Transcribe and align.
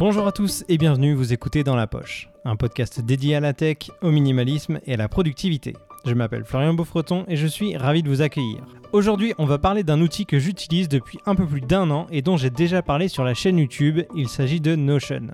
Bonjour 0.00 0.26
à 0.26 0.32
tous 0.32 0.64
et 0.70 0.78
bienvenue, 0.78 1.12
vous 1.12 1.34
écoutez 1.34 1.62
Dans 1.62 1.76
la 1.76 1.86
Poche, 1.86 2.30
un 2.46 2.56
podcast 2.56 3.02
dédié 3.02 3.34
à 3.34 3.40
la 3.40 3.52
tech, 3.52 3.90
au 4.00 4.10
minimalisme 4.10 4.80
et 4.86 4.94
à 4.94 4.96
la 4.96 5.10
productivité. 5.10 5.76
Je 6.06 6.14
m'appelle 6.14 6.46
Florian 6.46 6.72
Beaufreton 6.72 7.26
et 7.28 7.36
je 7.36 7.46
suis 7.46 7.76
ravi 7.76 8.02
de 8.02 8.08
vous 8.08 8.22
accueillir. 8.22 8.64
Aujourd'hui, 8.92 9.34
on 9.38 9.44
va 9.44 9.58
parler 9.58 9.84
d'un 9.84 10.00
outil 10.00 10.26
que 10.26 10.40
j'utilise 10.40 10.88
depuis 10.88 11.20
un 11.24 11.36
peu 11.36 11.46
plus 11.46 11.60
d'un 11.60 11.90
an 11.92 12.08
et 12.10 12.22
dont 12.22 12.36
j'ai 12.36 12.50
déjà 12.50 12.82
parlé 12.82 13.06
sur 13.06 13.22
la 13.22 13.34
chaîne 13.34 13.58
YouTube, 13.58 14.00
il 14.16 14.28
s'agit 14.28 14.60
de 14.60 14.74
Notion. 14.74 15.28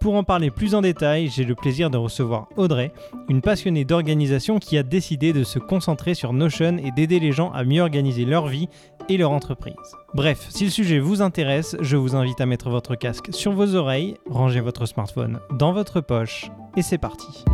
Pour 0.00 0.16
en 0.16 0.24
parler 0.24 0.50
plus 0.50 0.74
en 0.74 0.80
détail, 0.80 1.28
j'ai 1.28 1.44
le 1.44 1.54
plaisir 1.54 1.90
de 1.90 1.96
recevoir 1.96 2.48
Audrey, 2.56 2.92
une 3.28 3.40
passionnée 3.40 3.84
d'organisation 3.84 4.58
qui 4.58 4.76
a 4.76 4.82
décidé 4.82 5.32
de 5.32 5.44
se 5.44 5.60
concentrer 5.60 6.14
sur 6.14 6.32
Notion 6.32 6.78
et 6.78 6.90
d'aider 6.90 7.20
les 7.20 7.30
gens 7.30 7.52
à 7.52 7.62
mieux 7.62 7.82
organiser 7.82 8.24
leur 8.24 8.48
vie 8.48 8.68
et 9.08 9.16
leur 9.16 9.30
entreprise. 9.30 9.74
Bref, 10.14 10.46
si 10.50 10.64
le 10.64 10.70
sujet 10.70 10.98
vous 10.98 11.22
intéresse, 11.22 11.76
je 11.80 11.96
vous 11.96 12.16
invite 12.16 12.40
à 12.40 12.46
mettre 12.46 12.68
votre 12.68 12.96
casque 12.96 13.28
sur 13.30 13.52
vos 13.52 13.76
oreilles, 13.76 14.16
ranger 14.28 14.60
votre 14.60 14.86
smartphone 14.86 15.38
dans 15.52 15.72
votre 15.72 16.00
poche 16.00 16.50
et 16.76 16.82
c'est 16.82 16.98
parti. 16.98 17.44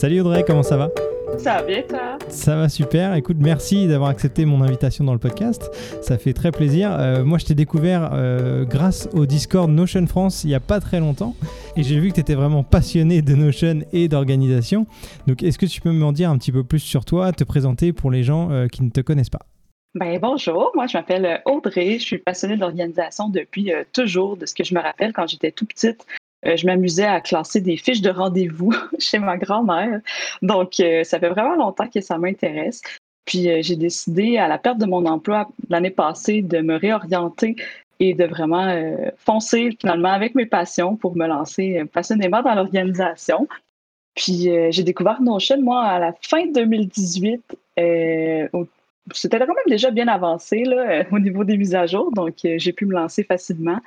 Salut 0.00 0.20
Audrey, 0.20 0.44
comment 0.46 0.62
ça 0.62 0.78
va 0.78 0.88
Ça 1.36 1.56
va 1.56 1.62
bien 1.62 1.82
toi 1.82 2.16
Ça 2.30 2.56
va 2.56 2.70
super, 2.70 3.12
écoute, 3.16 3.36
merci 3.38 3.86
d'avoir 3.86 4.08
accepté 4.08 4.46
mon 4.46 4.62
invitation 4.62 5.04
dans 5.04 5.12
le 5.12 5.18
podcast, 5.18 5.70
ça 6.00 6.16
fait 6.16 6.32
très 6.32 6.52
plaisir. 6.52 6.90
Euh, 6.98 7.22
moi 7.22 7.36
je 7.36 7.44
t'ai 7.44 7.54
découvert 7.54 8.08
euh, 8.14 8.64
grâce 8.64 9.10
au 9.12 9.26
Discord 9.26 9.68
Notion 9.68 10.06
France 10.06 10.42
il 10.42 10.46
n'y 10.46 10.54
a 10.54 10.60
pas 10.60 10.80
très 10.80 11.00
longtemps 11.00 11.36
et 11.76 11.82
j'ai 11.82 12.00
vu 12.00 12.08
que 12.08 12.14
tu 12.14 12.20
étais 12.20 12.34
vraiment 12.34 12.62
passionné 12.62 13.20
de 13.20 13.34
Notion 13.34 13.80
et 13.92 14.08
d'organisation. 14.08 14.86
Donc 15.26 15.42
est-ce 15.42 15.58
que 15.58 15.66
tu 15.66 15.82
peux 15.82 15.92
m'en 15.92 16.12
dire 16.12 16.30
un 16.30 16.38
petit 16.38 16.50
peu 16.50 16.64
plus 16.64 16.78
sur 16.78 17.04
toi, 17.04 17.30
te 17.32 17.44
présenter 17.44 17.92
pour 17.92 18.10
les 18.10 18.22
gens 18.22 18.50
euh, 18.50 18.68
qui 18.68 18.82
ne 18.82 18.88
te 18.88 19.02
connaissent 19.02 19.28
pas? 19.28 19.44
Ben, 19.94 20.18
bonjour, 20.18 20.72
moi 20.74 20.86
je 20.86 20.96
m'appelle 20.96 21.42
Audrey, 21.44 21.98
je 21.98 22.04
suis 22.04 22.18
passionnée 22.18 22.56
d'organisation 22.56 23.28
depuis 23.28 23.70
toujours, 23.92 24.38
de 24.38 24.46
ce 24.46 24.54
que 24.54 24.64
je 24.64 24.74
me 24.74 24.80
rappelle 24.80 25.12
quand 25.12 25.26
j'étais 25.26 25.50
tout 25.50 25.66
petite. 25.66 26.06
Euh, 26.46 26.56
je 26.56 26.66
m'amusais 26.66 27.04
à 27.04 27.20
classer 27.20 27.60
des 27.60 27.76
fiches 27.76 28.00
de 28.00 28.10
rendez-vous 28.10 28.72
chez 28.98 29.18
ma 29.18 29.36
grand-mère. 29.36 30.00
Donc, 30.42 30.80
euh, 30.80 31.04
ça 31.04 31.18
fait 31.18 31.28
vraiment 31.28 31.56
longtemps 31.56 31.88
que 31.88 32.00
ça 32.00 32.18
m'intéresse. 32.18 32.80
Puis, 33.26 33.50
euh, 33.50 33.60
j'ai 33.62 33.76
décidé, 33.76 34.38
à 34.38 34.48
la 34.48 34.58
perte 34.58 34.78
de 34.78 34.86
mon 34.86 35.04
emploi 35.06 35.48
l'année 35.68 35.90
passée, 35.90 36.42
de 36.42 36.60
me 36.60 36.76
réorienter 36.76 37.56
et 38.02 38.14
de 38.14 38.24
vraiment 38.24 38.74
foncer 39.18 39.76
finalement 39.78 40.08
avec 40.08 40.34
mes 40.34 40.46
passions 40.46 40.96
pour 40.96 41.18
me 41.18 41.26
lancer 41.26 41.84
passionnément 41.92 42.40
dans 42.40 42.54
l'organisation. 42.54 43.46
Puis, 44.14 44.48
j'ai 44.70 44.82
découvert 44.84 45.20
Notion, 45.20 45.60
moi, 45.60 45.82
à 45.82 45.98
la 45.98 46.14
fin 46.22 46.46
2018. 46.46 47.42
C'était 49.12 49.38
quand 49.38 49.46
même 49.48 49.56
déjà 49.66 49.90
bien 49.90 50.08
avancé 50.08 50.64
là, 50.64 51.04
au 51.12 51.18
niveau 51.18 51.44
des 51.44 51.58
mises 51.58 51.74
à 51.74 51.84
jour, 51.84 52.10
donc 52.12 52.36
j'ai 52.42 52.72
pu 52.72 52.86
me 52.86 52.94
lancer 52.94 53.22
facilement. 53.22 53.80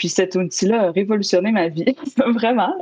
Puis 0.00 0.08
cet 0.08 0.34
outil-là 0.34 0.86
a 0.86 0.90
révolutionné 0.92 1.52
ma 1.52 1.68
vie, 1.68 1.94
vraiment. 2.34 2.72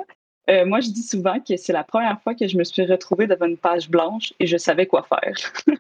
Euh, 0.48 0.64
moi, 0.64 0.78
je 0.78 0.90
dis 0.90 1.02
souvent 1.02 1.40
que 1.40 1.56
c'est 1.56 1.72
la 1.72 1.82
première 1.82 2.20
fois 2.22 2.36
que 2.36 2.46
je 2.46 2.56
me 2.56 2.62
suis 2.62 2.86
retrouvée 2.86 3.26
devant 3.26 3.46
une 3.46 3.56
page 3.56 3.90
blanche 3.90 4.32
et 4.38 4.46
je 4.46 4.56
savais 4.56 4.86
quoi 4.86 5.04
faire. 5.08 5.34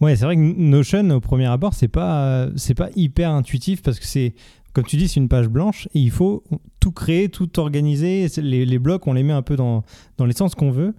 ouais, 0.00 0.16
c'est 0.16 0.24
vrai 0.24 0.34
que 0.34 0.40
Notion, 0.40 1.08
au 1.10 1.20
premier 1.20 1.46
abord, 1.46 1.74
c'est 1.74 1.86
pas, 1.86 2.48
c'est 2.56 2.74
pas 2.74 2.88
hyper 2.96 3.30
intuitif 3.30 3.82
parce 3.82 4.00
que 4.00 4.04
c'est, 4.04 4.34
comme 4.72 4.82
tu 4.82 4.96
dis, 4.96 5.06
c'est 5.06 5.20
une 5.20 5.28
page 5.28 5.46
blanche 5.46 5.86
et 5.94 6.00
il 6.00 6.10
faut 6.10 6.42
tout 6.80 6.90
créer, 6.90 7.28
tout 7.28 7.60
organiser. 7.60 8.26
Les, 8.38 8.78
blocs, 8.80 9.06
on 9.06 9.12
les 9.12 9.22
met 9.22 9.32
un 9.32 9.42
peu 9.42 9.54
dans, 9.54 9.84
dans 10.16 10.26
les 10.26 10.34
sens 10.34 10.56
qu'on 10.56 10.72
veut. 10.72 10.92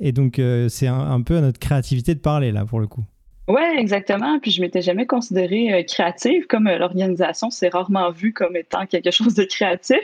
Et 0.00 0.10
donc, 0.10 0.40
euh, 0.40 0.68
c'est 0.68 0.88
un, 0.88 1.22
peu 1.22 1.36
à 1.36 1.40
notre 1.40 1.60
créativité 1.60 2.16
de 2.16 2.20
parler, 2.20 2.50
là, 2.50 2.64
pour 2.64 2.80
le 2.80 2.88
coup. 2.88 3.04
Oui, 3.50 3.62
exactement. 3.76 4.38
Puis 4.38 4.52
je 4.52 4.60
m'étais 4.60 4.80
jamais 4.80 5.06
considérée 5.06 5.72
euh, 5.72 5.82
créative, 5.82 6.46
comme 6.46 6.68
euh, 6.68 6.78
l'organisation, 6.78 7.50
c'est 7.50 7.68
rarement 7.68 8.12
vu 8.12 8.32
comme 8.32 8.54
étant 8.54 8.86
quelque 8.86 9.10
chose 9.10 9.34
de 9.34 9.42
créatif. 9.42 9.98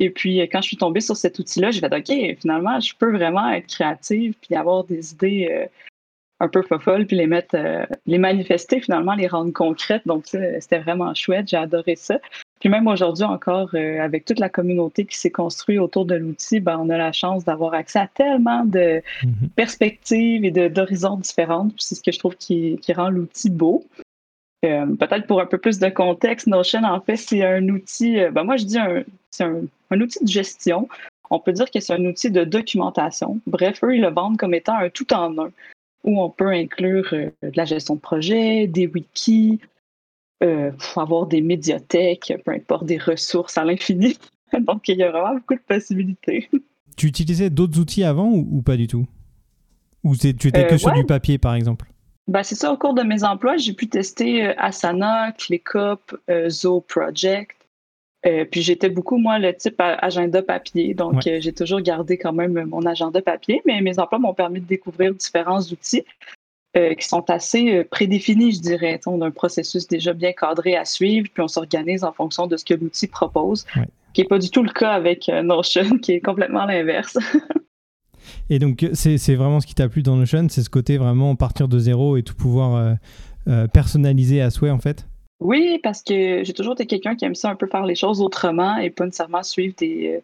Et 0.00 0.10
puis, 0.10 0.40
euh, 0.40 0.48
quand 0.50 0.60
je 0.60 0.66
suis 0.66 0.76
tombée 0.76 1.00
sur 1.00 1.16
cet 1.16 1.38
outil-là, 1.38 1.70
je 1.70 1.80
vais 1.80 1.94
OK, 1.94 2.40
finalement, 2.40 2.80
je 2.80 2.92
peux 2.96 3.12
vraiment 3.12 3.48
être 3.52 3.68
créative 3.68 4.34
puis 4.42 4.56
avoir 4.56 4.82
des 4.82 5.12
idées 5.12 5.68
un 6.40 6.48
peu 6.48 6.62
folles 6.80 7.06
puis 7.06 7.16
les 7.16 7.28
mettre, 7.28 7.56
les 8.06 8.18
manifester, 8.18 8.80
finalement, 8.80 9.14
les 9.14 9.28
rendre 9.28 9.52
concrètes. 9.52 10.04
Donc, 10.06 10.26
c'était 10.26 10.80
vraiment 10.80 11.14
chouette. 11.14 11.46
J'ai 11.46 11.58
adoré 11.58 11.94
ça. 11.94 12.18
Puis 12.60 12.68
même 12.68 12.86
aujourd'hui 12.86 13.24
encore, 13.24 13.70
euh, 13.74 14.00
avec 14.00 14.26
toute 14.26 14.38
la 14.38 14.50
communauté 14.50 15.06
qui 15.06 15.16
s'est 15.16 15.30
construite 15.30 15.78
autour 15.78 16.04
de 16.04 16.14
l'outil, 16.14 16.60
ben, 16.60 16.78
on 16.78 16.90
a 16.90 16.98
la 16.98 17.10
chance 17.10 17.44
d'avoir 17.44 17.72
accès 17.72 17.98
à 17.98 18.06
tellement 18.06 18.66
de 18.66 19.02
mhm. 19.24 19.48
perspectives 19.56 20.44
et 20.44 20.50
d'horizons 20.50 21.16
différentes. 21.16 21.72
c'est 21.78 21.94
ce 21.94 22.02
que 22.02 22.12
je 22.12 22.18
trouve 22.18 22.36
qui, 22.36 22.78
rend 22.94 23.08
l'outil 23.08 23.48
beau. 23.48 23.84
Euh, 24.66 24.84
peut-être 24.94 25.26
pour 25.26 25.40
un 25.40 25.46
peu 25.46 25.56
plus 25.56 25.78
de 25.78 25.88
contexte, 25.88 26.46
Notion, 26.46 26.84
en 26.84 27.00
fait, 27.00 27.16
c'est 27.16 27.42
un 27.42 27.66
outil, 27.70 28.20
euh, 28.20 28.30
ben 28.30 28.44
moi 28.44 28.58
je 28.58 28.66
dis 28.66 28.76
c'est 29.30 29.44
un, 29.44 29.62
un, 29.90 30.00
outil 30.02 30.22
de 30.22 30.28
gestion. 30.28 30.86
On 31.30 31.38
peut 31.38 31.52
dire 31.52 31.70
que 31.70 31.80
c'est 31.80 31.94
un 31.94 32.04
outil 32.04 32.30
de 32.30 32.44
documentation. 32.44 33.40
Bref, 33.46 33.82
eux, 33.82 33.96
ils 33.96 34.02
le 34.02 34.10
vendent 34.10 34.36
comme 34.36 34.52
étant 34.52 34.76
un 34.76 34.90
tout 34.90 35.10
en 35.14 35.38
un, 35.38 35.50
où 36.04 36.20
on 36.20 36.28
peut 36.28 36.48
inclure 36.48 37.08
de 37.10 37.52
la 37.54 37.64
gestion 37.64 37.94
de 37.94 38.00
projet, 38.00 38.66
des 38.66 38.86
wikis, 38.86 39.60
euh, 40.42 40.72
avoir 40.96 41.26
des 41.26 41.42
médiathèques, 41.42 42.32
peu 42.44 42.52
importe, 42.52 42.86
des 42.86 42.98
ressources 42.98 43.58
à 43.58 43.64
l'infini. 43.64 44.16
Donc, 44.60 44.88
il 44.88 44.96
y 44.96 45.02
a 45.02 45.10
vraiment 45.10 45.34
beaucoup 45.34 45.54
de 45.54 45.60
possibilités. 45.66 46.48
Tu 46.96 47.06
utilisais 47.06 47.48
d'autres 47.48 47.78
outils 47.78 48.04
avant 48.04 48.28
ou, 48.30 48.60
pas 48.60 48.76
du 48.76 48.86
tout? 48.86 49.06
Ou 50.04 50.16
tu 50.16 50.28
étais 50.28 50.66
que 50.66 50.74
euh, 50.74 50.78
sur 50.78 50.92
du 50.92 51.06
papier, 51.06 51.38
par 51.38 51.54
exemple? 51.54 51.86
Ben, 52.28 52.42
c'est 52.42 52.56
ça, 52.56 52.70
au 52.72 52.76
cours 52.76 52.92
de 52.92 53.02
mes 53.02 53.24
emplois, 53.24 53.56
j'ai 53.56 53.72
pu 53.72 53.88
tester 53.88 54.48
euh, 54.48 54.54
Asana, 54.58 55.32
ClickUp, 55.32 56.14
euh, 56.28 56.50
Zo 56.50 56.82
Project. 56.82 57.56
puis 58.22 58.60
j'étais 58.60 58.90
beaucoup, 58.90 59.16
moi, 59.16 59.38
le 59.38 59.56
type 59.56 59.76
agenda 59.78 60.42
papier. 60.42 60.92
Donc, 60.92 61.22
j'ai 61.22 61.54
toujours 61.54 61.80
gardé 61.80 62.18
quand 62.18 62.34
même 62.34 62.66
mon 62.66 62.84
agenda 62.84 63.22
papier, 63.22 63.62
mais 63.64 63.80
mes 63.80 63.98
emplois 63.98 64.18
m'ont 64.18 64.34
permis 64.34 64.60
de 64.60 64.66
découvrir 64.66 65.14
différents 65.14 65.60
outils. 65.60 66.04
Euh, 66.76 66.94
qui 66.94 67.08
sont 67.08 67.28
assez 67.30 67.78
euh, 67.78 67.84
prédéfinis, 67.90 68.52
je 68.52 68.60
dirais. 68.60 69.00
On 69.04 69.22
a 69.22 69.26
un 69.26 69.32
processus 69.32 69.88
déjà 69.88 70.12
bien 70.12 70.30
cadré 70.32 70.76
à 70.76 70.84
suivre, 70.84 71.26
puis 71.34 71.42
on 71.42 71.48
s'organise 71.48 72.04
en 72.04 72.12
fonction 72.12 72.46
de 72.46 72.56
ce 72.56 72.64
que 72.64 72.74
l'outil 72.74 73.08
propose, 73.08 73.66
qui 74.14 74.20
n'est 74.20 74.28
pas 74.28 74.38
du 74.38 74.50
tout 74.50 74.62
le 74.62 74.70
cas 74.70 74.92
avec 74.92 75.28
euh, 75.28 75.42
Notion, 75.42 75.98
qui 76.02 76.12
est 76.12 76.20
complètement 76.20 76.66
l'inverse. 76.66 77.18
et 78.50 78.60
donc, 78.60 78.88
c'est 78.92 79.34
vraiment 79.34 79.58
ce 79.58 79.66
qui 79.66 79.74
t'a 79.74 79.88
plu 79.88 80.04
dans 80.04 80.14
Notion, 80.14 80.46
c'est 80.48 80.62
ce 80.62 80.70
côté 80.70 80.96
vraiment 80.96 81.34
partir 81.34 81.66
de 81.66 81.76
zéro 81.76 82.16
et 82.16 82.22
tout 82.22 82.36
pouvoir 82.36 82.96
personnaliser 83.72 84.40
à 84.40 84.50
souhait, 84.50 84.70
en 84.70 84.78
fait? 84.78 85.08
Oui, 85.40 85.80
parce 85.82 86.02
que 86.02 86.44
j'ai 86.44 86.52
toujours 86.52 86.74
été 86.74 86.86
quelqu'un 86.86 87.16
qui 87.16 87.24
aime 87.24 87.34
ça 87.34 87.50
un 87.50 87.56
peu 87.56 87.66
faire 87.66 87.84
les 87.84 87.96
choses 87.96 88.20
autrement 88.20 88.76
et 88.76 88.90
pas 88.90 89.06
nécessairement 89.06 89.42
suivre 89.42 89.74
des, 89.76 90.22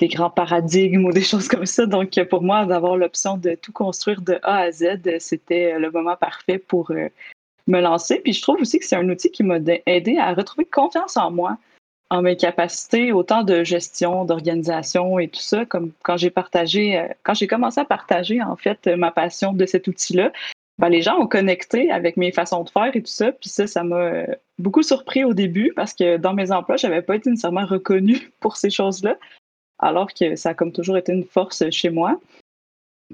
des 0.00 0.08
grands 0.08 0.30
paradigmes 0.30 1.04
ou 1.04 1.12
des 1.12 1.22
choses 1.32 1.46
comme 1.46 1.66
ça. 1.66 1.86
Donc, 1.86 2.18
pour 2.28 2.42
moi, 2.42 2.64
d'avoir 2.66 2.96
l'option 2.96 3.36
de 3.36 3.54
tout 3.54 3.72
construire 3.72 4.20
de 4.22 4.38
A 4.42 4.58
à 4.58 4.72
Z, 4.72 5.18
c'était 5.18 5.78
le 5.78 5.90
moment 5.90 6.16
parfait 6.16 6.58
pour 6.58 6.90
euh, 6.90 7.08
me 7.66 7.80
lancer. 7.80 8.20
Puis 8.20 8.32
je 8.32 8.42
trouve 8.42 8.60
aussi 8.60 8.78
que 8.78 8.86
c'est 8.86 8.96
un 8.96 9.08
outil 9.08 9.30
qui 9.30 9.44
m'a 9.44 9.58
aidé 9.86 10.18
à 10.18 10.34
retrouver 10.34 10.64
confiance 10.64 11.16
en 11.16 11.30
moi, 11.30 11.58
en 12.08 12.22
mes 12.22 12.36
capacités, 12.36 13.12
autant 13.12 13.44
de 13.44 13.62
gestion, 13.62 14.24
d'organisation 14.24 15.18
et 15.20 15.28
tout 15.28 15.40
ça, 15.40 15.64
comme 15.64 15.92
quand 16.02 16.16
j'ai 16.16 16.30
partagé, 16.30 16.98
euh, 16.98 17.06
quand 17.22 17.34
j'ai 17.34 17.46
commencé 17.46 17.80
à 17.80 17.84
partager, 17.84 18.42
en 18.42 18.56
fait, 18.56 18.86
ma 18.88 19.12
passion 19.12 19.52
de 19.52 19.66
cet 19.66 19.86
outil-là. 19.86 20.32
Ben, 20.78 20.88
les 20.88 21.02
gens 21.02 21.18
ont 21.18 21.26
connecté 21.26 21.90
avec 21.90 22.16
mes 22.16 22.32
façons 22.32 22.64
de 22.64 22.70
faire 22.70 22.96
et 22.96 23.02
tout 23.02 23.12
ça. 23.12 23.32
Puis 23.32 23.50
ça, 23.50 23.66
ça 23.66 23.84
m'a 23.84 23.96
euh, 23.96 24.26
beaucoup 24.58 24.82
surpris 24.82 25.24
au 25.24 25.34
début 25.34 25.74
parce 25.76 25.92
que 25.92 26.16
dans 26.16 26.32
mes 26.32 26.52
emplois, 26.52 26.78
je 26.78 26.86
n'avais 26.86 27.02
pas 27.02 27.16
été 27.16 27.28
nécessairement 27.28 27.66
reconnue 27.66 28.30
pour 28.40 28.56
ces 28.56 28.70
choses-là 28.70 29.18
alors 29.80 30.12
que 30.12 30.36
ça 30.36 30.50
a 30.50 30.54
comme 30.54 30.72
toujours 30.72 30.96
été 30.96 31.12
une 31.12 31.24
force 31.24 31.68
chez 31.70 31.90
moi. 31.90 32.20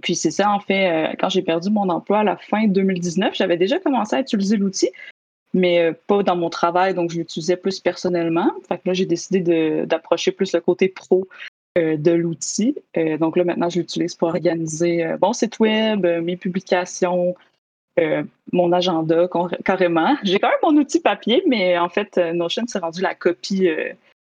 Puis 0.02 0.14
c'est 0.14 0.30
ça, 0.30 0.50
en 0.50 0.60
fait, 0.60 0.90
euh, 0.90 1.14
quand 1.18 1.28
j'ai 1.28 1.42
perdu 1.42 1.70
mon 1.70 1.88
emploi 1.88 2.18
à 2.18 2.24
la 2.24 2.36
fin 2.36 2.66
2019, 2.66 3.34
j'avais 3.34 3.56
déjà 3.56 3.78
commencé 3.78 4.16
à 4.16 4.20
utiliser 4.20 4.56
l'outil, 4.56 4.90
mais 5.54 5.80
euh, 5.80 5.92
pas 6.06 6.22
dans 6.22 6.36
mon 6.36 6.50
travail, 6.50 6.94
donc 6.94 7.10
je 7.10 7.18
l'utilisais 7.18 7.56
plus 7.56 7.80
personnellement. 7.80 8.52
Fait 8.68 8.76
que 8.76 8.82
là, 8.86 8.94
j'ai 8.94 9.06
décidé 9.06 9.40
d'approcher 9.86 10.32
plus 10.32 10.52
le 10.52 10.60
côté 10.60 10.88
pro 10.88 11.26
euh, 11.78 11.96
de 11.96 12.12
l'outil. 12.12 12.76
donc 13.18 13.36
là, 13.36 13.44
maintenant, 13.44 13.70
je 13.70 13.78
l'utilise 13.78 14.14
pour 14.14 14.28
organiser 14.28 15.14
mon 15.22 15.32
site 15.32 15.58
web, 15.60 16.06
mes 16.22 16.36
publications, 16.36 17.34
mon 18.52 18.72
agenda 18.72 19.28
carrément. 19.64 20.16
J'ai 20.22 20.38
quand 20.38 20.48
même 20.48 20.74
mon 20.74 20.80
outil 20.80 21.00
papier, 21.00 21.42
mais 21.46 21.78
en 21.78 21.88
fait, 21.88 22.18
Notion 22.18 22.66
s'est 22.66 22.78
rendu 22.78 23.00
la 23.00 23.14
copie 23.14 23.68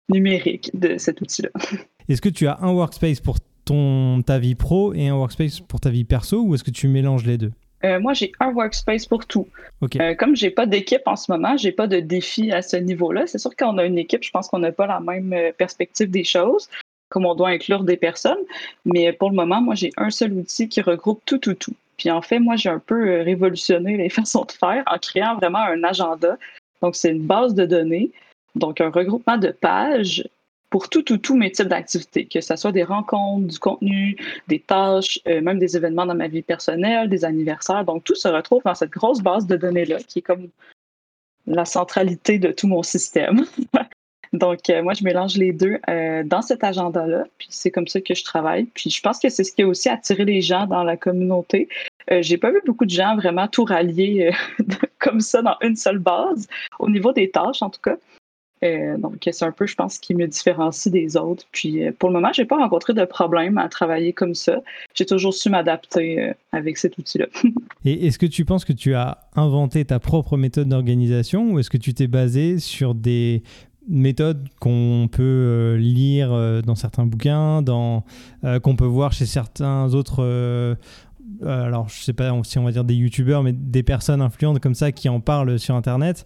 numérique 0.10 0.72
de 0.78 0.98
cet 0.98 1.22
outil-là. 1.22 1.50
Est-ce 2.10 2.22
que 2.22 2.30
tu 2.30 2.48
as 2.48 2.58
un 2.62 2.72
workspace 2.72 3.20
pour 3.20 3.38
ton, 3.66 4.22
ta 4.22 4.40
vie 4.40 4.56
pro 4.56 4.94
et 4.94 5.08
un 5.08 5.16
workspace 5.16 5.60
pour 5.62 5.80
ta 5.80 5.90
vie 5.90 6.04
perso 6.04 6.42
ou 6.42 6.56
est-ce 6.56 6.64
que 6.64 6.72
tu 6.72 6.88
mélanges 6.88 7.26
les 7.26 7.38
deux? 7.38 7.52
Euh, 7.86 8.00
moi, 8.00 8.14
j'ai 8.14 8.32
un 8.40 8.52
workspace 8.54 9.06
pour 9.06 9.26
tout. 9.26 9.48
Comme 9.80 9.90
Euh, 10.02 10.16
comme 10.16 10.36
j'ai 10.36 10.50
pas 10.50 10.66
d'équipe 10.66 11.02
en 11.06 11.16
ce 11.16 11.32
moment, 11.32 11.58
j'ai 11.58 11.72
pas 11.72 11.88
de 11.88 12.00
défi 12.00 12.52
à 12.52 12.62
ce 12.62 12.78
niveau-là. 12.78 13.28
C'est 13.28 13.40
sûr 13.40 13.56
qu'on 13.56 13.78
a 13.78 13.86
une 13.86 13.98
équipe, 13.98 14.24
je 14.24 14.32
pense 14.32 14.48
qu'on 14.48 14.60
n'a 14.60 14.72
pas 14.72 14.88
la 14.88 15.00
même 15.00 15.34
euh, 15.34 15.52
perspective 15.58 16.10
des 16.10 16.24
choses, 16.24 16.70
comme 17.10 17.26
on 17.26 17.36
doit 17.36 17.50
inclure 17.50 17.84
des 17.84 17.98
personnes. 17.98 18.44
Mais 18.86 19.12
pour 19.12 19.30
le 19.30 19.36
moment, 19.36 19.62
moi, 19.62 19.76
j'ai 19.76 19.92
un 19.98 20.10
seul 20.10 20.34
outil 20.34 20.70
qui 20.70 20.82
regroupe 20.82 21.22
tout, 21.26 21.40
tout, 21.40 21.56
tout. 21.56 21.76
Puis 21.98 22.10
en 22.10 22.22
fait, 22.22 22.40
moi, 22.40 22.56
j'ai 22.56 22.70
un 22.70 22.80
peu 22.80 23.22
révolutionné 23.22 23.98
les 23.98 24.10
façons 24.20 24.46
de 24.46 24.52
faire 24.54 24.84
en 24.88 24.98
créant 24.98 25.36
vraiment 25.36 25.60
un 25.60 25.84
agenda. 25.84 26.38
Donc, 26.82 26.96
c'est 26.96 27.12
une 27.12 27.26
base 27.26 27.54
de 27.54 27.66
données, 27.66 28.12
donc 28.56 28.80
un 28.80 28.90
regroupement 28.90 29.38
de 29.38 29.50
pages 29.50 30.24
pour 30.74 30.90
tout, 30.90 31.04
tout, 31.04 31.20
tous 31.20 31.36
mes 31.36 31.52
types 31.52 31.68
d'activités, 31.68 32.26
que 32.26 32.42
ce 32.42 32.56
soit 32.56 32.72
des 32.72 32.84
rencontres, 32.84 33.46
du 33.46 33.60
contenu, 33.60 34.18
des 34.48 34.60
tâches, 34.60 35.20
même 35.28 35.60
des 35.60 35.78
événements 35.78 36.08
dans 36.08 36.16
ma 36.16 36.28
vie 36.28 36.42
personnelle, 36.42 37.10
des 37.10 37.26
anniversaires. 37.26 37.86
Donc, 37.86 38.04
tout 38.04 38.16
se 38.16 38.28
retrouve 38.28 38.64
dans 38.66 38.74
cette 38.74 38.90
grosse 38.90 39.22
base 39.22 39.46
de 39.46 39.56
données-là 39.56 39.98
qui 40.08 40.20
est 40.20 40.24
comme 40.24 40.48
la 41.46 41.66
centralité 41.66 42.40
de 42.40 42.52
tout 42.52 42.68
mon 42.68 42.82
système. 42.82 43.46
Donc, 44.34 44.72
euh, 44.72 44.82
moi, 44.82 44.94
je 44.96 45.04
mélange 45.04 45.38
les 45.38 45.54
deux 45.54 45.78
euh, 45.88 46.24
dans 46.24 46.42
cet 46.42 46.64
agenda-là, 46.64 47.26
puis 47.38 47.50
c'est 47.52 47.70
comme 47.70 47.88
ça 47.88 48.02
que 48.02 48.16
je 48.16 48.24
travaille. 48.24 48.64
Puis 48.74 48.90
je 48.90 49.00
pense 49.00 49.20
que 49.20 49.30
c'est 49.30 49.44
ce 49.44 49.52
qui 49.52 49.62
a 49.62 49.68
aussi 49.68 49.90
attiré 49.90 50.26
les 50.26 50.42
gens 50.42 50.66
dans 50.66 50.84
la 50.84 50.98
communauté. 50.98 51.70
Euh, 52.10 52.24
j'ai 52.24 52.40
pas 52.40 52.50
vu 52.50 52.60
beaucoup 52.66 52.86
de 52.86 52.90
gens 52.90 53.16
vraiment 53.16 53.48
tout 53.48 53.64
rallier 53.64 54.32
comme 55.00 55.20
ça 55.20 55.44
dans 55.44 55.56
une 55.62 55.76
seule 55.76 56.00
base, 56.00 56.48
au 56.80 56.90
niveau 56.90 57.14
des 57.14 57.30
tâches 57.30 57.62
en 57.62 57.70
tout 57.70 57.82
cas. 57.82 57.98
Euh, 58.64 58.98
donc, 58.98 59.28
c'est 59.30 59.46
un 59.46 59.52
peu, 59.52 59.68
je 59.68 59.76
pense, 59.76 59.98
qui 59.98 60.16
me 60.16 60.28
différencie 60.28 60.92
des 60.92 61.18
autres. 61.18 61.46
Puis, 61.52 61.84
euh, 61.84 61.92
pour 61.98 62.10
le 62.10 62.16
moment, 62.16 62.32
je 62.34 62.42
n'ai 62.42 62.48
pas 62.48 62.58
rencontré 62.58 62.94
de 62.94 63.06
problème 63.06 63.58
à 63.58 63.68
travailler 63.68 64.14
comme 64.14 64.36
ça. 64.36 64.62
J'ai 64.94 65.06
toujours 65.06 65.34
su 65.34 65.50
m'adapter 65.50 66.22
euh, 66.22 66.34
avec 66.52 66.78
cet 66.78 66.98
outil-là. 66.98 67.28
Et 67.86 68.08
est-ce 68.08 68.18
que 68.18 68.26
tu 68.26 68.46
penses 68.46 68.64
que 68.64 68.74
tu 68.74 68.94
as 68.96 69.18
inventé 69.36 69.84
ta 69.84 70.00
propre 70.00 70.38
méthode 70.38 70.70
d'organisation 70.70 71.52
ou 71.52 71.60
est-ce 71.60 71.70
que 71.70 71.78
tu 71.78 71.94
t'es 71.94 72.08
basé 72.08 72.60
sur 72.60 72.96
des 72.96 73.44
méthodes 73.90 74.48
qu'on 74.62 75.10
peut 75.12 75.76
lire 75.78 76.62
dans 76.64 76.76
certains 76.76 77.06
bouquins, 77.06 77.62
dans, 77.62 78.06
qu'on 78.62 78.78
peut 78.78 78.86
voir 78.86 79.12
chez 79.12 79.26
certains 79.26 79.94
autres 79.94 80.78
alors 81.48 81.90
je 81.90 82.02
sais 82.02 82.14
pas 82.14 82.32
si 82.44 82.58
on 82.58 82.64
va 82.64 82.72
dire 82.72 82.84
des 82.84 82.96
youtubeurs, 82.96 83.44
mais 83.44 83.54
des 83.54 83.84
personnes 83.84 84.22
influentes 84.22 84.60
comme 84.60 84.76
ça 84.76 84.92
qui 84.92 85.10
en 85.10 85.20
parlent 85.20 85.60
sur 85.60 85.76
internet. 85.76 86.26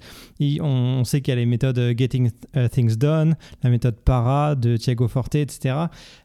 on, 0.61 1.03
sait 1.03 1.21
qu'il 1.21 1.31
y 1.31 1.33
a 1.33 1.35
les 1.35 1.45
méthodes 1.45 1.79
euh, 1.79 1.93
Getting 1.95 2.31
euh, 2.55 2.67
Things 2.67 2.97
Done, 2.97 3.35
la 3.63 3.69
méthode 3.69 3.95
Para 3.95 4.55
de 4.55 4.77
Thiago 4.77 5.07
Forte, 5.07 5.35
etc. 5.35 5.75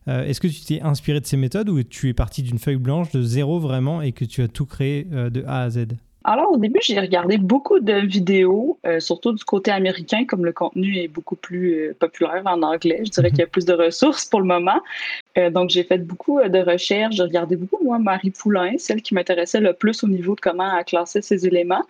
Est-ce 0.07 0.41
que 0.41 0.49
tu 0.49 0.61
t'es 0.63 0.83
inspiré 0.83 1.21
de 1.21 1.27
ces 1.27 1.37
méthodes 1.37 1.69
ou 1.69 1.83
tu 1.83 2.09
es 2.09 2.15
parti 2.15 2.43
d'une 2.43 2.59
feuille 2.59 2.77
blanche 2.77 3.13
de 3.13 3.23
zéro 3.23 3.61
vraiment 3.61 4.03
et 4.03 4.13
que 4.13 4.25
tu 4.25 4.43
as 4.43 4.49
tout 4.49 4.67
créé 4.67 5.05
de 5.05 5.45
A 5.47 5.63
à 5.63 5.71
Z? 5.71 5.87
Alors, 6.25 6.53
au 6.53 6.57
début, 6.57 6.79
j'ai 6.83 6.99
regardé 6.99 7.39
beaucoup 7.39 7.81
de 7.81 7.95
vidéos, 7.95 8.79
euh, 8.87 9.01
surtout 9.01 9.33
du 9.33 9.45
côté 9.45 9.71
américain, 9.71 10.25
comme 10.25 10.45
le 10.45 10.53
contenu 10.53 10.97
est 10.99 11.09
beaucoup 11.09 11.37
plus 11.37 11.75
euh, 11.75 11.97
populaire 11.99 12.43
en 12.45 12.63
anglais. 12.63 13.03
Je 13.05 13.11
dirais 13.11 13.29
mhm. 13.29 13.33
qu'il 13.33 13.41
y 13.41 13.45
a 13.45 13.47
plus 13.47 13.65
de 13.65 13.73
ressources 13.73 14.25
pour 14.25 14.41
le 14.41 14.47
moment. 14.47 14.81
Euh, 15.39 15.51
donc, 15.51 15.71
j'ai 15.71 15.85
fait 15.85 15.99
beaucoup 15.99 16.41
de 16.41 16.59
recherches. 16.59 17.17
J'ai 17.17 17.23
regardé 17.23 17.57
beaucoup, 17.57 17.83
moi, 17.83 17.99
Marie 17.99 18.31
Poulain, 18.31 18.73
celle 18.79 19.03
qui 19.03 19.15
m'intéressait 19.15 19.61
le 19.61 19.73
plus 19.73 20.05
au 20.05 20.09
niveau 20.09 20.35
de 20.35 20.41
comment 20.41 20.83
classer 20.85 21.23
ces 21.23 21.47
éléments. 21.47 21.85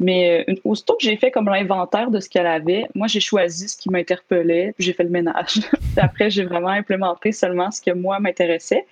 Mais 0.00 0.46
aussitôt 0.62 0.94
que 0.94 1.02
j'ai 1.02 1.16
fait 1.16 1.32
comme 1.32 1.46
l'inventaire 1.46 2.12
de 2.12 2.20
ce 2.20 2.28
qu'elle 2.28 2.46
avait, 2.46 2.86
moi, 2.94 3.08
j'ai 3.08 3.18
choisi 3.18 3.68
ce 3.68 3.76
qui 3.76 3.90
m'interpellait, 3.90 4.72
puis 4.76 4.84
j'ai 4.84 4.92
fait 4.92 5.02
le 5.02 5.10
ménage. 5.10 5.60
après, 5.96 6.30
j'ai 6.30 6.44
vraiment 6.44 6.68
implémenté 6.68 7.32
seulement 7.32 7.70
ce 7.72 7.82
que 7.82 7.90
moi 7.90 8.20
m'intéressait. 8.20 8.86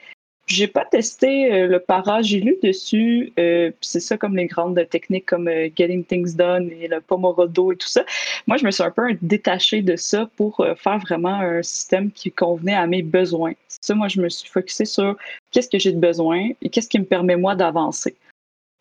J'ai 0.49 0.69
pas 0.69 0.85
testé 0.85 1.53
euh, 1.53 1.67
le 1.67 1.81
para, 1.81 2.23
j'ai 2.23 2.39
lu 2.39 2.57
dessus. 2.63 3.33
Euh, 3.39 3.73
c'est 3.81 3.99
ça 3.99 4.17
comme 4.17 4.37
les 4.37 4.47
grandes 4.47 4.81
techniques 4.89 5.27
comme 5.27 5.49
euh, 5.49 5.69
Getting 5.75 6.05
Things 6.05 6.37
Done 6.37 6.71
et 6.71 6.87
le 6.87 7.01
Pomodoro 7.01 7.73
et 7.73 7.77
tout 7.77 7.89
ça. 7.89 8.05
Moi, 8.47 8.57
je 8.57 8.65
me 8.65 8.71
suis 8.71 8.85
un 8.85 8.93
peu 8.93 9.03
détachée 9.23 9.83
de 9.83 9.97
ça 9.97 10.31
pour 10.37 10.65
faire 10.77 10.99
vraiment 10.99 11.41
un 11.41 11.63
système 11.63 12.13
qui 12.13 12.31
convenait 12.31 12.75
à 12.75 12.87
mes 12.87 13.03
besoins. 13.03 13.55
Ça, 13.69 13.97
moi, 13.97 14.07
je 14.07 14.21
me 14.21 14.29
suis 14.29 14.49
focusée 14.49 14.85
sur 14.85 15.17
qu'est-ce 15.51 15.69
que 15.69 15.81
j'ai 15.81 15.93
de 15.93 15.99
besoin 15.99 16.51
et 16.63 16.71
qu'est-ce 16.71 16.89
qui 16.89 17.01
me 17.01 17.05
permet 17.05 17.37
moi 17.37 17.57
d'avancer 17.57 18.15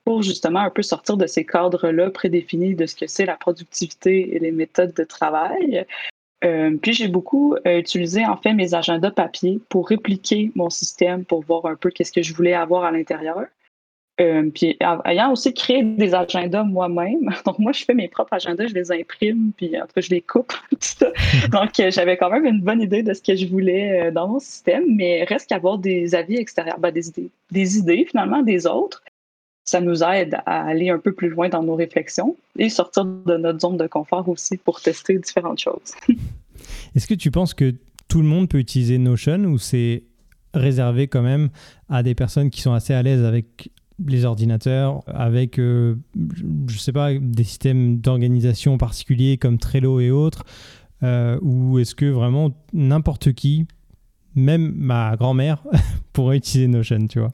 pour 0.05 0.21
justement 0.21 0.59
un 0.59 0.69
peu 0.69 0.83
sortir 0.83 1.17
de 1.17 1.25
ces 1.25 1.45
cadres-là 1.45 2.11
prédéfinis 2.11 2.75
de 2.75 2.85
ce 2.85 2.95
que 2.95 3.07
c'est 3.07 3.25
la 3.25 3.37
productivité 3.37 4.35
et 4.35 4.39
les 4.39 4.51
méthodes 4.51 4.93
de 4.93 5.03
travail. 5.03 5.83
Euh, 6.45 6.77
puis 6.81 6.93
j'ai 6.93 7.07
beaucoup 7.07 7.55
euh, 7.65 7.79
utilisé 7.79 8.25
en 8.25 8.37
fait 8.37 8.53
mes 8.53 8.73
agendas 8.73 9.11
papier 9.11 9.59
pour 9.69 9.87
répliquer 9.87 10.51
mon 10.55 10.69
système 10.69 11.25
pour 11.25 11.43
voir 11.43 11.65
un 11.65 11.75
peu 11.75 11.89
qu'est-ce 11.89 12.11
que 12.11 12.21
je 12.21 12.33
voulais 12.33 12.53
avoir 12.53 12.83
à 12.83 12.91
l'intérieur. 12.91 13.45
Euh, 14.21 14.49
puis 14.49 14.77
ayant 15.05 15.33
aussi 15.33 15.53
créé 15.53 15.83
des 15.83 16.15
agendas 16.15 16.63
moi-même, 16.63 17.31
donc 17.45 17.59
moi 17.59 17.73
je 17.73 17.83
fais 17.83 17.93
mes 17.93 18.07
propres 18.07 18.33
agendas, 18.33 18.67
je 18.67 18.73
les 18.73 18.91
imprime, 18.91 19.51
puis 19.57 19.77
en 19.77 19.81
tout 19.81 19.93
cas 19.95 20.01
je 20.01 20.09
les 20.09 20.21
coupe, 20.21 20.53
tout 20.69 20.77
ça. 20.79 21.11
Donc 21.51 21.71
j'avais 21.89 22.15
quand 22.15 22.29
même 22.29 22.45
une 22.45 22.61
bonne 22.61 22.81
idée 22.81 23.03
de 23.03 23.13
ce 23.13 23.21
que 23.21 23.35
je 23.35 23.47
voulais 23.47 24.11
dans 24.11 24.27
mon 24.29 24.39
système, 24.39 24.85
mais 24.87 25.25
reste 25.25 25.49
qu'avoir 25.49 25.79
des 25.79 26.15
avis 26.15 26.37
extérieurs, 26.37 26.79
ben, 26.79 26.91
des 26.91 27.09
idées, 27.09 27.29
des 27.51 27.77
idées 27.77 28.05
finalement 28.09 28.41
des 28.41 28.67
autres, 28.67 29.03
ça 29.65 29.81
nous 29.81 30.03
aide 30.03 30.35
à 30.45 30.63
aller 30.63 30.89
un 30.89 30.99
peu 30.99 31.11
plus 31.11 31.29
loin 31.29 31.49
dans 31.49 31.63
nos 31.63 31.75
réflexions 31.75 32.37
et 32.57 32.69
sortir 32.69 33.03
de 33.05 33.35
notre 33.35 33.59
zone 33.59 33.77
de 33.77 33.87
confort 33.87 34.29
aussi 34.29 34.57
pour 34.57 34.79
tester 34.79 35.17
différentes 35.17 35.59
choses. 35.59 35.93
Est-ce 36.95 37.07
que 37.07 37.15
tu 37.15 37.31
penses 37.31 37.53
que 37.53 37.73
tout 38.07 38.21
le 38.21 38.27
monde 38.27 38.47
peut 38.47 38.59
utiliser 38.59 38.97
Notion 38.99 39.39
ou 39.45 39.57
c'est 39.57 40.03
réservé 40.53 41.07
quand 41.07 41.23
même 41.23 41.49
à 41.89 42.03
des 42.03 42.15
personnes 42.15 42.49
qui 42.49 42.61
sont 42.61 42.73
assez 42.73 42.93
à 42.93 43.03
l'aise 43.03 43.23
avec 43.23 43.71
les 44.05 44.25
ordinateurs, 44.25 45.03
avec, 45.07 45.57
euh, 45.59 45.95
je 46.67 46.77
sais 46.77 46.91
pas, 46.91 47.13
des 47.13 47.43
systèmes 47.43 47.97
d'organisation 47.97 48.77
particuliers 48.77 49.37
comme 49.37 49.57
Trello 49.57 49.99
et 49.99 50.11
autres 50.11 50.43
euh, 51.03 51.39
Ou 51.41 51.79
est-ce 51.79 51.95
que 51.95 52.05
vraiment 52.05 52.51
n'importe 52.73 53.33
qui, 53.33 53.67
même 54.35 54.73
ma 54.75 55.15
grand-mère, 55.15 55.63
pourrait 56.13 56.37
utiliser 56.37 56.67
Notion, 56.67 57.07
tu 57.07 57.19
vois? 57.19 57.33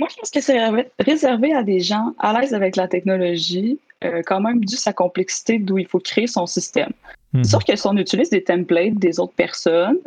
Moi, 0.00 0.08
je 0.10 0.16
pense 0.16 0.30
que 0.30 0.40
c'est 0.40 0.58
réservé 0.98 1.52
à 1.54 1.62
des 1.62 1.80
gens 1.80 2.14
à 2.18 2.38
l'aise 2.38 2.54
avec 2.54 2.74
la 2.74 2.88
technologie, 2.88 3.78
euh, 4.02 4.22
quand 4.24 4.40
même 4.40 4.64
dû 4.64 4.76
sa 4.76 4.94
complexité 4.94 5.58
d'où 5.58 5.76
il 5.76 5.86
faut 5.86 6.00
créer 6.00 6.26
son 6.26 6.46
système. 6.46 6.90
Mhm. 7.34 7.44
que 7.64 7.76
si 7.76 7.86
on 7.86 7.96
utilise 7.96 8.30
des 8.30 8.42
templates 8.42 8.94
des 8.94 9.20
autres 9.20 9.34
personnes, 9.34 9.98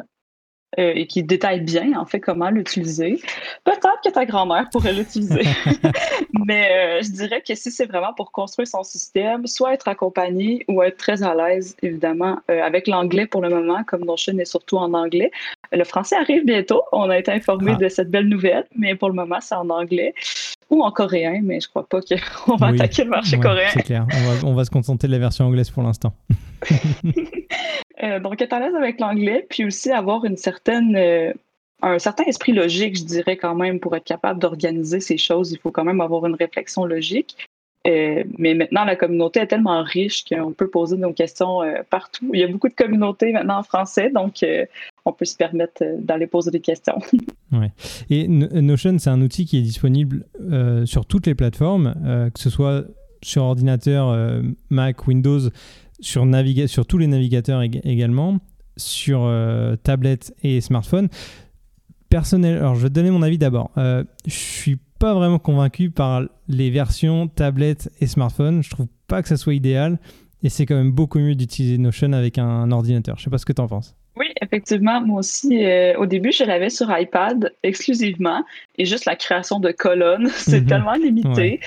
euh, 0.79 0.93
et 0.95 1.07
qui 1.07 1.23
détaille 1.23 1.61
bien, 1.61 1.99
en 1.99 2.05
fait, 2.05 2.19
comment 2.19 2.49
l'utiliser. 2.49 3.19
Peut-être 3.63 4.01
que 4.03 4.09
ta 4.09 4.25
grand-mère 4.25 4.69
pourrait 4.71 4.93
l'utiliser. 4.93 5.43
Mais 6.45 6.71
euh, 6.71 7.01
je 7.03 7.11
dirais 7.11 7.41
que 7.47 7.53
si 7.55 7.71
c'est 7.71 7.85
vraiment 7.85 8.13
pour 8.13 8.31
construire 8.31 8.67
son 8.67 8.83
système, 8.83 9.45
soit 9.47 9.73
être 9.73 9.87
accompagné 9.87 10.65
ou 10.67 10.81
être 10.81 10.97
très 10.97 11.23
à 11.23 11.35
l'aise, 11.35 11.75
évidemment, 11.81 12.39
euh, 12.49 12.61
avec 12.61 12.87
l'anglais 12.87 13.27
pour 13.27 13.41
le 13.41 13.49
moment, 13.49 13.83
comme 13.83 14.03
Notion 14.03 14.37
est 14.39 14.45
surtout 14.45 14.77
en 14.77 14.93
anglais. 14.93 15.31
Le 15.71 15.83
français 15.83 16.15
arrive 16.15 16.45
bientôt. 16.45 16.81
On 16.91 17.09
a 17.09 17.17
été 17.17 17.31
informé 17.31 17.73
ah. 17.75 17.83
de 17.83 17.89
cette 17.89 18.09
belle 18.09 18.27
nouvelle, 18.27 18.65
mais 18.75 18.95
pour 18.95 19.09
le 19.09 19.15
moment, 19.15 19.39
c'est 19.41 19.55
en 19.55 19.69
anglais 19.69 20.13
ou 20.69 20.83
en 20.83 20.91
coréen, 20.91 21.41
mais 21.43 21.59
je 21.59 21.67
crois 21.67 21.87
pas 21.87 21.99
qu'on 22.01 22.55
va 22.57 22.67
attaquer 22.67 23.03
le 23.03 23.09
marché 23.09 23.39
coréen. 23.39 23.69
C'est 23.73 23.83
clair. 23.83 24.05
On 24.11 24.31
va, 24.31 24.47
on 24.47 24.53
va, 24.53 24.65
se 24.65 24.69
contenter 24.69 25.07
de 25.07 25.11
la 25.11 25.19
version 25.19 25.45
anglaise 25.45 25.69
pour 25.69 25.83
l'instant. 25.83 26.13
Euh, 28.01 28.19
donc, 28.19 28.41
être 28.41 28.51
à 28.51 28.59
l'aise 28.59 28.75
avec 28.75 28.99
l'anglais, 28.99 29.45
puis 29.49 29.63
aussi 29.63 29.89
avoir 29.89 30.25
une 30.25 30.35
certaine, 30.35 30.93
euh, 30.97 31.31
un 31.81 31.99
certain 31.99 32.25
esprit 32.25 32.51
logique, 32.51 32.97
je 32.97 33.05
dirais 33.05 33.37
quand 33.37 33.55
même, 33.55 33.79
pour 33.79 33.95
être 33.95 34.03
capable 34.03 34.41
d'organiser 34.41 34.99
ces 34.99 35.17
choses. 35.17 35.53
Il 35.53 35.59
faut 35.59 35.71
quand 35.71 35.85
même 35.85 36.01
avoir 36.01 36.25
une 36.25 36.35
réflexion 36.35 36.83
logique. 36.83 37.37
Euh, 37.87 38.25
mais 38.37 38.55
maintenant, 38.55 38.83
la 38.83 38.97
communauté 38.97 39.39
est 39.39 39.47
tellement 39.47 39.83
riche 39.83 40.25
qu'on 40.25 40.51
peut 40.51 40.69
poser 40.69 40.97
nos 40.97 41.13
questions 41.13 41.61
partout. 41.89 42.29
Il 42.33 42.41
y 42.41 42.43
a 42.43 42.47
beaucoup 42.47 42.67
de 42.67 42.73
communautés 42.73 43.31
maintenant 43.31 43.59
en 43.59 43.63
français, 43.63 44.09
donc 44.09 44.43
on 45.05 45.13
peut 45.13 45.25
se 45.25 45.35
permettre 45.35 45.83
d'aller 45.99 46.27
poser 46.27 46.51
des 46.51 46.61
questions. 46.61 46.97
ouais. 47.51 47.71
Et 48.09 48.27
Notion, 48.27 48.97
c'est 48.99 49.09
un 49.09 49.21
outil 49.21 49.45
qui 49.45 49.57
est 49.57 49.61
disponible 49.61 50.25
sur 50.85 51.05
toutes 51.05 51.27
les 51.27 51.35
plateformes, 51.35 51.93
que 52.33 52.39
ce 52.39 52.49
soit 52.49 52.85
sur 53.21 53.43
ordinateur, 53.43 54.17
Mac, 54.69 55.07
Windows 55.07 55.49
sur, 56.03 56.27
sur 56.67 56.85
tous 56.85 56.97
les 56.97 57.07
navigateurs 57.07 57.61
également, 57.61 58.39
sur 58.77 59.23
euh, 59.23 59.75
tablette 59.75 60.33
et 60.43 60.61
smartphone. 60.61 61.09
Personnel, 62.09 62.57
alors 62.57 62.75
je 62.75 62.81
vais 62.81 62.89
te 62.89 62.93
donner 62.93 63.11
mon 63.11 63.23
avis 63.23 63.37
d'abord. 63.37 63.71
Euh, 63.77 64.03
je 64.25 64.33
suis 64.33 64.77
pas 64.99 65.13
vraiment 65.13 65.39
convaincu 65.39 65.89
par 65.89 66.23
les 66.47 66.69
versions 66.69 67.27
tablette 67.27 67.91
et 67.99 68.07
smartphone. 68.07 68.61
Je 68.61 68.69
trouve 68.69 68.87
pas 69.07 69.21
que 69.21 69.27
ça 69.27 69.37
soit 69.37 69.55
idéal 69.55 69.99
et 70.43 70.49
c'est 70.49 70.65
quand 70.65 70.75
même 70.75 70.91
beaucoup 70.91 71.19
mieux 71.19 71.35
d'utiliser 71.35 71.77
Notion 71.77 72.13
avec 72.13 72.37
un, 72.37 72.71
ordinateur. 72.71 73.17
Je 73.17 73.23
sais 73.23 73.29
pas 73.29 73.37
ce 73.37 73.45
que 73.45 73.53
tu 73.53 73.61
en 73.61 73.67
penses. 73.67 73.95
Oui, 74.15 74.27
effectivement, 74.41 75.01
moi 75.01 75.19
aussi, 75.19 75.65
euh, 75.65 75.97
au 75.97 76.05
début, 76.05 76.31
je 76.31 76.43
l'avais 76.43 76.69
sur 76.69 76.95
iPad 76.95 77.51
exclusivement 77.63 78.45
et 78.77 78.85
juste 78.85 79.05
la 79.05 79.15
création 79.15 79.59
de 79.59 79.71
colonnes, 79.71 80.27
c'est 80.35 80.61
mhm. 80.61 80.67
tellement 80.67 80.93
limité. 80.93 81.59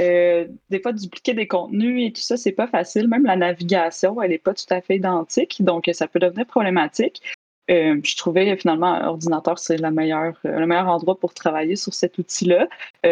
Euh, 0.00 0.46
des 0.68 0.80
fois, 0.80 0.92
dupliquer 0.92 1.32
des 1.32 1.46
contenus 1.46 2.08
et 2.08 2.12
tout 2.12 2.20
ça, 2.20 2.36
c'est 2.36 2.52
pas 2.52 2.66
facile. 2.66 3.08
Même 3.08 3.24
la 3.24 3.36
navigation, 3.36 4.20
elle 4.20 4.30
n'est 4.30 4.38
pas 4.38 4.52
tout 4.52 4.66
à 4.68 4.82
fait 4.82 4.96
identique, 4.96 5.62
donc 5.62 5.88
ça 5.94 6.06
peut 6.06 6.18
devenir 6.18 6.46
problématique. 6.46 7.22
Euh, 7.70 7.98
je 8.04 8.16
trouvais 8.18 8.54
finalement 8.58 9.00
ordinateur, 9.08 9.58
c'est 9.58 9.78
la 9.78 9.90
meilleure, 9.90 10.38
le 10.44 10.66
meilleur 10.66 10.88
endroit 10.88 11.18
pour 11.18 11.32
travailler 11.32 11.76
sur 11.76 11.94
cet 11.94 12.18
outil-là. 12.18 12.68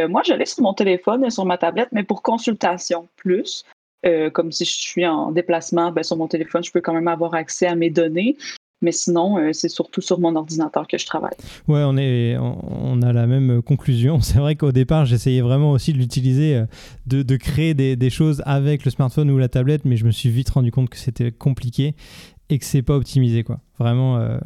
moi, 0.09 0.21
je 0.27 0.35
l'ai 0.35 0.45
sur 0.45 0.63
mon 0.63 0.75
téléphone 0.75 1.25
et 1.25 1.31
sur 1.31 1.47
ma 1.47 1.57
tablette, 1.57 1.89
mais 1.93 2.03
pour 2.03 2.21
consultation 2.21 3.09
plus. 3.17 3.65
comme 4.35 4.53
si 4.53 4.67
je 4.67 4.73
suis 4.73 5.07
en 5.07 5.31
déplacement, 5.33 5.93
ben, 5.93 6.03
sur 6.03 6.19
mon 6.19 6.29
téléphone, 6.29 6.63
je 6.63 6.71
peux 6.71 6.83
quand 6.83 6.93
même 6.93 7.09
avoir 7.09 7.33
accès 7.33 7.67
à 7.67 7.75
mes 7.75 7.89
données. 7.89 8.37
Mais 8.83 8.93
sinon, 8.93 9.39
euh, 9.39 9.53
c'est 9.53 9.69
surtout 9.69 10.01
sur 10.01 10.19
mon 10.19 10.35
ordinateur 10.35 10.87
que 10.89 10.99
je 10.99 11.07
travaille. 11.07 11.35
Ouais, 11.69 11.83
on, 11.87 11.97
est, 11.97 12.37
on, 12.37 13.01
a 13.01 13.12
la 13.12 13.27
même 13.27 13.62
conclusion. 13.62 14.21
C'est 14.33 14.39
vrai 14.39 14.57
qu'au 14.57 14.73
départ, 14.73 15.07
j'essayais 15.07 15.41
vraiment 15.41 15.71
aussi 15.71 15.93
de 15.93 15.99
l'utiliser, 15.99 16.57
euh, 16.57 17.25
de, 17.25 17.37
créer 17.37 17.75
des, 17.75 18.11
choses 18.11 18.43
avec 18.45 18.85
le 18.85 18.91
smartphone 18.91 19.31
ou 19.31 19.39
la 19.39 19.49
tablette, 19.49 19.85
mais 19.85 19.97
je 19.97 20.05
me 20.05 20.11
suis 20.11 20.31
vite 20.31 20.51
rendu 20.51 20.73
compte 20.73 20.91
que 20.91 20.99
c'était 20.99 21.31
compliqué 21.31 21.95
et 22.51 22.59
que 22.59 22.65
c'est 22.65 22.83
pas 22.83 22.97
optimisé 22.97 23.45
quoi. 23.45 23.61
Vraiment, 23.79 24.19
euh, 24.19 24.37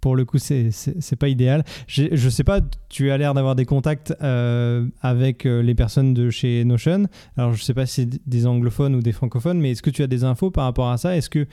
pour 0.00 0.16
le 0.16 0.24
coup, 0.24 0.38
c'est 0.38 1.16
pas 1.18 1.28
idéal. 1.28 1.64
Je 1.86 2.28
sais 2.28 2.44
pas, 2.44 2.60
tu 2.88 3.10
as 3.10 3.18
l'air 3.18 3.34
d'avoir 3.34 3.54
des 3.54 3.66
contacts 3.66 4.12
avec 4.20 5.44
les 5.44 5.74
personnes 5.74 6.14
de 6.14 6.30
chez 6.30 6.64
Notion. 6.64 7.04
Alors 7.36 7.52
je 7.52 7.62
sais 7.62 7.74
pas 7.74 7.86
si 7.86 8.02
c'est 8.02 8.28
des 8.28 8.46
anglophones 8.46 8.96
ou 8.96 9.00
des 9.00 9.12
francophones, 9.12 9.60
mais 9.60 9.72
est-ce 9.72 9.82
que 9.82 9.90
tu 9.90 10.02
as 10.02 10.08
des 10.08 10.24
infos 10.24 10.50
par 10.50 10.64
rapport 10.64 10.90
à 10.90 10.96
ça? 10.96 11.16
Est-ce 11.16 11.30
que 11.30 11.46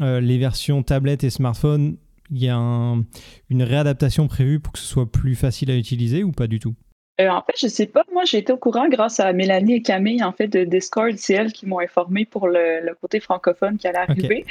euh, 0.00 0.20
les 0.20 0.38
versions 0.38 0.82
tablettes 0.82 1.24
et 1.24 1.30
smartphone, 1.30 1.96
il 2.30 2.42
y 2.42 2.48
a 2.48 2.56
une 2.56 3.62
réadaptation 3.62 4.28
prévue 4.28 4.60
pour 4.60 4.72
que 4.72 4.78
ce 4.78 4.86
soit 4.86 5.10
plus 5.10 5.34
facile 5.34 5.70
à 5.70 5.76
utiliser 5.76 6.24
ou 6.24 6.32
pas 6.32 6.46
du 6.46 6.58
tout? 6.58 6.74
Euh, 7.20 7.28
en 7.28 7.42
fait, 7.42 7.54
je 7.56 7.68
sais 7.68 7.86
pas. 7.86 8.02
Moi, 8.12 8.24
j'ai 8.24 8.38
été 8.38 8.52
au 8.52 8.56
courant 8.56 8.88
grâce 8.88 9.20
à 9.20 9.32
Mélanie 9.32 9.74
et 9.74 9.82
Camille, 9.82 10.24
en 10.24 10.32
fait, 10.32 10.48
de 10.48 10.64
Discord. 10.64 11.14
C'est 11.16 11.34
elles 11.34 11.52
qui 11.52 11.64
m'ont 11.64 11.78
informé 11.78 12.24
pour 12.24 12.48
le, 12.48 12.92
côté 13.00 13.20
francophone 13.20 13.78
qui 13.78 13.86
allait 13.86 13.98
arriver. 13.98 14.44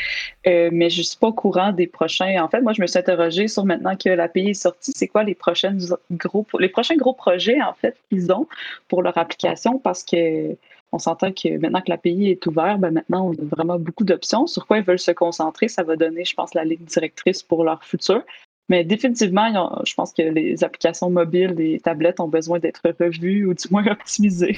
Euh, 0.48 0.70
mais 0.72 0.90
je 0.90 1.02
suis 1.02 1.18
pas 1.18 1.28
au 1.28 1.34
courant 1.34 1.74
des 1.74 1.88
prochains. 1.88 2.42
En 2.42 2.48
fait, 2.48 2.62
moi, 2.62 2.72
je 2.72 2.82
me 2.82 2.88
suis 2.88 2.98
interrogée 2.98 3.50
sur 3.50 3.66
maintenant 3.66 3.98
que 3.98 4.10
l'API 4.10 4.50
est 4.50 4.54
sortie, 4.54 4.94
c'est 4.96 5.08
quoi 5.08 5.24
les 5.24 5.36
prochaines 5.36 5.80
gros, 6.12 6.46
les 6.60 6.70
prochains 6.70 6.96
gros 6.96 7.14
projets, 7.14 7.62
en 7.62 7.74
fait, 7.74 7.98
qu'ils 8.10 8.32
ont 8.32 8.48
pour 8.88 9.02
leur 9.02 9.18
application? 9.18 9.78
Parce 9.80 10.04
que 10.04 10.56
on 10.94 11.00
s'entend 11.00 11.32
que 11.32 11.58
maintenant 11.58 11.82
que 11.82 11.90
l'API 11.90 12.28
est 12.28 12.46
ouverte, 12.46 12.80
ben 12.80 12.92
maintenant, 12.92 13.28
on 13.30 13.34
a 13.34 13.46
vraiment 13.56 13.80
beaucoup 13.80 14.04
d'options. 14.04 14.46
Sur 14.46 14.68
quoi 14.68 14.78
ils 14.78 14.84
veulent 14.84 15.00
se 15.00 15.12
concentrer, 15.12 15.68
ça 15.68 15.82
va 15.82 15.96
donner, 15.96 16.24
je 16.24 16.36
pense, 16.36 16.54
la 16.54 16.64
ligne 16.64 16.86
directrice 16.86 17.42
pour 17.42 17.64
leur 17.64 17.84
futur. 17.84 18.22
Mais 18.70 18.86
définitivement, 18.86 19.82
je 19.86 19.94
pense 19.94 20.14
que 20.14 20.22
les 20.22 20.64
applications 20.64 21.10
mobiles, 21.10 21.54
les 21.58 21.80
tablettes 21.80 22.20
ont 22.22 22.30
besoin 22.30 22.60
d'être 22.60 22.82
revues 22.86 23.46
ou 23.46 23.54
du 23.54 23.64
moins 23.72 23.86
optimisées. 23.92 24.56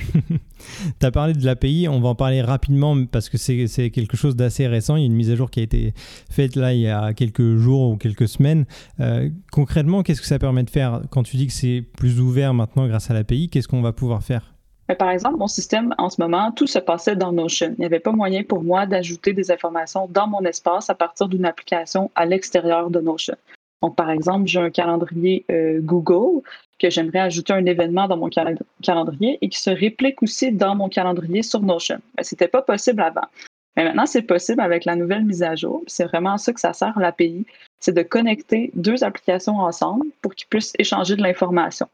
tu 1.00 1.06
as 1.06 1.12
parlé 1.12 1.34
de 1.34 1.44
l'API, 1.44 1.88
on 1.89 2.00
va 2.01 2.10
en 2.10 2.15
parler 2.15 2.42
rapidement 2.42 2.96
parce 3.06 3.30
que 3.30 3.38
c'est 3.38 3.89
quelque 3.89 4.18
chose 4.18 4.36
d'assez 4.36 4.68
récent. 4.68 4.98
Il 4.98 5.00
y 5.00 5.04
a 5.04 5.08
une 5.08 5.15
mise 5.15 5.32
à 5.32 5.36
jour 5.36 5.50
qui 5.50 5.62
a 5.62 5.63
été 5.63 5.94
faite 6.30 6.56
là 6.56 6.74
il 6.74 6.82
y 6.82 6.88
a 6.88 7.13
quelques 7.13 7.56
jours 7.56 7.92
ou 7.92 7.98
quelques 7.98 8.27
semaines. 8.27 8.65
Euh, 9.00 9.30
concrètement, 9.51 10.04
qu'est-ce 10.04 10.22
que 10.22 10.27
ça 10.27 10.38
permet 10.38 10.63
de 10.63 10.70
faire 10.70 11.01
Quand 11.10 11.24
tu 11.24 11.38
dis 11.38 11.48
que 11.48 11.54
c'est 11.54 11.82
plus 11.98 12.20
ouvert 12.20 12.54
maintenant 12.54 12.88
grâce 12.88 13.10
à 13.10 13.13
l'API, 13.13 13.50
qu'est-ce 13.50 13.68
qu'on 13.68 13.82
va 13.82 13.94
pouvoir 13.94 14.22
faire? 14.22 14.54
Par 14.94 15.10
exemple, 15.10 15.38
mon 15.38 15.48
système, 15.48 15.96
en 15.98 16.10
ce 16.12 16.22
moment, 16.22 16.51
tout 16.51 16.68
se 16.68 16.77
passait 16.77 17.15
dans 17.15 17.32
Notion. 17.32 17.74
Il 17.77 17.80
n'y 17.80 17.86
avait 17.86 18.00
pas 18.00 18.12
moyen 18.12 18.44
pour 18.44 18.63
moi 18.63 18.86
d'ajouter 18.86 19.34
des 19.34 19.51
informations 19.51 20.08
dans 20.08 20.27
mon 20.27 20.42
espace 20.42 20.92
à 20.92 20.96
partir 20.96 21.27
d'une 21.27 21.46
application 21.46 22.12
à 22.13 22.25
l'extérieur 22.25 22.92
de 22.92 23.00
Notion. 23.00 23.36
Donc, 23.82 23.96
par 23.96 24.12
exemple, 24.12 24.48
j'ai 24.48 24.60
un 24.60 24.70
calendrier 24.70 25.44
euh, 25.51 25.80
Google 25.82 26.42
que 26.80 26.89
j'aimerais 26.89 27.20
ajouter 27.20 27.54
un 27.54 27.65
événement 27.65 28.08
dans 28.08 28.18
mon 28.18 28.30
calendrier 28.30 29.39
et 29.42 29.50
qui 29.50 29.60
se 29.60 29.70
réplique 29.72 30.22
aussi 30.22 30.51
dans 30.51 30.75
mon 30.75 30.89
calendrier 30.89 31.42
sur 31.42 31.62
Notion. 31.62 32.00
Ce 32.22 32.36
n'était 32.36 32.48
pas 32.48 32.62
possible 32.62 33.01
avant. 33.01 33.27
Mais 33.75 33.84
maintenant, 33.84 34.06
c'est 34.06 34.22
possible 34.22 34.62
avec 34.62 34.86
la 34.86 34.96
nouvelle 34.96 35.25
mise 35.25 35.44
à 35.44 35.56
jour. 35.56 35.84
C'est 35.88 36.06
vraiment 36.06 36.38
ça 36.38 36.54
que 36.54 36.60
ça 36.60 36.74
sert 36.74 36.98
l'API, 36.98 37.46
c'est 37.80 37.94
de 37.94 38.04
connecter 38.04 38.72
deux 38.75 39.04
applications 39.04 39.58
ensemble 39.60 40.06
pour 40.22 40.34
qu'ils 40.36 40.48
puissent 40.48 40.74
échanger 40.80 41.15
de 41.15 41.24
l'information. 41.24 41.88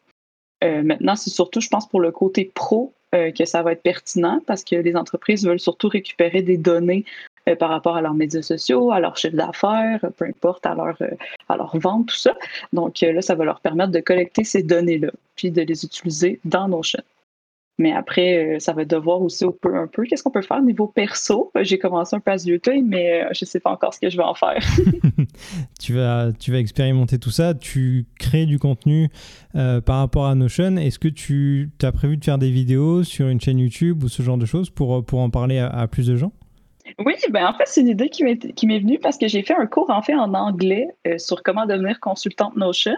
Euh, 0.63 0.83
maintenant, 0.83 1.15
c'est 1.15 1.29
surtout, 1.29 1.61
je 1.61 1.69
pense, 1.69 1.87
pour 1.87 2.01
le 2.01 2.11
côté 2.11 2.51
pro 2.53 2.93
euh, 3.15 3.31
que 3.31 3.45
ça 3.45 3.61
va 3.63 3.73
être 3.73 3.81
pertinent 3.81 4.39
parce 4.45 4.63
que 4.63 4.75
les 4.75 4.95
entreprises 4.95 5.45
veulent 5.45 5.59
surtout 5.59 5.89
récupérer 5.89 6.41
des 6.41 6.57
données 6.57 7.03
euh, 7.49 7.55
par 7.55 7.69
rapport 7.69 7.95
à 7.95 8.01
leurs 8.01 8.13
médias 8.13 8.41
sociaux, 8.41 8.91
à 8.91 8.99
leur 8.99 9.17
chiffre 9.17 9.35
d'affaires, 9.35 9.99
peu 10.17 10.25
importe, 10.25 10.65
à 10.65 10.75
leur, 10.75 10.97
à 11.49 11.57
leur 11.57 11.77
vente, 11.77 12.07
tout 12.07 12.15
ça. 12.15 12.35
Donc 12.73 13.01
là, 13.01 13.21
ça 13.21 13.35
va 13.35 13.45
leur 13.45 13.59
permettre 13.59 13.91
de 13.91 13.99
collecter 13.99 14.43
ces 14.43 14.63
données-là, 14.63 15.11
puis 15.35 15.51
de 15.51 15.61
les 15.61 15.83
utiliser 15.83 16.39
dans 16.45 16.67
nos 16.67 16.83
chaînes. 16.83 17.01
Mais 17.81 17.93
après, 17.93 18.57
euh, 18.57 18.59
ça 18.59 18.73
va 18.73 18.85
devoir 18.85 19.23
aussi 19.23 19.43
un 19.43 19.53
peu, 19.59 19.75
un 19.75 19.88
peu 19.88 20.03
qu'est-ce 20.03 20.21
qu'on 20.21 20.29
peut 20.29 20.43
faire 20.43 20.57
au 20.57 20.63
niveau 20.63 20.85
perso? 20.85 21.51
J'ai 21.61 21.79
commencé 21.79 22.15
un 22.15 22.19
peu 22.19 22.29
à 22.29 22.38
YouTube, 22.38 22.85
mais 22.88 23.23
euh, 23.23 23.29
je 23.33 23.43
ne 23.43 23.47
sais 23.47 23.59
pas 23.59 23.71
encore 23.71 23.91
ce 23.91 24.00
que 24.00 24.07
je 24.07 24.17
vais 24.17 24.23
en 24.23 24.35
faire. 24.35 24.63
tu, 25.79 25.93
vas, 25.93 26.31
tu 26.31 26.51
vas 26.51 26.59
expérimenter 26.59 27.17
tout 27.17 27.31
ça. 27.31 27.55
Tu 27.55 28.05
crées 28.19 28.45
du 28.45 28.59
contenu 28.59 29.09
euh, 29.55 29.81
par 29.81 29.97
rapport 29.97 30.27
à 30.27 30.35
Notion. 30.35 30.77
Est-ce 30.77 31.00
que 31.00 31.07
tu 31.07 31.71
as 31.81 31.91
prévu 31.91 32.17
de 32.17 32.23
faire 32.23 32.38
des 32.38 32.51
vidéos 32.51 33.03
sur 33.03 33.29
une 33.29 33.41
chaîne 33.41 33.57
YouTube 33.57 34.03
ou 34.03 34.09
ce 34.09 34.21
genre 34.21 34.38
de 34.38 34.45
choses 34.45 34.69
pour, 34.69 35.03
pour 35.03 35.19
en 35.19 35.31
parler 35.31 35.57
à, 35.57 35.88
plus 35.88 36.05
de 36.05 36.15
gens? 36.15 36.33
Oui, 37.00 37.15
ben 37.31 37.47
en 37.47 37.53
fait, 37.53 37.63
c'est 37.65 37.81
une 37.81 37.88
idée 37.88 38.09
qui 38.09 38.23
m'est 38.23 38.79
venue 38.79 39.00
parce 39.00 39.17
que 39.17 39.27
j'ai 39.27 39.41
fait 39.41 39.55
un 39.55 39.65
cours 39.65 39.89
en 39.89 40.03
fait 40.03 40.13
en 40.13 40.35
anglais 40.35 40.88
sur 41.17 41.41
comment 41.41 41.65
devenir 41.65 42.00
consultante 42.00 42.55
Notion. 42.57 42.97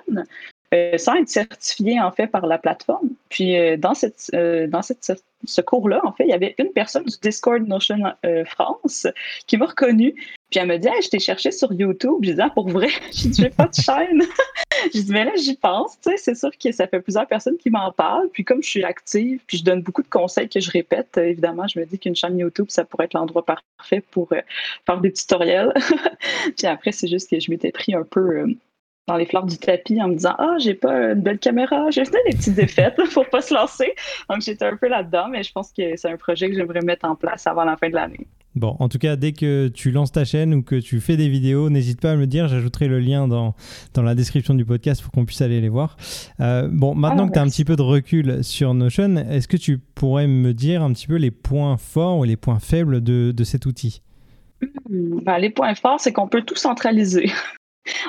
Euh, 0.73 0.97
sans 0.97 1.15
être 1.15 1.29
certifié 1.29 1.99
en 1.99 2.11
fait 2.11 2.27
par 2.27 2.47
la 2.47 2.57
plateforme. 2.57 3.09
Puis 3.29 3.57
euh, 3.57 3.77
dans 3.77 3.93
cette 3.93 4.31
euh, 4.33 4.65
dans 4.65 4.81
cette, 4.81 5.11
ce 5.45 5.61
cours-là, 5.61 6.01
en 6.03 6.13
fait, 6.13 6.23
il 6.23 6.29
y 6.29 6.33
avait 6.33 6.55
une 6.57 6.71
personne 6.71 7.03
du 7.03 7.15
Discord 7.21 7.61
Notion 7.67 7.99
France 8.45 9.05
qui 9.45 9.57
m'a 9.57 9.65
reconnue. 9.65 10.15
Puis 10.49 10.59
elle 10.59 10.67
me 10.67 10.77
dit 10.77 10.87
Je 11.03 11.09
t'ai 11.09 11.19
cherché 11.19 11.51
sur 11.51 11.71
YouTube. 11.73 12.19
J'ai 12.21 12.33
dit 12.33 12.41
ah, 12.41 12.49
pour 12.49 12.69
vrai, 12.69 12.87
j'ai 13.11 13.29
dit 13.29 13.49
pas 13.49 13.67
de 13.67 13.75
chaîne. 13.75 14.23
j'ai 14.93 15.03
dit 15.03 15.11
mais 15.11 15.25
là 15.25 15.31
j'y 15.35 15.55
pense. 15.55 15.99
Tu 16.01 16.09
sais, 16.09 16.17
c'est 16.17 16.35
sûr 16.35 16.49
que 16.57 16.71
ça 16.71 16.87
fait 16.87 17.01
plusieurs 17.01 17.27
personnes 17.27 17.57
qui 17.57 17.69
m'en 17.69 17.91
parlent. 17.91 18.29
Puis 18.29 18.43
comme 18.43 18.63
je 18.63 18.69
suis 18.69 18.83
active, 18.83 19.41
puis 19.45 19.57
je 19.59 19.63
donne 19.63 19.83
beaucoup 19.83 20.01
de 20.01 20.09
conseils 20.09 20.49
que 20.49 20.59
je 20.59 20.71
répète, 20.71 21.17
évidemment, 21.17 21.67
je 21.67 21.79
me 21.79 21.85
dis 21.85 21.99
qu'une 21.99 22.15
chaîne 22.15 22.39
YouTube 22.39 22.67
ça 22.69 22.83
pourrait 22.83 23.05
être 23.05 23.13
l'endroit 23.13 23.45
parfait 23.45 24.01
pour 24.09 24.29
faire 24.29 25.01
des 25.01 25.13
tutoriels. 25.13 25.71
puis 26.57 26.65
après 26.65 26.91
c'est 26.91 27.07
juste 27.07 27.29
que 27.29 27.39
je 27.39 27.51
m'étais 27.51 27.71
pris 27.71 27.93
un 27.93 28.03
peu 28.03 28.47
dans 29.07 29.17
les 29.17 29.25
fleurs 29.25 29.45
du 29.45 29.57
tapis 29.57 30.01
en 30.01 30.07
me 30.07 30.15
disant 30.15 30.35
Ah, 30.37 30.55
j'ai 30.59 30.73
pas 30.73 31.11
une 31.11 31.21
belle 31.21 31.39
caméra. 31.39 31.89
J'ai 31.89 32.05
fait 32.05 32.21
des 32.29 32.37
petites 32.37 32.55
défaites 32.55 32.95
pour 33.13 33.27
pas 33.29 33.41
se 33.41 33.53
lancer. 33.53 33.93
Donc 34.29 34.41
j'étais 34.41 34.65
un 34.65 34.77
peu 34.77 34.87
là-dedans, 34.87 35.27
mais 35.29 35.43
je 35.43 35.51
pense 35.51 35.71
que 35.71 35.95
c'est 35.95 36.09
un 36.09 36.17
projet 36.17 36.49
que 36.49 36.55
j'aimerais 36.55 36.81
mettre 36.81 37.05
en 37.05 37.15
place 37.15 37.45
avant 37.47 37.65
la 37.65 37.75
fin 37.77 37.89
de 37.89 37.95
l'année. 37.95 38.27
Bon, 38.55 38.75
en 38.79 38.87
tout 38.87 38.99
cas, 38.99 39.15
dès 39.15 39.31
que 39.31 39.67
tu 39.69 39.89
lances 39.89 40.11
ta 40.11 40.25
chaîne 40.25 40.53
ou 40.53 40.61
que 40.61 40.75
tu 40.75 40.99
fais 40.99 41.17
des 41.17 41.27
vidéos, 41.27 41.71
n'hésite 41.71 41.99
pas 41.99 42.11
à 42.11 42.15
me 42.15 42.21
le 42.21 42.27
dire. 42.27 42.47
J'ajouterai 42.47 42.87
le 42.87 42.99
lien 42.99 43.27
dans, 43.27 43.55
dans 43.95 44.03
la 44.03 44.13
description 44.13 44.53
du 44.53 44.63
podcast 44.63 45.01
pour 45.01 45.11
qu'on 45.11 45.25
puisse 45.25 45.41
aller 45.41 45.59
les 45.59 45.69
voir. 45.69 45.97
Euh, 46.39 46.69
bon, 46.71 46.93
maintenant 46.93 47.25
ah, 47.25 47.27
que 47.29 47.33
tu 47.33 47.39
as 47.39 47.41
un 47.41 47.47
petit 47.47 47.65
peu 47.65 47.75
de 47.75 47.81
recul 47.81 48.43
sur 48.43 48.75
Notion, 48.75 49.15
est-ce 49.17 49.47
que 49.47 49.57
tu 49.57 49.79
pourrais 49.79 50.27
me 50.27 50.53
dire 50.53 50.83
un 50.83 50.93
petit 50.93 51.07
peu 51.07 51.15
les 51.15 51.31
points 51.31 51.77
forts 51.77 52.19
ou 52.19 52.23
les 52.25 52.37
points 52.37 52.59
faibles 52.59 53.01
de, 53.01 53.31
de 53.35 53.43
cet 53.43 53.65
outil? 53.65 54.03
Hmm, 54.87 55.19
ben, 55.23 55.39
Les 55.39 55.49
points 55.49 55.73
forts, 55.73 55.99
c'est 55.99 56.13
qu'on 56.13 56.27
peut 56.27 56.43
tout 56.43 56.55
centraliser. 56.55 57.31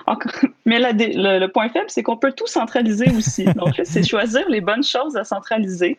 Mais 0.65 0.79
le, 0.79 1.47
point 1.47 1.69
faible, 1.69 1.87
c'est 1.89 2.03
qu'on 2.03 2.17
peut 2.17 2.33
tout 2.33 2.47
centraliser 2.47 3.11
aussi. 3.17 3.45
Donc, 3.45 3.81
c'est 3.85 4.03
choisir 4.09 4.49
les 4.49 4.61
bonnes 4.61 4.85
choses 4.85 5.17
à 5.17 5.25
centraliser. 5.25 5.99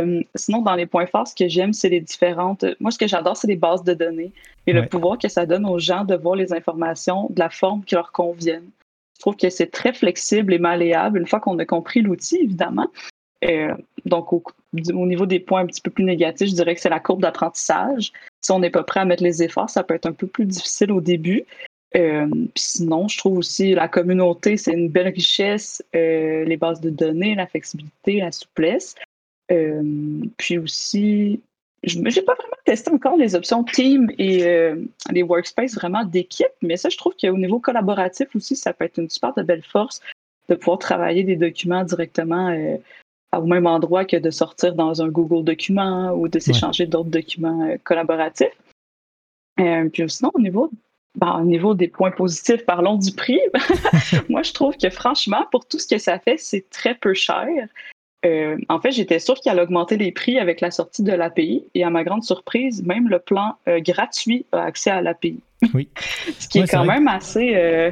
Euh, 0.00 0.22
sinon, 0.34 0.60
dans 0.60 0.74
les 0.74 0.86
points 0.86 1.06
forts, 1.06 1.28
ce 1.28 1.34
que 1.34 1.48
j'aime, 1.48 1.72
c'est 1.72 1.88
les 1.88 2.00
différentes. 2.00 2.64
Moi, 2.80 2.90
ce 2.90 2.98
que 2.98 3.06
j'adore, 3.06 3.36
c'est 3.36 3.48
les 3.48 3.56
bases 3.56 3.82
de 3.82 3.94
données 3.94 4.32
et 4.66 4.72
le 4.72 4.86
pouvoir 4.86 5.18
que 5.18 5.28
ça 5.28 5.46
donne 5.46 5.66
aux 5.66 5.78
gens 5.78 6.04
de 6.04 6.14
voir 6.14 6.36
les 6.36 6.52
informations 6.52 7.28
de 7.30 7.40
la 7.40 7.48
forme 7.48 7.82
qui 7.84 7.94
leur 7.94 8.12
convienne. 8.12 8.68
Je 9.16 9.20
trouve 9.20 9.36
que 9.36 9.50
c'est 9.50 9.70
très 9.70 9.92
flexible 9.92 10.52
et 10.54 10.58
malléable 10.58 11.18
une 11.18 11.26
fois 11.26 11.40
qu'on 11.40 11.58
a 11.58 11.64
compris 11.64 12.02
l'outil, 12.02 12.36
évidemment. 12.36 12.88
Euh, 13.44 13.74
donc, 14.04 14.32
au, 14.32 14.42
au, 14.72 15.06
niveau 15.06 15.26
des 15.26 15.40
points 15.40 15.62
un 15.62 15.66
petit 15.66 15.80
peu 15.80 15.90
plus 15.90 16.04
négatifs, 16.04 16.48
je 16.50 16.54
dirais 16.54 16.74
que 16.74 16.80
c'est 16.80 16.90
la 16.90 17.00
courbe 17.00 17.22
d'apprentissage. 17.22 18.12
Si 18.42 18.52
on 18.52 18.58
n'est 18.58 18.70
pas 18.70 18.82
prêt 18.82 19.00
à 19.00 19.04
mettre 19.04 19.22
les 19.22 19.42
efforts, 19.42 19.70
ça 19.70 19.82
peut 19.82 19.94
être 19.94 20.06
un 20.06 20.12
peu 20.12 20.26
plus 20.26 20.46
difficile 20.46 20.92
au 20.92 21.00
début. 21.00 21.44
Euh, 21.96 22.28
sinon, 22.54 23.08
je 23.08 23.18
trouve 23.18 23.38
aussi 23.38 23.74
la 23.74 23.88
communauté, 23.88 24.56
c'est 24.56 24.72
une 24.72 24.88
belle 24.88 25.08
richesse, 25.08 25.82
euh, 25.94 26.44
les 26.44 26.56
bases 26.56 26.80
de 26.80 26.90
données, 26.90 27.34
la 27.34 27.46
flexibilité, 27.46 28.20
la 28.20 28.32
souplesse. 28.32 28.94
Euh, 29.50 30.22
puis 30.36 30.58
aussi, 30.58 31.40
je 31.82 31.98
n'ai 31.98 32.22
pas 32.22 32.34
vraiment 32.34 32.56
testé 32.64 32.92
encore 32.92 33.16
les 33.16 33.34
options 33.34 33.64
team 33.64 34.10
et 34.18 34.44
les 35.10 35.22
workspaces 35.22 35.74
vraiment 35.74 36.04
d'équipe, 36.04 36.46
mais 36.62 36.76
ça, 36.76 36.90
je 36.90 36.96
trouve 36.96 37.14
qu'au 37.20 37.36
niveau 37.36 37.58
collaboratif 37.58 38.28
aussi, 38.36 38.54
ça 38.54 38.72
peut 38.72 38.84
être 38.84 38.98
une 38.98 39.08
super 39.08 39.34
de 39.34 39.42
belle 39.42 39.64
force 39.64 40.00
de 40.48 40.54
pouvoir 40.54 40.78
travailler 40.78 41.24
des 41.24 41.36
documents 41.36 41.82
directement 41.82 42.54
au 43.34 43.46
même 43.46 43.66
endroit 43.66 44.04
que 44.04 44.18
de 44.18 44.30
sortir 44.30 44.74
dans 44.74 45.00
un 45.00 45.08
Google 45.08 45.42
document 45.42 46.12
ou 46.12 46.28
de 46.28 46.38
s'échanger 46.38 46.86
d'autres 46.86 47.10
documents 47.10 47.74
collaboratifs. 47.82 48.56
puis 49.56 50.10
sinon, 50.10 50.30
au 50.34 50.40
niveau 50.40 50.70
ben, 51.16 51.40
au 51.40 51.44
niveau 51.44 51.74
des 51.74 51.88
points 51.88 52.12
positifs, 52.12 52.64
parlons 52.64 52.96
du 52.96 53.12
prix. 53.12 53.40
Moi, 54.28 54.42
je 54.42 54.52
trouve 54.52 54.76
que 54.76 54.90
franchement, 54.90 55.44
pour 55.50 55.66
tout 55.66 55.78
ce 55.78 55.88
que 55.88 55.98
ça 55.98 56.18
fait, 56.18 56.36
c'est 56.38 56.68
très 56.70 56.94
peu 56.94 57.14
cher. 57.14 57.46
Euh, 58.26 58.56
en 58.68 58.80
fait, 58.80 58.92
j'étais 58.92 59.18
sûre 59.18 59.34
qu'il 59.34 59.50
allait 59.50 59.62
augmenter 59.62 59.96
les 59.96 60.12
prix 60.12 60.38
avec 60.38 60.60
la 60.60 60.70
sortie 60.70 61.02
de 61.02 61.12
l'API. 61.12 61.64
Et 61.74 61.84
à 61.84 61.90
ma 61.90 62.04
grande 62.04 62.22
surprise, 62.22 62.82
même 62.84 63.08
le 63.08 63.18
plan 63.18 63.56
euh, 63.66 63.80
gratuit 63.80 64.46
a 64.52 64.62
accès 64.62 64.90
à 64.90 65.02
l'API. 65.02 65.40
Oui. 65.74 65.88
ce 66.38 66.48
qui 66.48 66.58
est 66.60 66.70
quand 66.70 66.84
même 66.84 67.08
assez. 67.08 67.54
Euh, 67.56 67.90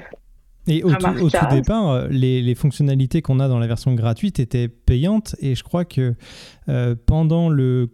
et 0.67 0.85
au 0.85 0.93
tout, 0.95 1.25
au 1.25 1.31
tout, 1.31 1.47
départ, 1.51 2.09
les, 2.11 2.43
les 2.43 2.55
fonctionnalités 2.55 3.23
qu'on 3.23 3.41
a 3.41 3.49
dans 3.49 3.59
la 3.59 3.67
version 3.67 3.95
gratuite 3.95 4.39
étaient 4.39 4.69
payantes. 4.69 5.35
Et 5.41 5.55
je 5.55 5.65
crois 5.65 5.87
que 5.87 6.15
pendant 7.07 7.49
le 7.49 7.89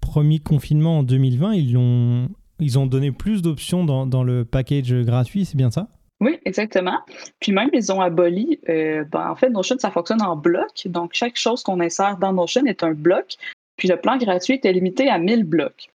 premier 0.00 0.40
confinement 0.40 0.98
en 0.98 1.02
2020, 1.04 1.54
ils 1.54 1.74
l'ont 1.74 2.28
ils 2.60 2.78
ont 2.78 2.86
donné 2.86 3.12
plus 3.12 3.42
d'options 3.42 3.84
dans, 3.84 4.06
dans, 4.06 4.22
le 4.22 4.44
package 4.44 4.92
gratuit, 5.04 5.44
c'est 5.44 5.56
bien 5.56 5.70
ça? 5.70 5.88
Oui, 6.20 6.38
exactement. 6.44 6.98
Puis 7.40 7.52
même, 7.52 7.70
ils 7.72 7.92
ont 7.92 8.00
aboli, 8.00 8.58
euh, 8.68 9.04
ben, 9.04 9.30
en 9.30 9.36
fait, 9.36 9.50
Notion, 9.50 9.78
ça 9.78 9.90
fonctionne 9.90 10.22
en 10.22 10.36
bloc. 10.36 10.86
Donc, 10.86 11.10
chaque 11.14 11.36
chose 11.36 11.62
qu'on 11.62 11.80
insère 11.80 12.16
dans 12.18 12.32
Notion 12.32 12.64
est 12.66 12.82
un 12.82 12.92
bloc. 12.92 13.36
Puis 13.76 13.86
le 13.86 13.96
plan 13.96 14.16
gratuit 14.16 14.54
était 14.54 14.72
limité 14.72 15.08
à 15.08 15.18
1000 15.18 15.44
blocs. 15.44 15.88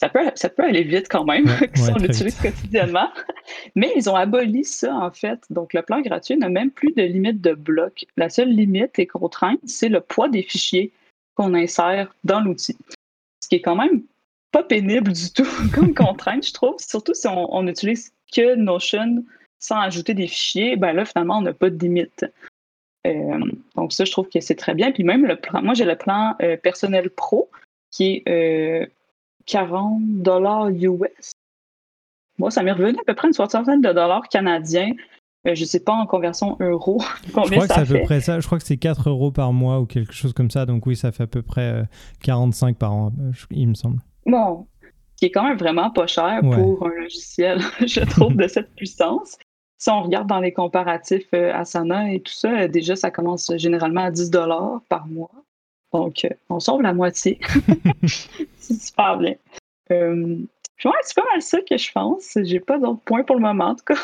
Ça 0.00 0.08
peut, 0.08 0.20
ça 0.34 0.48
peut 0.48 0.64
aller 0.64 0.84
vite 0.84 1.06
quand 1.08 1.24
même, 1.24 1.46
si 1.74 1.90
on 1.90 1.98
l'utilise 1.98 2.36
quotidiennement. 2.40 3.08
Mais 3.74 3.92
ils 3.96 4.08
ont 4.10 4.16
aboli 4.16 4.64
ça, 4.64 4.94
en 4.94 5.10
fait. 5.10 5.40
Donc, 5.50 5.74
le 5.74 5.82
plan 5.82 6.00
gratuit 6.00 6.36
n'a 6.36 6.48
même 6.48 6.70
plus 6.70 6.92
de 6.92 7.02
limite 7.02 7.40
de 7.40 7.52
blocs. 7.52 8.04
La 8.16 8.28
seule 8.28 8.50
limite 8.50 8.98
et 8.98 9.06
contrainte, 9.06 9.60
c'est 9.64 9.88
le 9.88 10.00
poids 10.00 10.28
des 10.28 10.42
fichiers 10.42 10.92
qu'on 11.34 11.54
insère 11.54 12.12
dans 12.24 12.40
l'outil. 12.40 12.76
Ce 13.40 13.48
qui 13.48 13.56
est 13.56 13.60
quand 13.60 13.76
même 13.76 14.02
pas 14.52 14.62
pénible 14.62 15.12
du 15.12 15.32
tout 15.32 15.46
comme 15.74 15.94
contrainte, 15.94 16.46
je 16.46 16.52
trouve. 16.52 16.76
Surtout 16.78 17.14
si 17.14 17.26
on, 17.26 17.54
on 17.54 17.66
utilise 17.66 18.12
que 18.32 18.54
Notion 18.54 19.24
sans 19.58 19.80
ajouter 19.80 20.14
des 20.14 20.26
fichiers, 20.26 20.76
ben 20.76 20.92
là, 20.92 21.04
finalement, 21.04 21.38
on 21.38 21.42
n'a 21.42 21.52
pas 21.52 21.70
de 21.70 21.78
limite. 21.78 22.24
Euh, 23.06 23.40
donc 23.76 23.92
ça, 23.92 24.04
je 24.04 24.12
trouve 24.12 24.28
que 24.28 24.40
c'est 24.40 24.54
très 24.54 24.74
bien. 24.74 24.92
Puis 24.92 25.04
même 25.04 25.26
le 25.26 25.36
plan, 25.36 25.62
moi 25.62 25.74
j'ai 25.74 25.84
le 25.84 25.96
plan 25.96 26.34
euh, 26.42 26.56
personnel 26.56 27.10
pro 27.10 27.50
qui 27.90 28.22
est 28.26 28.90
40 29.46 30.00
euh, 30.00 30.22
dollars 30.22 30.68
US. 30.68 31.32
Moi, 32.38 32.50
ça 32.50 32.62
m'est 32.62 32.72
revenu 32.72 32.98
à 32.98 33.04
peu 33.04 33.14
près 33.14 33.28
une 33.28 33.34
soixantaine 33.34 33.80
de 33.80 33.88
dollars 33.88 34.28
canadiens. 34.28 34.92
je 35.44 35.60
ne 35.60 35.66
sais 35.66 35.80
pas 35.80 35.92
en 35.92 36.06
conversion 36.06 36.56
euro 36.60 37.02
combien 37.34 37.60
je 37.60 37.66
crois 37.66 37.68
que 37.68 37.74
c'est 37.74 37.96
à 37.96 37.98
peu 37.98 38.04
près 38.04 38.20
ça. 38.20 38.40
Je 38.40 38.46
crois 38.46 38.58
que 38.58 38.64
c'est 38.64 38.76
4 38.76 39.08
euros 39.08 39.32
par 39.32 39.52
mois 39.52 39.80
ou 39.80 39.86
quelque 39.86 40.12
chose 40.12 40.32
comme 40.32 40.50
ça. 40.50 40.66
Donc 40.66 40.86
oui, 40.86 40.94
ça 40.94 41.10
fait 41.10 41.24
à 41.24 41.26
peu 41.26 41.42
près 41.42 41.84
45 42.22 42.76
par 42.76 42.92
an, 42.92 43.12
il 43.50 43.68
me 43.68 43.74
semble. 43.74 43.98
Bon, 44.28 44.66
qui 45.16 45.24
est 45.24 45.30
quand 45.30 45.42
même 45.42 45.58
vraiment 45.58 45.90
pas 45.90 46.06
cher 46.06 46.40
pour 46.42 46.86
un 46.86 46.94
logiciel, 47.02 47.60
je 47.80 48.00
trouve, 48.00 48.36
de 48.36 48.46
cette 48.48 48.72
puissance 48.76 49.36
si 49.78 49.90
on 49.90 50.02
regarde 50.02 50.28
dans 50.28 50.40
les 50.40 50.52
comparatifs 50.52 51.28
euh, 51.34 51.54
Asana 51.54 52.12
et 52.12 52.20
tout 52.20 52.32
ça, 52.32 52.62
euh, 52.62 52.68
déjà, 52.68 52.96
ça 52.96 53.10
commence 53.10 53.50
généralement 53.56 54.02
à 54.02 54.10
10 54.10 54.30
par 54.88 55.06
mois. 55.06 55.30
Donc, 55.92 56.24
euh, 56.24 56.28
on 56.50 56.60
sauve 56.60 56.82
la 56.82 56.92
moitié. 56.92 57.38
c'est 58.58 58.80
super 58.80 59.18
bien. 59.18 59.34
Euh, 59.92 60.36
c'est 60.76 61.14
pas 61.14 61.24
mal 61.32 61.40
ça 61.40 61.58
que 61.60 61.78
je 61.78 61.90
pense. 61.92 62.36
J'ai 62.42 62.60
pas 62.60 62.78
d'autres 62.78 63.00
points 63.04 63.22
pour 63.22 63.36
le 63.36 63.42
moment, 63.42 63.68
en 63.68 63.74
tout 63.76 63.84
cas. 63.86 64.00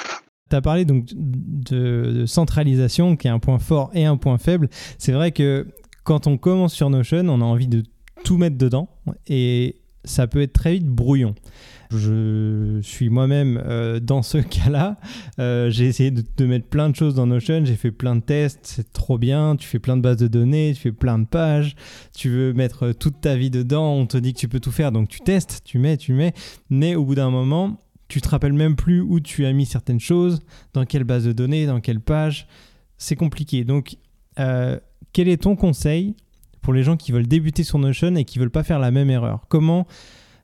Tu 0.49 0.57
as 0.57 0.63
parlé 0.63 0.85
donc 0.85 1.07
de, 1.13 2.25
centralisation, 2.27 3.17
qui 3.17 3.27
est 3.27 3.31
un 3.31 3.39
point 3.39 3.59
fort 3.59 3.91
et 3.95 4.05
un 4.05 4.17
point 4.17 4.39
faible. 4.39 4.69
C'est 4.99 5.13
vrai 5.13 5.33
que 5.33 5.67
quand 6.05 6.27
on 6.27 6.39
commence 6.39 6.73
sur 6.73 6.89
Notion, 6.89 7.29
on 7.29 7.41
a 7.41 7.45
envie 7.45 7.69
de 7.69 7.83
tout 8.25 8.39
mettre 8.39 8.57
dedans 8.57 8.89
et 9.27 9.77
ça 10.05 10.27
peut 10.27 10.43
être 10.43 10.53
très 10.53 10.75
vite 10.75 10.87
brouillon. 10.87 11.35
Je 11.91 12.81
suis 12.83 13.09
moi-même 13.09 13.63
euh, 13.65 14.01
dans 14.01 14.23
ce 14.23 14.39
cas-là. 14.39 14.99
Euh, 15.39 15.71
j'ai 15.71 15.87
essayé 15.87 16.11
de, 16.11 16.47
mettre 16.47 16.67
plein 16.67 16.89
de 16.89 16.97
choses 16.97 17.15
dans 17.15 17.27
Notion, 17.27 17.65
j'ai 17.65 17.77
fait 17.77 17.93
plein 17.93 18.17
de 18.17 18.23
tests, 18.23 18.61
c'est 18.63 18.93
trop 18.93 19.19
bien. 19.19 19.57
Tu 19.57 19.69
fais 19.69 19.79
plein 19.79 19.97
de 19.97 20.03
bases 20.03 20.17
de 20.17 20.27
données, 20.27 20.73
tu 20.75 20.81
fais 20.81 20.93
plein 20.93 21.19
de 21.19 21.27
pages, 21.27 21.77
tu 22.17 22.31
veux 22.31 22.53
mettre 22.53 22.93
toute 22.93 23.21
ta 23.21 23.37
vie 23.37 23.51
dedans, 23.51 23.93
on 23.93 24.07
te 24.07 24.17
dit 24.17 24.33
que 24.33 24.39
tu 24.39 24.49
peux 24.49 24.61
tout 24.61 24.73
faire, 24.73 24.93
donc 24.93 25.09
tu 25.09 25.21
testes, 25.21 25.63
tu 25.65 25.79
mets, 25.79 25.97
tu 25.97 26.13
mets. 26.15 26.35
Mais 26.71 26.95
au 26.95 27.05
bout 27.05 27.15
d'un 27.15 27.31
moment, 27.31 27.79
tu 28.09 28.21
te 28.21 28.29
rappelles 28.29 28.53
même 28.53 28.77
plus 28.77 29.01
où 29.01 29.21
tu 29.21 29.45
as 29.47 29.53
mis 29.53 29.67
certaines 29.67 30.01
choses, 30.01 30.41
dans 30.73 30.85
quelle 30.85 31.05
base 31.05 31.25
de 31.25 31.33
données, 31.33 31.67
dans 31.67 31.81
quelle 31.81 32.01
page. 32.01 32.47
C'est 32.97 33.17
compliqué. 33.17 33.65
Donc, 33.65 33.97
euh, 34.39 34.79
quel 35.13 35.29
est 35.29 35.43
ton 35.43 35.57
conseil 35.57 36.15
pour 36.65 36.73
les 36.73 36.83
gens 36.83 36.97
qui 36.97 37.13
veulent 37.13 37.29
débuter 37.29 37.63
sur 37.63 37.79
Notion 37.79 38.17
et 38.17 38.25
qui 38.25 38.39
veulent 38.39 38.51
pas 38.51 38.65
faire 38.65 38.81
la 38.81 38.91
même 38.91 39.11
erreur 39.11 39.45
Comment 39.49 39.87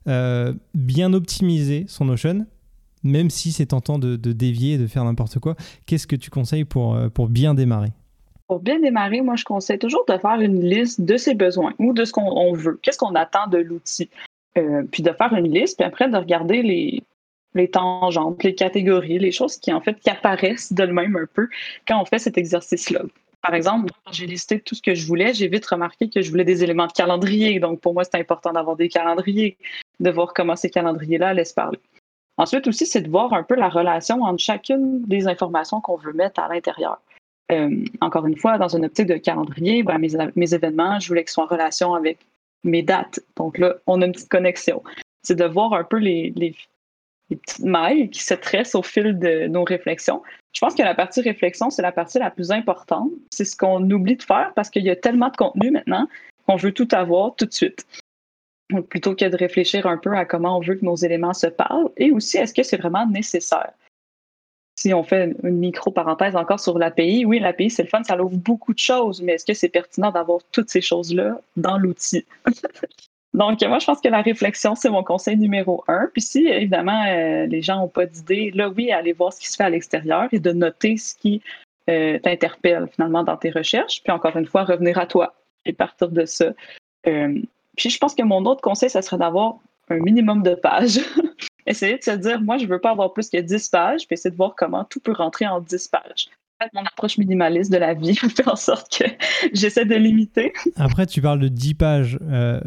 euh, 0.07 0.53
bien 0.73 1.13
optimiser 1.13 1.85
son 1.87 2.05
Notion, 2.05 2.45
même 3.03 3.29
si 3.29 3.51
c'est 3.51 3.65
tentant 3.65 3.99
de, 3.99 4.15
dévier 4.15 4.75
et 4.75 4.77
de 4.77 4.87
faire 4.87 5.03
n'importe 5.03 5.39
quoi. 5.39 5.55
Qu'est-ce 5.85 6.07
que 6.07 6.15
tu 6.15 6.29
conseilles 6.29 6.63
pour, 6.63 6.95
euh, 6.95 7.09
pour 7.09 7.27
bien 7.27 7.55
démarrer? 7.55 7.91
Pour 8.47 8.59
bien 8.59 8.79
démarrer, 8.79 9.21
moi, 9.21 9.35
je 9.35 9.45
conseille 9.45 9.79
toujours 9.79 10.05
de 10.07 10.17
faire 10.17 10.39
une 10.39 10.61
liste 10.61 11.01
de 11.01 11.17
ses 11.17 11.33
besoins 11.33 11.73
ou 11.79 11.91
de 11.93 12.05
ce 12.05 12.11
qu'on 12.11 12.53
veut. 12.53 12.79
Qu'est-ce 12.83 12.97
qu'on 12.99 13.15
attend 13.15 13.47
de 13.47 13.57
l'outil? 13.57 14.09
Euh, 14.57 14.83
puis 14.91 15.01
de 15.01 15.11
faire 15.11 15.33
une 15.33 15.51
liste, 15.51 15.77
puis 15.77 15.87
après 15.87 16.09
de 16.09 16.17
regarder 16.17 16.61
les, 16.61 17.01
les 17.55 17.69
tangentes, 17.69 18.43
les 18.43 18.53
catégories, 18.53 19.17
les 19.17 19.31
choses 19.31 19.57
qui, 19.57 19.73
en 19.73 19.81
fait, 19.81 19.99
qui 19.99 20.09
apparaissent 20.09 20.71
d'elles-mêmes 20.71 21.15
un 21.15 21.27
peu 21.33 21.47
quand 21.87 22.01
on 22.01 22.05
fait 22.05 22.19
cet 22.19 22.37
exercice-là. 22.37 23.01
Par 23.41 23.55
exemple, 23.55 23.91
quand 24.05 24.11
j'ai 24.11 24.27
listé 24.27 24.59
tout 24.59 24.75
ce 24.75 24.81
que 24.81 24.93
je 24.93 25.05
voulais, 25.07 25.33
j'ai 25.33 25.47
vite 25.47 25.65
remarqué 25.65 26.09
que 26.09 26.21
je 26.21 26.29
voulais 26.29 26.45
des 26.45 26.63
éléments 26.63 26.87
de 26.87 26.91
calendrier. 26.91 27.59
Donc, 27.59 27.81
pour 27.81 27.93
moi, 27.93 28.03
c'est 28.03 28.19
important 28.19 28.53
d'avoir 28.53 28.75
des 28.75 28.87
calendriers, 28.87 29.57
de 29.99 30.11
voir 30.11 30.33
comment 30.33 30.55
ces 30.55 30.69
calendriers-là 30.69 31.43
se 31.43 31.53
parler. 31.53 31.79
Ensuite 32.37 32.67
aussi, 32.67 32.85
c'est 32.85 33.01
de 33.01 33.09
voir 33.09 33.33
un 33.33 33.43
peu 33.43 33.55
la 33.55 33.69
relation 33.69 34.21
entre 34.23 34.39
chacune 34.39 35.01
des 35.03 35.27
informations 35.27 35.81
qu'on 35.81 35.95
veut 35.95 36.13
mettre 36.13 36.39
à 36.39 36.47
l'intérieur. 36.47 37.01
Euh, 37.51 37.83
encore 37.99 38.25
une 38.25 38.37
fois, 38.37 38.57
dans 38.57 38.75
une 38.75 38.85
optique 38.85 39.07
de 39.07 39.17
calendrier, 39.17 39.83
ben, 39.83 39.97
mes, 39.97 40.53
événements, 40.53 40.99
je 40.99 41.07
voulais 41.07 41.23
qu'ils 41.23 41.31
soient 41.31 41.43
en 41.43 41.47
relation 41.47 41.93
avec 41.93 42.19
mes 42.63 42.83
dates. 42.83 43.19
Donc 43.35 43.57
là, 43.57 43.75
on 43.87 44.01
a 44.01 44.05
une 44.05 44.11
petite 44.11 44.29
connexion. 44.29 44.81
C'est 45.23 45.35
de 45.35 45.45
voir 45.45 45.73
un 45.73 45.83
peu 45.83 45.97
les, 45.97 46.31
les 46.35 46.55
petites 47.35 47.65
mailles 47.65 48.09
qui 48.09 48.23
se 48.23 48.33
tressent 48.33 48.75
au 48.75 48.83
fil 48.83 49.17
de 49.19 49.47
nos 49.47 49.63
réflexions. 49.63 50.21
Je 50.53 50.59
pense 50.59 50.75
que 50.75 50.83
la 50.83 50.95
partie 50.95 51.21
réflexion, 51.21 51.69
c'est 51.69 51.81
la 51.81 51.91
partie 51.91 52.19
la 52.19 52.29
plus 52.29 52.51
importante. 52.51 53.11
C'est 53.29 53.45
ce 53.45 53.55
qu'on 53.55 53.89
oublie 53.89 54.17
de 54.17 54.23
faire 54.23 54.51
parce 54.55 54.69
qu'il 54.69 54.83
y 54.83 54.89
a 54.89 54.95
tellement 54.95 55.29
de 55.29 55.37
contenu 55.37 55.71
maintenant 55.71 56.07
qu'on 56.47 56.55
veut 56.55 56.73
tout 56.73 56.87
avoir 56.91 57.35
tout 57.35 57.45
de 57.45 57.53
suite. 57.53 57.85
Donc, 58.71 58.87
plutôt 58.87 59.15
que 59.15 59.25
de 59.25 59.35
réfléchir 59.35 59.85
un 59.85 59.97
peu 59.97 60.15
à 60.15 60.25
comment 60.25 60.57
on 60.57 60.61
veut 60.61 60.75
que 60.75 60.85
nos 60.85 60.95
éléments 60.95 61.33
se 61.33 61.47
parlent 61.47 61.89
et 61.97 62.11
aussi 62.11 62.37
est-ce 62.37 62.53
que 62.53 62.63
c'est 62.63 62.77
vraiment 62.77 63.05
nécessaire? 63.07 63.71
Si 64.77 64.93
on 64.93 65.03
fait 65.03 65.35
une 65.43 65.57
micro-parenthèse 65.57 66.35
encore 66.35 66.59
sur 66.59 66.79
l'API, 66.79 67.25
oui, 67.25 67.39
l'API, 67.39 67.69
c'est 67.69 67.83
le 67.83 67.89
fun, 67.89 68.03
ça 68.03 68.19
ouvre 68.21 68.37
beaucoup 68.37 68.73
de 68.73 68.79
choses, 68.79 69.21
mais 69.21 69.33
est-ce 69.33 69.45
que 69.45 69.53
c'est 69.53 69.69
pertinent 69.69 70.11
d'avoir 70.11 70.39
toutes 70.51 70.69
ces 70.69 70.81
choses-là 70.81 71.39
dans 71.57 71.77
l'outil? 71.77 72.25
Donc, 73.33 73.61
moi, 73.61 73.79
je 73.79 73.85
pense 73.85 74.01
que 74.01 74.09
la 74.09 74.21
réflexion, 74.21 74.75
c'est 74.75 74.89
mon 74.89 75.03
conseil 75.03 75.37
numéro 75.37 75.83
un. 75.87 76.09
Puis 76.11 76.21
si, 76.21 76.47
évidemment, 76.47 77.05
euh, 77.07 77.45
les 77.45 77.61
gens 77.61 77.77
n'ont 77.77 77.87
pas 77.87 78.05
d'idée, 78.05 78.51
là, 78.53 78.69
oui, 78.69 78.91
aller 78.91 79.13
voir 79.13 79.31
ce 79.31 79.39
qui 79.39 79.47
se 79.47 79.55
fait 79.55 79.63
à 79.63 79.69
l'extérieur 79.69 80.27
et 80.33 80.39
de 80.39 80.51
noter 80.51 80.97
ce 80.97 81.15
qui 81.15 81.41
euh, 81.89 82.19
t'interpelle 82.19 82.87
finalement 82.93 83.23
dans 83.23 83.37
tes 83.37 83.49
recherches. 83.49 84.01
Puis 84.03 84.11
encore 84.11 84.35
une 84.35 84.47
fois, 84.47 84.65
revenir 84.65 84.97
à 84.97 85.05
toi 85.05 85.33
et 85.65 85.71
partir 85.71 86.09
de 86.09 86.25
ça. 86.25 86.47
Euh, 87.07 87.41
puis 87.77 87.89
je 87.89 87.97
pense 87.97 88.15
que 88.15 88.23
mon 88.23 88.45
autre 88.45 88.61
conseil, 88.61 88.89
ça 88.89 89.01
serait 89.01 89.17
d'avoir 89.17 89.55
un 89.89 89.99
minimum 89.99 90.43
de 90.43 90.55
pages. 90.55 90.99
Essayer 91.65 91.97
de 91.97 92.03
se 92.03 92.11
dire, 92.11 92.41
moi, 92.41 92.57
je 92.57 92.65
veux 92.65 92.79
pas 92.79 92.89
avoir 92.89 93.13
plus 93.13 93.29
que 93.29 93.37
10 93.37 93.69
pages, 93.69 94.07
puis 94.07 94.15
essayer 94.15 94.31
de 94.31 94.35
voir 94.35 94.55
comment 94.57 94.83
tout 94.83 94.99
peut 94.99 95.11
rentrer 95.11 95.45
en 95.45 95.61
10 95.61 95.89
pages 95.89 96.27
mon 96.73 96.83
approche 96.83 97.17
minimaliste 97.17 97.71
de 97.71 97.77
la 97.77 97.93
vie 97.93 98.15
fait 98.15 98.47
en 98.47 98.55
sorte 98.55 98.99
que 98.99 99.05
j'essaie 99.53 99.85
de 99.85 99.95
limiter. 99.95 100.53
Après, 100.75 101.05
tu 101.05 101.21
parles 101.21 101.39
de 101.39 101.47
10 101.47 101.73
pages, 101.73 102.19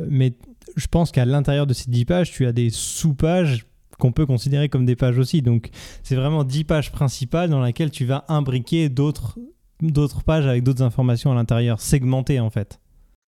mais 0.09 0.33
je 0.76 0.87
pense 0.87 1.12
qu'à 1.12 1.24
l'intérieur 1.24 1.66
de 1.66 1.74
ces 1.74 1.90
10 1.90 2.04
pages, 2.04 2.30
tu 2.30 2.46
as 2.46 2.52
des 2.52 2.70
sous-pages 2.70 3.66
qu'on 3.98 4.12
peut 4.12 4.26
considérer 4.26 4.68
comme 4.68 4.84
des 4.84 4.96
pages 4.96 5.18
aussi. 5.18 5.42
Donc, 5.42 5.70
c'est 6.02 6.16
vraiment 6.16 6.44
10 6.44 6.64
pages 6.64 6.92
principales 6.92 7.48
dans 7.50 7.62
lesquelles 7.62 7.90
tu 7.90 8.04
vas 8.04 8.24
imbriquer 8.28 8.88
d'autres 8.88 9.38
pages 10.24 10.46
avec 10.46 10.62
d'autres 10.62 10.82
informations 10.82 11.32
à 11.32 11.34
l'intérieur, 11.34 11.80
segmentées 11.80 12.40
en 12.40 12.50
fait. 12.50 12.80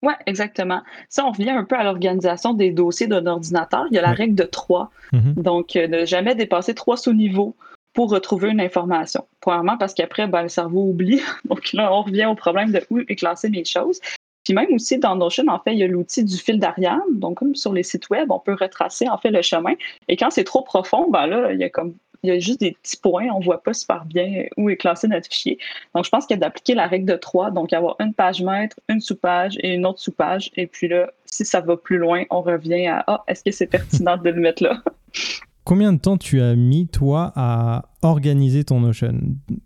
Oui, 0.02 0.12
exactement. 0.26 0.82
Ça, 1.09 1.24
on 1.24 1.32
revient 1.32 1.50
un 1.50 1.64
peu 1.64 1.76
à 1.76 1.82
l'organisation 1.82 2.52
des 2.52 2.70
dossiers 2.70 3.06
d'un 3.06 3.26
ordinateur. 3.26 3.87
Il 3.90 3.94
y 3.94 3.98
a 3.98 4.02
la 4.02 4.12
règle 4.12 4.35
de 4.35 4.44
3. 4.44 4.90
Mhm. 5.12 5.35
Donc, 5.37 5.74
euh, 5.74 5.88
ne 5.88 6.04
jamais 6.04 6.35
dépasser 6.35 6.74
trois 6.74 6.96
sous-niveaux 6.96 7.56
pour 7.94 8.11
retrouver 8.11 8.50
une 8.50 8.61
information. 8.61 9.26
Premièrement, 9.40 9.78
parce 9.78 9.94
qu'après, 9.94 10.28
ben, 10.28 10.42
le 10.42 10.48
cerveau 10.48 10.90
oublie. 10.90 11.22
Donc 11.48 11.72
là, 11.72 11.92
on 11.92 12.02
revient 12.02 12.26
au 12.26 12.35
problème 12.35 12.70
de 12.70 12.82
où 12.90 12.98
est 12.98 13.16
classer 13.16 13.48
mes 13.48 13.64
choses. 13.64 14.00
Puis 14.46 14.54
même 14.54 14.72
aussi 14.72 14.96
dans 14.96 15.16
Notion, 15.16 15.42
en 15.48 15.59
fait, 15.59 15.72
il 15.72 15.78
y 15.78 15.82
a 15.82 15.88
l'outil 15.88 16.22
du 16.22 16.37
fil 16.37 16.61
d'Ariane. 16.61 17.00
Donc, 17.14 17.38
comme 17.38 17.56
sur 17.56 17.72
les 17.72 17.82
sites 17.82 18.09
web, 18.11 18.30
on 18.30 18.38
peut 18.38 18.54
retracer 18.54 19.09
en 19.09 19.18
fait 19.18 19.32
le 19.32 19.42
chemin. 19.42 19.72
Et 20.06 20.16
quand 20.16 20.30
c'est 20.30 20.44
trop 20.44 20.62
profond, 20.62 21.11
ben 21.11 21.26
là, 21.26 21.52
il 21.52 21.59
y 21.59 21.64
a 21.64 21.68
comme 21.68 21.94
il 22.22 22.28
y 22.28 22.32
a 22.32 22.38
juste 22.38 22.61
des 22.61 22.76
petits 22.80 22.96
points, 22.96 23.26
on 23.35 23.40
ne 23.40 23.44
voit 23.44 23.61
pas 23.61 23.74
super 23.74 24.04
bien 24.04 24.44
où 24.56 24.70
est 24.70 24.76
classé 24.76 25.09
notre 25.09 25.26
fichier. 25.28 25.59
Donc, 25.96 26.04
je 26.04 26.11
pense 26.11 26.26
qu'il 26.26 26.37
y 26.37 26.38
a 26.38 26.40
d'appliquer 26.40 26.74
la 26.74 26.87
règle 26.87 27.06
de 27.11 27.16
trois, 27.16 27.50
donc 27.50 27.72
avoir 27.72 27.96
une 27.98 28.14
page 28.14 28.40
maître, 28.40 28.78
une 28.88 29.00
sous-page 29.00 29.56
et 29.59 29.74
une 29.74 29.85
autre 29.85 29.98
sous-page. 29.98 30.52
Et 30.54 30.68
puis 30.68 30.87
là, 30.87 31.11
si 31.24 31.44
ça 31.44 31.61
va 31.61 31.76
plus 31.76 31.98
loin, 31.98 32.22
on 32.30 32.40
revient 32.40 32.87
à 32.87 33.02
Ah, 33.09 33.24
est-ce 33.26 33.42
que 33.42 33.50
c'est 33.50 33.66
pertinent 33.66 34.16
de 34.16 34.30
le 34.30 34.40
mettre 34.40 34.62
là? 34.62 34.80
Combien 35.64 35.92
de 35.92 35.98
temps 35.98 36.16
tu 36.16 36.40
as 36.40 36.54
mis, 36.54 36.87
toi, 36.87 37.32
à 37.35 37.87
organiser 38.02 38.62
ton 38.62 38.78
Notion? 38.78 39.18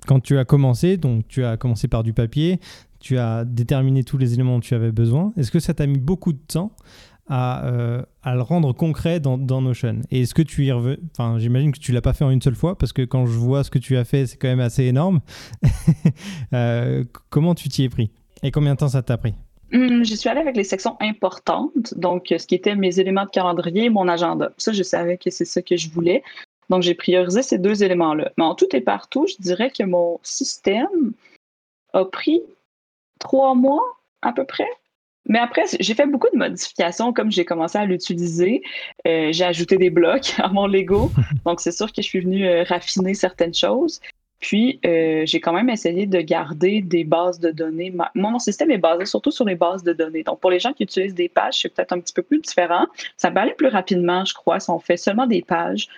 Quand 0.07 0.21
tu 0.21 0.39
as 0.39 0.47
commencé, 0.47 0.97
donc 0.97 1.29
tu 1.29 1.45
as 1.45 1.59
commencé 1.59 1.89
par 1.89 2.03
du 2.03 2.15
papier, 2.15 2.59
tu 3.01 3.19
as 3.19 3.45
déterminé 3.45 4.05
tous 4.05 4.19
les 4.19 4.35
éléments 4.35 4.55
dont 4.55 4.61
tu 4.61 4.75
avais 4.75 4.93
besoin. 4.93 5.33
Est-ce 5.37 5.51
que 5.51 5.59
ça 5.59 5.75
t'a 5.75 5.87
mis 5.87 5.99
beaucoup 5.99 6.33
de 6.33 6.39
temps 6.39 6.73
à, 7.29 7.67
euh, 7.67 8.03
le 8.27 8.43
rendre 8.43 8.73
concret 8.73 9.21
dans, 9.21 9.39
Notion? 9.39 10.01
Et 10.11 10.23
est-ce 10.23 10.35
que 10.35 10.43
tu 10.43 10.67
y 10.67 10.73
reviens 10.73 10.97
Enfin, 11.13 11.39
j'imagine 11.39 11.73
que 11.73 11.79
tu 11.79 11.93
l'as 11.93 12.03
pas 12.03 12.13
fait 12.13 12.25
en 12.25 12.31
une 12.31 12.43
seule 12.43 12.55
fois 12.55 12.77
parce 12.77 12.93
que 12.93 13.03
quand 13.03 13.27
je 13.27 13.33
vois 13.33 13.65
ce 13.65 13.71
que 13.71 13.79
tu 13.79 13.97
as 13.97 14.05
fait, 14.05 14.27
c'est 14.27 14.37
quand 14.37 14.49
même 14.49 14.61
assez 14.61 14.85
énorme. 14.85 15.21
Euh, 16.53 17.05
comment 17.29 17.55
tu 17.55 17.69
t'y 17.69 17.85
es 17.85 17.89
pris? 17.89 18.11
Et 18.43 18.51
combien 18.51 18.75
de 18.75 18.79
temps 18.79 18.89
ça 18.89 19.03
t'a 19.03 19.17
pris? 19.17 19.35
Hum, 19.73 20.05
je 20.05 20.15
suis 20.15 20.29
allée 20.29 20.41
avec 20.41 20.57
les 20.57 20.65
sections 20.65 20.97
importantes, 21.01 21.95
donc 21.97 22.35
ce 22.37 22.45
qui 22.45 22.57
était 22.57 22.75
mes 22.75 22.99
éléments 22.99 23.25
de 23.25 23.31
calendrier, 23.31 23.89
mon 23.89 24.09
agenda. 24.09 24.51
Ça, 24.59 24.73
je 24.73 24.83
savais 24.83 25.17
que 25.17 25.31
c'est 25.31 25.45
ça 25.45 25.63
que 25.63 25.77
je 25.77 25.89
voulais. 25.91 26.25
Donc, 26.71 26.83
j'ai 26.83 26.95
priorisé 26.95 27.43
ces 27.43 27.59
deux 27.59 27.83
éléments-là. 27.83 28.33
Mais 28.37 28.45
en 28.45 28.55
tout 28.55 28.75
et 28.75 28.81
partout, 28.81 29.27
je 29.29 29.35
dirais 29.41 29.71
que 29.71 29.85
mon 29.85 30.19
système 30.23 31.13
a 31.93 32.05
pris 32.05 32.43
trois 33.21 33.55
mois 33.55 33.85
à 34.23 34.33
peu 34.33 34.45
près. 34.45 34.69
Mais 35.27 35.39
après, 35.39 35.63
j'ai 35.79 35.95
fait 35.95 36.07
beaucoup 36.07 36.29
de 36.33 36.39
modifications 36.39 37.13
comme 37.13 37.31
j'ai 37.31 37.45
commencé 37.45 37.79
à 37.79 37.85
l'utiliser. 37.85 38.63
Euh, 39.07 39.29
j'ai 39.31 39.45
ajouté 39.45 39.77
des 39.77 39.91
blocs 39.91 40.35
à 40.39 40.49
mon 40.49 40.67
Lego. 40.67 41.13
Donc, 41.47 41.61
c'est 41.61 41.73
sûr 41.73 41.87
que 41.87 42.03
je 42.03 42.09
suis 42.09 42.21
venue 42.21 42.47
euh, 42.47 42.65
raffiner 42.65 43.15
certaines 43.15 43.55
choses. 43.55 44.01
Puis, 44.41 44.81
euh, 44.87 45.23
j'ai 45.27 45.39
quand 45.39 45.53
même 45.53 45.69
essayé 45.69 46.07
de 46.07 46.21
garder 46.23 46.81
des 46.81 47.05
bases 47.05 47.39
de 47.39 47.51
données. 47.51 47.91
Moi, 47.91 48.11
mon 48.15 48.39
système 48.39 48.71
est 48.71 48.79
basé 48.79 49.05
surtout 49.05 49.31
sur 49.31 49.45
les 49.45 49.55
bases 49.55 49.85
de 49.85 49.93
données. 49.93 50.23
Donc, 50.23 50.41
pour 50.41 50.51
les 50.51 50.59
gens 50.59 50.73
qui 50.73 50.85
utilisent 50.85 51.15
des 51.15 51.29
pages, 51.29 51.61
c'est 51.61 51.69
peut-être 51.69 51.93
un 51.93 52.01
petit 52.01 52.15
peu 52.15 52.23
plus 52.23 52.41
différent. 52.41 52.87
Ça 53.19 53.31
peut 53.31 53.39
aller 53.39 53.53
plus 53.53 53.69
rapidement, 53.69 54.25
je 54.25 54.33
crois, 54.33 54.59
si 54.59 54.71
on 54.71 54.79
fait 54.79 54.97
seulement 54.97 55.27
des 55.27 55.43
pages. 55.43 55.89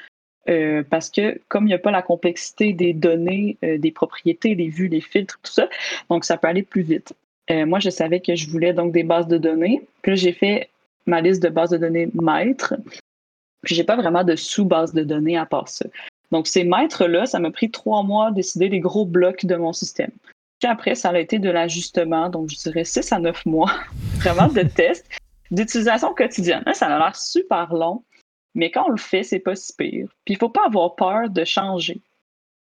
Euh, 0.48 0.82
parce 0.88 1.08
que 1.08 1.40
comme 1.48 1.64
il 1.64 1.68
n'y 1.68 1.74
a 1.74 1.78
pas 1.78 1.92
la 1.92 2.02
complexité 2.02 2.72
des 2.72 2.92
données, 2.92 3.56
euh, 3.64 3.78
des 3.78 3.92
propriétés, 3.92 4.54
des 4.56 4.68
vues, 4.68 4.88
des 4.88 5.00
filtres, 5.00 5.38
tout 5.42 5.52
ça, 5.52 5.68
donc 6.10 6.24
ça 6.24 6.36
peut 6.36 6.48
aller 6.48 6.62
plus 6.62 6.82
vite. 6.82 7.14
moi, 7.50 7.80
je 7.80 7.90
savais 7.90 8.20
que 8.20 8.34
je 8.34 8.48
voulais 8.48 8.72
donc 8.72 8.92
des 8.92 9.02
bases 9.02 9.28
de 9.28 9.36
données. 9.36 9.82
Puis 10.00 10.16
j'ai 10.16 10.32
fait 10.32 10.70
ma 11.06 11.20
liste 11.20 11.42
de 11.42 11.48
bases 11.48 11.70
de 11.70 11.76
données 11.76 12.08
maître. 12.14 12.74
Puis 13.62 13.74
j'ai 13.74 13.84
pas 13.84 13.96
vraiment 13.96 14.24
de 14.24 14.36
sous-base 14.36 14.94
de 14.94 15.04
données 15.04 15.36
à 15.36 15.46
part 15.46 15.68
ça. 15.68 15.86
Donc, 16.32 16.46
ces 16.46 16.64
maîtres-là, 16.64 17.26
ça 17.26 17.38
m'a 17.38 17.50
pris 17.50 17.70
trois 17.70 18.02
mois 18.02 18.28
à 18.28 18.30
décider 18.30 18.70
les 18.70 18.80
gros 18.80 19.04
blocs 19.04 19.44
de 19.44 19.54
mon 19.54 19.72
système. 19.74 20.10
Puis 20.58 20.70
après, 20.70 20.94
ça 20.94 21.10
a 21.10 21.18
été 21.18 21.38
de 21.38 21.50
l'ajustement, 21.50 22.30
donc 22.30 22.48
je 22.48 22.56
dirais 22.56 22.84
six 22.84 23.12
à 23.12 23.18
neuf 23.18 23.44
mois, 23.44 23.70
vraiment 24.16 24.48
de 24.48 24.62
tests, 24.62 25.06
d'utilisation 25.50 26.14
quotidienne. 26.14 26.64
ça 26.72 26.86
a 26.86 26.98
l'air 26.98 27.16
super 27.16 27.74
long, 27.74 28.02
mais 28.54 28.70
quand 28.70 28.84
on 28.86 28.90
le 28.90 28.98
fait, 28.98 29.22
c'est 29.22 29.38
pas 29.38 29.54
si 29.54 29.72
pire. 29.76 30.08
Puis 30.24 30.34
il 30.34 30.36
faut 30.36 30.48
pas 30.48 30.66
avoir 30.66 30.94
peur 30.94 31.30
de 31.30 31.44
changer. 31.44 32.00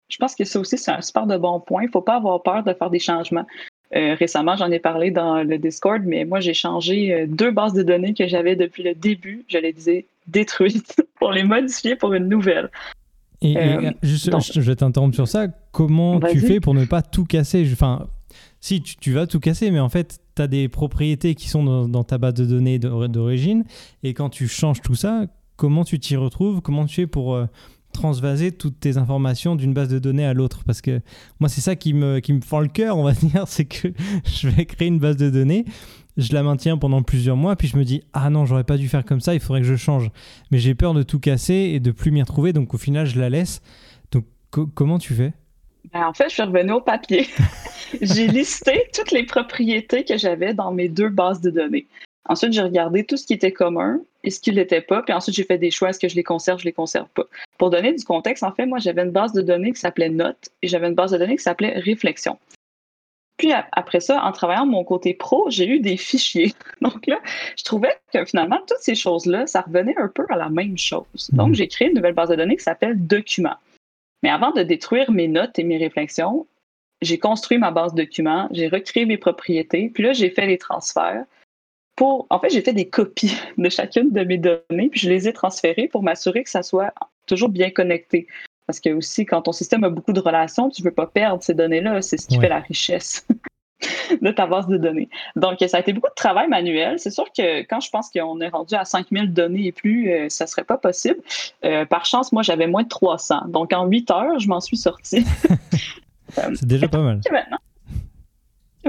Je 0.09 0.17
pense 0.17 0.35
que 0.35 0.43
ça 0.43 0.59
aussi, 0.59 0.77
c'est 0.77 0.91
un 0.91 1.01
super 1.01 1.25
de 1.25 1.37
bon 1.37 1.59
point. 1.59 1.83
Il 1.83 1.89
faut 1.89 2.01
pas 2.01 2.17
avoir 2.17 2.41
peur 2.43 2.63
de 2.63 2.73
faire 2.73 2.89
des 2.89 2.99
changements. 2.99 3.45
Euh, 3.95 4.15
récemment, 4.15 4.55
j'en 4.55 4.71
ai 4.71 4.79
parlé 4.79 5.11
dans 5.11 5.43
le 5.43 5.57
Discord, 5.57 6.01
mais 6.05 6.25
moi, 6.25 6.39
j'ai 6.39 6.53
changé 6.53 7.13
euh, 7.13 7.25
deux 7.27 7.51
bases 7.51 7.73
de 7.73 7.83
données 7.83 8.13
que 8.13 8.27
j'avais 8.27 8.55
depuis 8.55 8.83
le 8.83 8.93
début. 8.93 9.45
Je 9.49 9.57
les 9.57 9.73
disais 9.73 10.05
détruites 10.27 11.01
pour 11.19 11.31
les 11.31 11.43
modifier 11.43 11.95
pour 11.95 12.13
une 12.13 12.27
nouvelle. 12.27 12.69
Et, 13.41 13.57
euh, 13.57 13.91
juste, 14.03 14.31
je 14.53 14.61
vais 14.61 14.75
t'interrompre 14.75 15.15
sur 15.15 15.27
ça. 15.27 15.47
Comment 15.71 16.19
tu 16.19 16.39
fais 16.39 16.59
pour 16.59 16.73
ne 16.73 16.85
pas 16.85 17.01
tout 17.01 17.25
casser? 17.25 17.67
Enfin, 17.71 18.07
si 18.59 18.81
tu, 18.81 19.11
vas 19.11 19.27
tout 19.27 19.39
casser, 19.39 19.71
mais 19.71 19.79
en 19.79 19.89
fait, 19.89 20.19
tu 20.35 20.41
as 20.41 20.47
des 20.47 20.69
propriétés 20.69 21.35
qui 21.35 21.49
sont 21.49 21.87
dans, 21.87 22.03
ta 22.03 22.17
base 22.17 22.35
de 22.35 22.45
données 22.45 22.79
d'origine. 22.79 23.63
Et 24.03 24.13
quand 24.13 24.29
tu 24.29 24.47
changes 24.47 24.81
tout 24.81 24.95
ça, 24.95 25.25
comment 25.61 25.83
tu 25.83 25.99
t'y 25.99 26.15
retrouves 26.15 26.59
Comment 26.59 26.87
tu 26.87 26.95
fais 26.95 27.05
pour 27.05 27.35
euh, 27.35 27.45
transvaser 27.93 28.51
toutes 28.51 28.79
tes 28.79 28.97
informations 28.97 29.55
d'une 29.55 29.75
base 29.75 29.89
de 29.89 29.99
données 29.99 30.25
à 30.25 30.33
l'autre 30.33 30.63
Parce 30.65 30.81
que 30.81 31.01
moi, 31.39 31.49
c'est 31.49 31.61
ça 31.61 31.75
qui 31.75 31.93
me, 31.93 32.17
qui 32.17 32.41
fend 32.41 32.61
le 32.61 32.67
cœur, 32.67 32.97
on 32.97 33.03
va 33.03 33.11
dire, 33.21 33.43
c'est 33.45 33.65
que 33.65 33.89
je 34.25 34.49
vais 34.49 34.65
créer 34.65 34.87
une 34.87 34.97
base 34.97 35.17
de 35.17 35.29
données 35.29 35.65
je 36.17 36.33
la 36.33 36.43
maintiens 36.43 36.77
pendant 36.77 37.03
plusieurs 37.03 37.37
mois, 37.37 37.55
puis 37.55 37.69
je 37.69 37.77
me 37.77 37.85
dis 37.85 38.03
ah 38.11 38.29
non, 38.29 38.45
j'aurais 38.45 38.65
pas 38.65 38.75
dû 38.75 38.89
faire 38.89 39.05
comme 39.05 39.21
ça, 39.21 39.33
il 39.33 39.39
faudrait 39.39 39.61
que 39.61 39.67
je 39.67 39.77
change. 39.77 40.09
Mais 40.51 40.57
j'ai 40.57 40.75
peur 40.75 40.93
de 40.93 41.03
tout 41.03 41.19
casser 41.19 41.53
et 41.53 41.79
de 41.79 41.91
plus 41.91 42.11
m'y 42.11 42.21
retrouver, 42.21 42.51
donc 42.51 42.73
au 42.73 42.77
final 42.77 43.05
je 43.05 43.17
la 43.17 43.29
laisse. 43.29 43.61
Donc 44.11 44.25
comment 44.49 44.99
tu 44.99 45.13
fais? 45.13 45.31
Ben, 45.93 46.07
En 46.07 46.13
fait, 46.13 46.25
je 46.25 46.33
suis 46.33 46.43
revenue 46.43 46.73
au 46.73 46.81
papier. 46.81 47.27
j'ai 48.01 48.27
listé 48.27 48.89
toutes 48.93 49.11
les 49.11 49.23
propriétés 49.23 50.03
que 50.03 50.17
j'avais 50.17 50.53
dans 50.53 50.73
mes 50.73 50.89
deux 50.89 51.09
bases 51.09 51.39
de 51.39 51.49
données. 51.49 51.87
Ensuite, 52.31 52.53
j'ai 52.53 52.61
regardé 52.61 53.03
tout 53.03 53.17
ce 53.17 53.27
qui 53.27 53.33
était 53.33 53.51
commun 53.51 53.99
et 54.23 54.29
ce 54.29 54.39
qui 54.39 54.51
ne 54.51 54.55
l'était 54.55 54.79
pas. 54.79 55.01
Puis 55.01 55.13
ensuite, 55.13 55.35
j'ai 55.35 55.43
fait 55.43 55.57
des 55.57 55.69
choix. 55.69 55.89
Est-ce 55.89 55.99
que 55.99 56.07
je 56.07 56.15
les 56.15 56.23
conserve, 56.23 56.59
je 56.59 56.63
les 56.63 56.71
conserve 56.71 57.09
pas. 57.09 57.25
Pour 57.57 57.71
donner 57.71 57.91
du 57.91 58.05
contexte, 58.05 58.41
en 58.43 58.53
fait, 58.53 58.65
moi, 58.65 58.79
j'avais 58.79 59.01
une 59.01 59.11
base 59.11 59.33
de 59.33 59.41
données 59.41 59.73
qui 59.73 59.81
s'appelait 59.81 60.07
Notes 60.07 60.47
et 60.61 60.69
j'avais 60.69 60.87
une 60.87 60.95
base 60.95 61.11
de 61.11 61.17
données 61.17 61.35
qui 61.35 61.43
s'appelait 61.43 61.77
Réflexion. 61.77 62.39
Puis 63.35 63.51
après 63.73 63.99
ça, 63.99 64.23
en 64.23 64.31
travaillant 64.31 64.65
mon 64.65 64.85
côté 64.85 65.13
pro, 65.13 65.49
j'ai 65.49 65.67
eu 65.67 65.81
des 65.81 65.97
fichiers. 65.97 66.53
Donc 66.81 67.05
là, 67.05 67.19
je 67.57 67.65
trouvais 67.65 67.99
que 68.13 68.23
finalement, 68.23 68.59
toutes 68.65 68.79
ces 68.79 68.95
choses-là, 68.95 69.45
ça 69.45 69.59
revenait 69.59 69.97
un 69.97 70.07
peu 70.07 70.25
à 70.29 70.37
la 70.37 70.47
même 70.47 70.77
chose. 70.77 71.29
Donc, 71.33 71.49
mhm. 71.49 71.55
j'ai 71.55 71.67
créé 71.67 71.89
une 71.89 71.95
nouvelle 71.95 72.13
base 72.13 72.29
de 72.29 72.35
données 72.35 72.55
qui 72.55 72.63
s'appelle 72.63 72.95
Documents. 72.95 73.57
Mais 74.23 74.29
avant 74.29 74.51
de 74.51 74.63
détruire 74.63 75.11
mes 75.11 75.27
notes 75.27 75.59
et 75.59 75.65
mes 75.65 75.77
réflexions, 75.77 76.47
j'ai 77.01 77.19
construit 77.19 77.57
ma 77.57 77.71
base 77.71 77.93
de 77.93 78.03
documents, 78.03 78.47
j'ai 78.51 78.69
recréé 78.69 79.05
mes 79.05 79.17
propriétés, 79.17 79.91
puis 79.93 80.03
là, 80.03 80.13
j'ai 80.13 80.29
fait 80.29 80.45
les 80.45 80.57
transferts. 80.57 81.25
Pour, 82.01 82.25
en 82.31 82.39
fait, 82.39 82.49
j'ai 82.49 82.61
fait 82.61 82.73
des 82.73 82.89
copies 82.89 83.37
de 83.59 83.69
chacune 83.69 84.09
de 84.09 84.23
mes 84.23 84.39
données, 84.39 84.89
puis 84.89 84.99
je 84.99 85.07
les 85.07 85.27
ai 85.27 85.33
transférées 85.33 85.87
pour 85.87 86.01
m'assurer 86.01 86.43
que 86.43 86.49
ça 86.49 86.63
soit 86.63 86.91
toujours 87.27 87.49
bien 87.49 87.69
connecté. 87.69 88.25
Parce 88.65 88.79
que 88.79 88.89
aussi, 88.89 89.23
quand 89.23 89.43
ton 89.43 89.51
système 89.51 89.83
a 89.83 89.89
beaucoup 89.89 90.11
de 90.11 90.19
relations, 90.19 90.71
tu 90.71 90.81
ne 90.81 90.87
veux 90.87 90.95
pas 90.95 91.05
perdre 91.05 91.43
ces 91.43 91.53
données-là. 91.53 92.01
C'est 92.01 92.17
ce 92.17 92.25
qui 92.25 92.39
fait 92.39 92.49
la 92.49 92.61
richesse 92.61 93.27
de 94.19 94.31
ta 94.31 94.47
base 94.47 94.65
de 94.65 94.77
données. 94.77 95.09
Donc, 95.35 95.59
ça 95.67 95.77
a 95.77 95.79
été 95.79 95.93
beaucoup 95.93 96.09
de 96.09 96.15
travail 96.15 96.47
manuel. 96.47 96.97
C'est 96.97 97.11
sûr 97.11 97.25
que 97.37 97.61
quand 97.65 97.81
je 97.81 97.91
pense 97.91 98.09
qu'on 98.09 98.41
est 98.41 98.49
rendu 98.49 98.73
à 98.73 98.83
5000 98.83 99.31
données 99.31 99.67
et 99.67 99.71
plus, 99.71 100.11
euh, 100.11 100.25
ça 100.27 100.45
ne 100.45 100.49
serait 100.49 100.63
pas 100.63 100.77
possible. 100.77 101.19
Euh, 101.65 101.85
par 101.85 102.05
chance, 102.05 102.31
moi, 102.31 102.41
j'avais 102.41 102.65
moins 102.65 102.81
de 102.81 102.89
300. 102.89 103.49
Donc, 103.49 103.73
en 103.73 103.85
8 103.85 104.09
heures, 104.09 104.39
je 104.39 104.47
m'en 104.47 104.59
suis 104.59 104.77
sortie. 104.77 105.23
C'est 106.29 106.65
déjà 106.65 106.87
pas 106.87 107.03
mal. 107.03 107.19
Maintenant, 107.31 107.57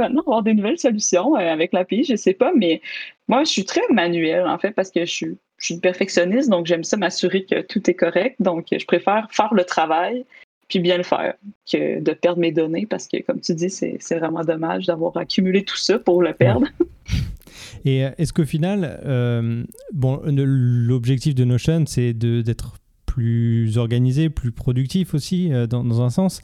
maintenant 0.00 0.22
avoir 0.22 0.42
des 0.42 0.54
nouvelles 0.54 0.78
solutions 0.78 1.36
euh, 1.36 1.52
avec 1.52 1.72
l'API, 1.72 2.04
je 2.04 2.12
ne 2.12 2.16
sais 2.16 2.34
pas, 2.34 2.52
mais 2.56 2.80
moi, 3.28 3.44
je 3.44 3.50
suis 3.50 3.64
très 3.64 3.82
manuel, 3.90 4.46
en 4.46 4.58
fait, 4.58 4.72
parce 4.72 4.90
que 4.90 5.04
je 5.04 5.10
suis 5.10 5.38
suis 5.58 5.78
perfectionniste, 5.78 6.50
donc 6.50 6.66
j'aime 6.66 6.82
ça 6.82 6.96
m'assurer 6.96 7.44
que 7.44 7.60
tout 7.60 7.88
est 7.88 7.94
correct. 7.94 8.34
Donc, 8.40 8.66
je 8.72 8.84
préfère 8.84 9.28
faire 9.30 9.54
le 9.54 9.62
travail 9.62 10.24
puis 10.68 10.80
bien 10.80 10.96
le 10.96 11.04
faire 11.04 11.34
que 11.70 12.00
de 12.00 12.12
perdre 12.12 12.40
mes 12.40 12.50
données 12.50 12.86
parce 12.86 13.06
que, 13.06 13.22
comme 13.22 13.40
tu 13.40 13.54
dis, 13.54 13.70
c'est 13.70 13.98
vraiment 14.18 14.42
dommage 14.42 14.86
d'avoir 14.86 15.16
accumulé 15.16 15.64
tout 15.64 15.76
ça 15.76 16.00
pour 16.00 16.20
le 16.20 16.32
perdre. 16.32 16.66
Et 17.84 18.04
euh, 18.04 18.10
est-ce 18.18 18.32
qu'au 18.32 18.44
final, 18.44 19.00
euh, 19.04 19.62
bon, 19.92 20.20
l'objectif 20.24 21.34
de 21.36 21.44
Notion, 21.44 21.84
c'est 21.86 22.12
d'être 22.12 22.78
plus 23.06 23.78
organisé, 23.78 24.30
plus 24.30 24.50
productif 24.50 25.14
aussi, 25.14 25.50
dans, 25.68 26.00
un 26.00 26.10
sens. 26.10 26.40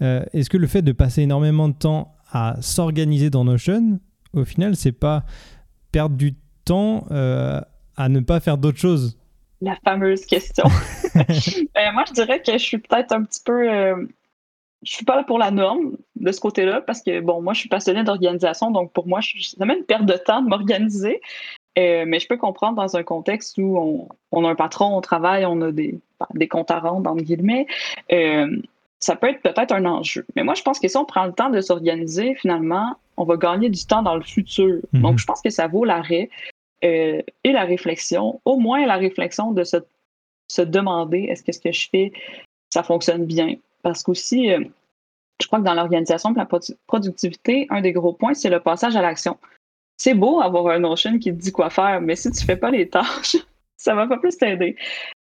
est-ce 0.00 0.50
que 0.50 0.58
le 0.58 0.66
fait 0.66 0.82
de 0.82 0.92
passer 0.92 1.22
énormément 1.22 1.68
de 1.68 1.74
temps 1.74 2.14
à 2.32 2.56
s'organiser 2.60 3.30
dans 3.30 3.44
Notion, 3.44 4.00
au 4.34 4.44
final, 4.44 4.76
c'est 4.76 4.92
pas 4.92 5.24
perdre 5.92 6.16
du 6.16 6.34
temps 6.64 7.06
à 8.00 8.08
ne 8.08 8.20
pas 8.20 8.40
faire 8.40 8.58
d'autres 8.58 8.78
choses 8.78 9.18
La 9.60 9.76
fameuse 9.84 10.24
question. 10.24 10.64
Ben, 11.74 11.92
moi, 11.92 12.04
je 12.06 12.12
dirais 12.12 12.40
que 12.40 12.52
je 12.52 12.58
suis 12.58 12.78
peut-être 12.78 13.12
un 13.12 13.24
petit 13.24 13.40
peu. 13.44 13.68
Euh, 13.68 14.06
je 14.82 14.92
suis 14.92 15.04
pas 15.04 15.16
là 15.16 15.24
pour 15.24 15.38
la 15.38 15.50
norme 15.50 15.96
de 16.16 16.32
ce 16.32 16.40
côté-là 16.40 16.80
parce 16.80 17.02
que, 17.02 17.20
bon, 17.20 17.42
moi, 17.42 17.52
je 17.52 17.60
suis 17.60 17.68
passionnée 17.68 18.04
d'organisation, 18.04 18.70
donc 18.70 18.92
pour 18.92 19.06
moi, 19.08 19.20
ça 19.22 19.64
même 19.66 19.78
une 19.78 19.84
perte 19.84 20.06
de 20.06 20.14
temps 20.14 20.40
de 20.40 20.48
m'organiser. 20.48 21.20
Euh, 21.78 22.04
mais 22.06 22.20
je 22.20 22.28
peux 22.28 22.36
comprendre 22.36 22.76
dans 22.76 22.96
un 22.96 23.02
contexte 23.02 23.58
où 23.58 24.08
on, 24.30 24.44
a 24.44 24.48
un 24.48 24.54
patron, 24.54 24.96
on 24.96 25.00
travaille, 25.00 25.44
on 25.46 25.60
a 25.62 25.72
des, 25.72 25.98
des 26.34 26.48
comptes 26.48 26.70
à 26.70 26.78
rendre, 26.78 27.10
entre 27.10 27.22
guillemets. 27.22 27.66
Euh, 28.12 28.56
ça 29.00 29.16
peut 29.16 29.28
être 29.28 29.42
peut-être 29.42 29.72
un 29.72 29.86
enjeu. 29.86 30.26
Mais 30.36 30.44
moi, 30.44 30.54
je 30.54 30.62
pense 30.62 30.78
que 30.78 30.86
si 30.86 30.96
on 30.96 31.06
prend 31.06 31.24
le 31.24 31.32
temps 31.32 31.50
de 31.50 31.60
s'organiser, 31.60 32.34
finalement, 32.34 32.96
on 33.16 33.24
va 33.24 33.36
gagner 33.36 33.70
du 33.70 33.84
temps 33.86 34.02
dans 34.02 34.14
le 34.14 34.22
futur. 34.22 34.80
Mhm. 34.92 35.02
Donc, 35.02 35.18
je 35.18 35.24
pense 35.24 35.40
que 35.40 35.50
ça 35.50 35.66
vaut 35.66 35.84
l'arrêt. 35.84 36.28
Euh, 36.84 37.22
et 37.44 37.52
la 37.52 37.64
réflexion, 37.64 38.40
au 38.44 38.56
moins 38.58 38.86
la 38.86 38.96
réflexion 38.96 39.52
de 39.52 39.64
se, 39.64 39.76
se 40.48 40.62
demander 40.62 41.24
est-ce 41.24 41.42
que 41.42 41.52
ce 41.52 41.60
que 41.60 41.72
je 41.72 41.88
fais, 41.90 42.12
ça 42.70 42.82
fonctionne 42.82 43.26
bien? 43.26 43.56
Parce 43.82 44.02
qu'aussi, 44.02 44.50
euh, 44.50 44.64
je 45.40 45.46
crois 45.46 45.58
que 45.58 45.64
dans 45.64 45.74
l'organisation 45.74 46.30
de 46.30 46.38
la 46.38 46.48
productivité, 46.86 47.66
un 47.70 47.80
des 47.80 47.92
gros 47.92 48.12
points, 48.12 48.34
c'est 48.34 48.50
le 48.50 48.60
passage 48.60 48.96
à 48.96 49.02
l'action. 49.02 49.38
C'est 49.96 50.14
beau 50.14 50.40
avoir 50.40 50.68
un 50.68 50.78
Notion 50.78 51.18
qui 51.18 51.30
te 51.30 51.38
dit 51.38 51.52
quoi 51.52 51.68
faire, 51.68 52.00
mais 52.00 52.16
si 52.16 52.30
tu 52.30 52.40
ne 52.40 52.46
fais 52.46 52.56
pas 52.56 52.70
les 52.70 52.88
tâches, 52.88 53.36
ça 53.76 53.94
va 53.94 54.06
pas 54.06 54.18
plus 54.18 54.36
t'aider. 54.36 54.76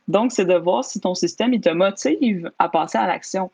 Donc, 0.08 0.32
c'est 0.32 0.46
de 0.46 0.56
voir 0.56 0.84
si 0.84 1.00
ton 1.00 1.16
système 1.16 1.54
il 1.54 1.62
te 1.62 1.70
motive 1.70 2.52
à 2.60 2.70
passer 2.70 2.98
à 2.98 3.08
l'action. 3.08 3.52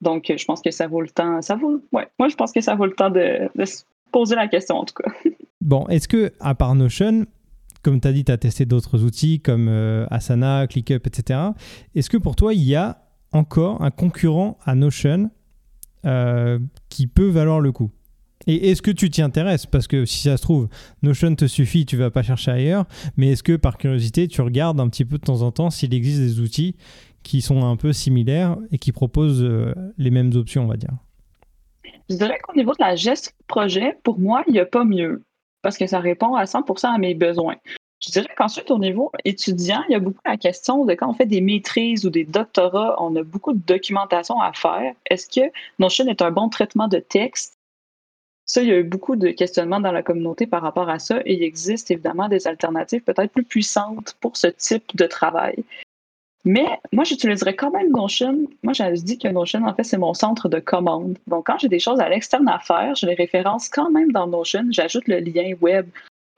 Donc, 0.00 0.32
je 0.36 0.44
pense 0.44 0.60
que 0.60 0.70
ça 0.70 0.86
vaut 0.86 1.00
le 1.00 1.08
temps. 1.08 1.40
Ça 1.42 1.56
vaut, 1.56 1.80
ouais, 1.92 2.08
moi, 2.18 2.28
je 2.28 2.36
pense 2.36 2.52
que 2.52 2.60
ça 2.60 2.74
vaut 2.74 2.86
le 2.86 2.92
temps 2.92 3.10
de, 3.10 3.48
se 3.64 3.84
poser 4.12 4.34
la 4.34 4.48
question, 4.48 4.76
en 4.76 4.84
tout 4.84 4.94
cas. 4.94 5.10
Bon, 5.60 5.86
est-ce 5.88 6.08
que, 6.08 6.30
à 6.40 6.54
part 6.54 6.74
Notion, 6.74 7.24
comme 7.82 7.98
tu 7.98 8.06
as 8.06 8.12
dit, 8.12 8.22
tu 8.22 8.30
as 8.30 8.36
testé 8.36 8.66
d'autres 8.66 9.02
outils 9.02 9.40
comme 9.40 9.68
euh, 9.68 10.06
Asana, 10.10 10.66
ClickUp, 10.66 11.06
etc. 11.06 11.40
Est-ce 11.94 12.10
que 12.10 12.18
pour 12.18 12.36
toi, 12.36 12.52
il 12.52 12.62
y 12.64 12.74
a 12.74 12.98
encore 13.32 13.82
un 13.82 13.90
concurrent 13.90 14.58
à 14.66 14.74
Notion 14.74 15.30
euh, 16.04 16.58
qui 16.90 17.06
peut 17.06 17.28
valoir 17.28 17.60
le 17.60 17.72
coup? 17.72 17.90
Et 18.46 18.70
est-ce 18.70 18.82
que 18.82 18.90
tu 18.90 19.08
t'y 19.08 19.22
intéresses? 19.22 19.66
Parce 19.66 19.86
que 19.86 20.04
si 20.04 20.18
ça 20.18 20.36
se 20.36 20.42
trouve, 20.42 20.68
Notion 21.02 21.34
te 21.34 21.46
suffit, 21.46 21.86
tu 21.86 21.96
vas 21.96 22.10
pas 22.10 22.22
chercher 22.22 22.50
ailleurs. 22.50 22.84
Mais 23.16 23.28
est-ce 23.28 23.42
que 23.42 23.56
par 23.56 23.78
curiosité, 23.78 24.28
tu 24.28 24.42
regardes 24.42 24.80
un 24.80 24.88
petit 24.88 25.04
peu 25.04 25.18
de 25.18 25.22
temps 25.22 25.42
en 25.42 25.50
temps 25.50 25.70
s'il 25.70 25.94
existe 25.94 26.20
des 26.20 26.40
outils 26.40 26.76
qui 27.24 27.42
sont 27.42 27.64
un 27.64 27.76
peu 27.76 27.92
similaires 27.92 28.56
et 28.70 28.78
qui 28.78 28.92
proposent 28.92 29.42
euh, 29.42 29.74
les 29.98 30.10
mêmes 30.10 30.32
options, 30.36 30.62
on 30.64 30.68
va 30.68 30.76
dire 30.76 30.94
Je 32.08 32.14
dirais 32.14 32.38
qu'au 32.42 32.54
niveau 32.54 32.72
de 32.72 32.80
la 32.80 32.94
gestion 32.94 33.32
de 33.40 33.46
projet, 33.46 33.98
pour 34.04 34.20
moi, 34.20 34.44
il 34.46 34.52
n'y 34.52 34.60
a 34.60 34.66
pas 34.66 34.84
mieux 34.84 35.22
parce 35.62 35.78
que 35.78 35.86
ça 35.86 35.98
répond 35.98 36.34
à 36.34 36.44
100% 36.44 36.94
à 36.94 36.98
mes 36.98 37.14
besoins. 37.14 37.56
Je 38.00 38.10
dirais 38.12 38.28
qu'ensuite, 38.36 38.70
au 38.70 38.78
niveau 38.78 39.10
étudiant, 39.24 39.82
il 39.88 39.92
y 39.92 39.94
a 39.94 39.98
beaucoup 39.98 40.20
la 40.26 40.36
question 40.36 40.84
de 40.84 40.92
quand 40.92 41.08
on 41.08 41.14
fait 41.14 41.26
des 41.26 41.40
maîtrises 41.40 42.04
ou 42.04 42.10
des 42.10 42.24
doctorats, 42.24 43.02
on 43.02 43.16
a 43.16 43.22
beaucoup 43.22 43.54
de 43.54 43.62
documentation 43.64 44.40
à 44.40 44.52
faire. 44.52 44.94
Est-ce 45.08 45.26
que 45.28 45.50
Notion 45.78 46.06
est 46.06 46.20
un 46.20 46.30
bon 46.30 46.50
traitement 46.50 46.86
de 46.86 46.98
texte? 46.98 47.54
Ça, 48.44 48.60
il 48.60 48.68
y 48.68 48.72
a 48.72 48.76
eu 48.76 48.84
beaucoup 48.84 49.16
de 49.16 49.30
questionnements 49.30 49.80
dans 49.80 49.92
la 49.92 50.02
communauté 50.02 50.46
par 50.46 50.60
rapport 50.60 50.90
à 50.90 50.98
ça 50.98 51.20
et 51.24 51.32
il 51.32 51.42
existe 51.42 51.90
évidemment 51.90 52.28
des 52.28 52.46
alternatives 52.46 53.02
peut-être 53.02 53.32
plus 53.32 53.44
puissantes 53.44 54.18
pour 54.20 54.36
ce 54.36 54.48
type 54.48 54.94
de 54.94 55.06
travail. 55.06 55.64
Mais 56.44 56.66
moi, 56.92 57.04
j'utiliserais 57.04 57.56
quand 57.56 57.70
même 57.70 57.90
Notion. 57.90 58.46
Moi, 58.62 58.74
j'avais 58.74 58.98
dit 58.98 59.18
que 59.18 59.28
Notion, 59.28 59.64
en 59.64 59.74
fait, 59.74 59.84
c'est 59.84 59.96
mon 59.96 60.12
centre 60.12 60.48
de 60.48 60.60
commande. 60.60 61.16
Donc, 61.26 61.46
quand 61.46 61.58
j'ai 61.58 61.68
des 61.68 61.78
choses 61.78 62.00
à 62.00 62.08
l'externe 62.08 62.48
à 62.48 62.58
faire, 62.58 62.94
je 62.94 63.06
les 63.06 63.14
référence 63.14 63.68
quand 63.68 63.90
même 63.90 64.12
dans 64.12 64.26
Notion. 64.26 64.66
J'ajoute 64.70 65.08
le 65.08 65.20
lien 65.20 65.54
web. 65.60 65.86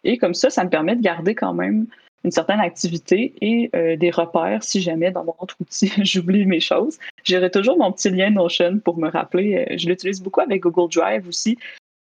Et 0.04 0.18
comme 0.18 0.34
ça, 0.34 0.50
ça 0.50 0.62
me 0.62 0.70
permet 0.70 0.94
de 0.94 1.02
garder 1.02 1.34
quand 1.34 1.54
même 1.54 1.86
une 2.22 2.30
certaine 2.30 2.60
activité 2.60 3.34
et 3.40 3.70
euh, 3.74 3.96
des 3.96 4.10
repères 4.10 4.62
si 4.62 4.80
jamais 4.80 5.12
dans 5.12 5.24
mon 5.24 5.34
autre 5.38 5.56
outil 5.60 5.92
j'oublie 6.04 6.44
mes 6.44 6.60
choses. 6.60 6.98
J'aurai 7.24 7.50
toujours 7.50 7.78
mon 7.78 7.92
petit 7.92 8.10
lien 8.10 8.30
Notion 8.30 8.78
pour 8.78 8.98
me 8.98 9.08
rappeler. 9.08 9.66
Euh, 9.70 9.76
je 9.76 9.88
l'utilise 9.88 10.20
beaucoup 10.20 10.40
avec 10.40 10.62
Google 10.62 10.92
Drive 10.92 11.28
aussi. 11.28 11.56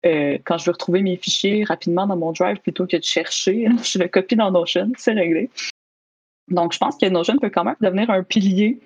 Euh, 0.05 0.39
quand 0.45 0.59
je 0.59 0.67
veux 0.67 0.73
retrouver 0.73 1.03
mes 1.03 1.17
fichiers 1.17 1.65
rapidement 1.65 2.07
dans 2.07 2.17
mon 2.17 2.33
Drive 2.33 2.59
plutôt 2.59 2.87
que 2.87 2.97
de 2.97 3.05
chercher, 3.05 3.67
je 3.85 3.99
le 3.99 4.09
copie 4.09 4.37
dans 4.37 4.51
Notion, 4.51 4.91
c'est 4.97 5.13
réglé. 5.13 5.51
Donc, 6.49 6.73
je 6.73 6.79
pense 6.79 6.97
que 6.97 7.07
Notion 7.07 7.39
peut 7.39 7.51
quand 7.51 7.65
même 7.65 7.77
devenir 7.81 8.11
un 8.11 8.23
pilier 8.23 8.81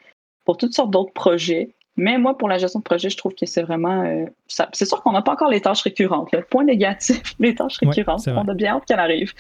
pour 0.45 0.57
toutes 0.57 0.75
sortes 0.75 0.91
d'autres 0.91 1.13
projets. 1.13 1.75
Mais 1.97 2.19
moi, 2.19 2.37
pour 2.37 2.49
la 2.49 2.59
gestion 2.59 2.81
de 2.81 2.85
projet, 2.85 3.09
je 3.09 3.17
trouve 3.17 3.35
que 3.35 3.47
c'est 3.47 3.63
vraiment. 3.63 4.03
Euh, 4.03 4.27
c'est 4.47 4.85
sûr 4.85 5.03
qu'on 5.03 5.13
n'a 5.13 5.23
pas 5.23 5.33
encore 5.33 5.51
les 5.51 5.61
tâches 5.61 5.83
récurrentes. 5.83 6.31
Le 6.33 6.43
point 6.43 6.65
négatif, 6.65 7.23
les 7.39 7.55
tâches 7.55 7.79
récurrentes. 7.79 8.29
on 8.29 8.49
a 8.49 8.55
bien 8.55 8.77
hâte 8.77 8.85
qu'elles 8.87 9.01
arrivent. 9.01 9.33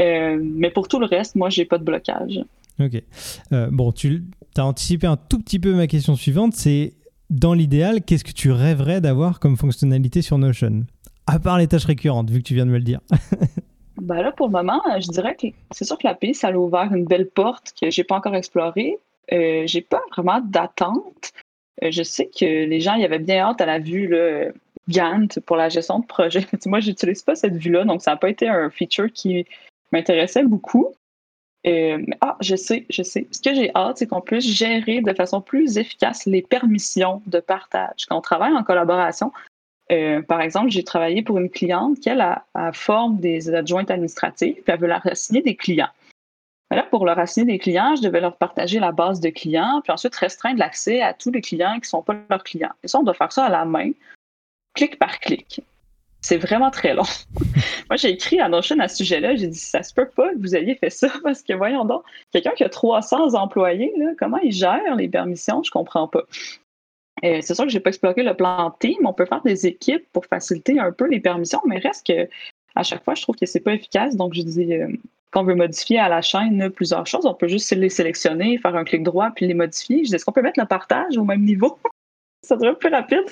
Euh, 0.00 0.38
mais 0.40 0.70
pour 0.70 0.86
tout 0.86 1.00
le 1.00 1.06
reste, 1.06 1.34
moi, 1.34 1.48
j'ai 1.48 1.64
pas 1.64 1.78
de 1.78 1.84
blocage. 1.84 2.40
Ok. 2.78 3.02
Euh, 3.52 3.68
bon, 3.72 3.90
tu 3.92 4.24
as 4.56 4.64
anticipé 4.64 5.06
un 5.06 5.16
tout 5.16 5.38
petit 5.38 5.58
peu 5.58 5.74
ma 5.74 5.86
question 5.86 6.14
suivante. 6.14 6.54
C'est 6.54 6.94
dans 7.30 7.54
l'idéal, 7.54 8.02
qu'est-ce 8.02 8.24
que 8.24 8.32
tu 8.32 8.52
rêverais 8.52 9.00
d'avoir 9.00 9.40
comme 9.40 9.56
fonctionnalité 9.56 10.22
sur 10.22 10.38
Notion? 10.38 10.84
À 11.26 11.38
part 11.38 11.58
les 11.58 11.66
tâches 11.66 11.84
récurrentes, 11.86 12.30
vu 12.30 12.38
que 12.38 12.44
tu 12.44 12.54
viens 12.54 12.66
de 12.66 12.70
me 12.70 12.78
le 12.78 12.84
dire. 12.84 13.00
Ben 14.00 14.22
là, 14.22 14.32
pour 14.32 14.46
le 14.46 14.52
moment, 14.52 14.80
je 15.00 15.08
dirais 15.08 15.34
que 15.34 15.48
c'est 15.72 15.84
sûr 15.84 15.98
que 15.98 16.06
la 16.06 16.14
piste, 16.14 16.44
a 16.44 16.52
ouvert 16.52 16.92
une 16.94 17.04
belle 17.04 17.28
porte 17.28 17.74
que 17.80 17.90
j'ai 17.90 18.04
pas 18.04 18.16
encore 18.16 18.34
explorée. 18.34 18.98
Euh, 19.32 19.64
j'ai 19.66 19.82
pas 19.82 20.00
vraiment 20.12 20.40
d'attente. 20.40 21.32
Euh, 21.82 21.90
je 21.90 22.02
sais 22.02 22.26
que 22.26 22.44
les 22.44 22.80
gens 22.80 22.94
y 22.94 23.04
avaient 23.04 23.18
bien 23.18 23.40
hâte 23.40 23.60
à 23.60 23.66
la 23.66 23.78
vue 23.78 24.08
là, 24.08 24.50
Gantt 24.88 25.40
pour 25.40 25.56
la 25.56 25.68
gestion 25.68 25.98
de 25.98 26.06
projet. 26.06 26.46
Moi, 26.66 26.80
j'utilise 26.80 27.22
pas 27.22 27.34
cette 27.34 27.56
vue-là, 27.56 27.84
donc 27.84 28.02
ça 28.02 28.12
n'a 28.12 28.16
pas 28.16 28.30
été 28.30 28.48
un 28.48 28.70
feature 28.70 29.12
qui 29.12 29.46
m'intéressait 29.92 30.44
beaucoup. 30.44 30.94
Euh, 31.66 32.04
ah, 32.20 32.36
je 32.40 32.56
sais, 32.56 32.86
je 32.88 33.02
sais. 33.02 33.26
Ce 33.30 33.40
que 33.42 33.54
j'ai 33.54 33.70
hâte, 33.74 33.98
c'est 33.98 34.06
qu'on 34.06 34.20
puisse 34.20 34.46
gérer 34.46 35.00
de 35.00 35.12
façon 35.12 35.40
plus 35.40 35.76
efficace 35.76 36.24
les 36.24 36.40
permissions 36.40 37.20
de 37.26 37.40
partage. 37.40 38.06
Quand 38.08 38.16
on 38.16 38.20
travaille 38.20 38.52
en 38.52 38.62
collaboration, 38.62 39.32
euh, 39.90 40.22
par 40.22 40.40
exemple, 40.40 40.70
j'ai 40.70 40.84
travaillé 40.84 41.22
pour 41.22 41.38
une 41.38 41.48
cliente 41.48 41.98
qui, 42.00 42.08
elle, 42.08 42.20
a, 42.20 42.44
forme 42.72 43.18
des 43.18 43.54
adjointes 43.54 43.90
administratives, 43.90 44.54
puis 44.54 44.64
elle 44.66 44.80
veut 44.80 44.86
leur 44.86 45.06
assigner 45.06 45.42
des 45.42 45.56
clients. 45.56 45.88
Là, 46.70 46.82
pour 46.82 47.06
leur 47.06 47.18
assigner 47.18 47.52
des 47.54 47.58
clients, 47.58 47.96
je 47.96 48.02
devais 48.02 48.20
leur 48.20 48.36
partager 48.36 48.78
la 48.78 48.92
base 48.92 49.20
de 49.20 49.30
clients, 49.30 49.80
puis 49.82 49.90
ensuite 49.90 50.14
restreindre 50.14 50.58
l'accès 50.58 51.00
à 51.00 51.14
tous 51.14 51.30
les 51.30 51.40
clients 51.40 51.74
qui 51.74 51.80
ne 51.80 51.86
sont 51.86 52.02
pas 52.02 52.14
leurs 52.28 52.44
clients. 52.44 52.72
Et 52.82 52.88
ça, 52.88 52.98
on 52.98 53.02
doit 53.02 53.14
faire 53.14 53.32
ça 53.32 53.46
à 53.46 53.48
la 53.48 53.64
main, 53.64 53.92
clic 54.74 54.98
par 54.98 55.18
clic. 55.20 55.62
C'est 56.20 56.36
vraiment 56.36 56.70
très 56.70 56.92
long. 56.92 57.04
Moi, 57.88 57.96
j'ai 57.96 58.10
écrit 58.10 58.40
à 58.40 58.50
Notion 58.50 58.78
à 58.80 58.88
ce 58.88 58.98
sujet-là, 58.98 59.36
j'ai 59.36 59.46
dit, 59.46 59.58
ça 59.58 59.82
se 59.82 59.94
peut 59.94 60.08
pas 60.08 60.30
que 60.34 60.38
vous 60.38 60.54
ayez 60.54 60.74
fait 60.74 60.90
ça, 60.90 61.08
parce 61.22 61.42
que 61.42 61.54
voyons 61.54 61.86
donc, 61.86 62.02
quelqu'un 62.32 62.52
qui 62.52 62.64
a 62.64 62.68
300 62.68 63.32
employés, 63.32 63.94
comment 64.18 64.38
il 64.38 64.52
gère 64.52 64.94
les 64.96 65.08
permissions, 65.08 65.62
je 65.62 65.70
comprends 65.70 66.08
pas. 66.08 66.24
Euh, 67.24 67.38
c'est 67.42 67.54
sûr 67.54 67.64
que 67.64 67.70
je 67.70 67.76
n'ai 67.76 67.82
pas 67.82 67.90
exploré 67.90 68.22
le 68.22 68.34
plan 68.34 68.74
team. 68.78 68.98
On 69.04 69.12
peut 69.12 69.26
faire 69.26 69.42
des 69.42 69.66
équipes 69.66 70.06
pour 70.12 70.26
faciliter 70.26 70.78
un 70.78 70.92
peu 70.92 71.08
les 71.08 71.20
permissions, 71.20 71.60
mais 71.66 71.78
reste 71.78 72.06
que 72.06 72.28
à 72.74 72.82
chaque 72.82 73.02
fois, 73.04 73.14
je 73.14 73.22
trouve 73.22 73.36
que 73.36 73.46
c'est 73.46 73.60
pas 73.60 73.74
efficace. 73.74 74.16
Donc, 74.16 74.34
je 74.34 74.42
dis, 74.42 74.72
euh, 74.72 74.88
quand 75.30 75.42
on 75.42 75.44
veut 75.44 75.54
modifier 75.54 75.98
à 75.98 76.08
la 76.08 76.22
chaîne 76.22 76.70
plusieurs 76.70 77.06
choses, 77.06 77.26
on 77.26 77.34
peut 77.34 77.48
juste 77.48 77.70
les 77.72 77.88
sélectionner, 77.88 78.58
faire 78.58 78.76
un 78.76 78.84
clic 78.84 79.02
droit 79.02 79.30
puis 79.34 79.46
les 79.46 79.54
modifier. 79.54 80.04
Je 80.04 80.10
dis, 80.10 80.14
est-ce 80.14 80.24
qu'on 80.24 80.32
peut 80.32 80.42
mettre 80.42 80.60
le 80.60 80.66
partage 80.66 81.16
au 81.16 81.24
même 81.24 81.44
niveau? 81.44 81.78
ça 82.42 82.56
devrait 82.56 82.76
plus 82.76 82.90
rapide 82.90 83.24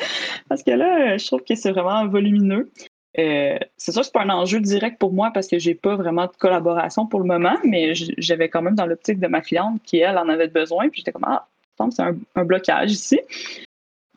parce 0.49 0.63
que 0.63 0.73
là, 0.73 1.17
je 1.17 1.27
trouve 1.27 1.43
que 1.43 1.55
c'est 1.55 1.71
vraiment 1.71 2.07
volumineux. 2.07 2.71
Euh, 3.19 3.59
c'est 3.77 3.93
sûr 3.93 4.03
que 4.03 4.07
c'est 4.07 4.13
pas 4.13 4.25
un 4.25 4.31
enjeu 4.31 4.61
direct 4.61 4.99
pour 4.99 5.13
moi 5.13 5.31
parce 5.33 5.49
que 5.49 5.59
j'ai 5.59 5.75
pas 5.75 5.97
vraiment 5.97 6.27
de 6.27 6.37
collaboration 6.39 7.07
pour 7.07 7.21
le 7.21 7.27
moment, 7.27 7.57
mais 7.65 7.95
j'avais 7.95 8.49
quand 8.49 8.61
même 8.61 8.75
dans 8.75 8.85
l'optique 8.85 9.19
de 9.19 9.27
ma 9.27 9.41
cliente 9.41 9.81
qui, 9.85 9.99
elle, 9.99 10.19
en 10.19 10.29
avait 10.29 10.49
besoin. 10.49 10.89
Puis 10.91 10.99
j'étais 10.99 11.13
comme, 11.13 11.25
ah, 11.27 11.47
c'est 11.91 12.03
un, 12.03 12.45
blocage 12.45 12.93
ici. 12.93 13.21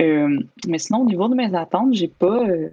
Euh, 0.01 0.39
mais 0.67 0.79
sinon, 0.79 1.01
au 1.01 1.05
niveau 1.05 1.27
de 1.27 1.35
mes 1.35 1.53
attentes, 1.55 1.93
j'ai 1.93 2.07
pas. 2.07 2.47
Euh, 2.47 2.69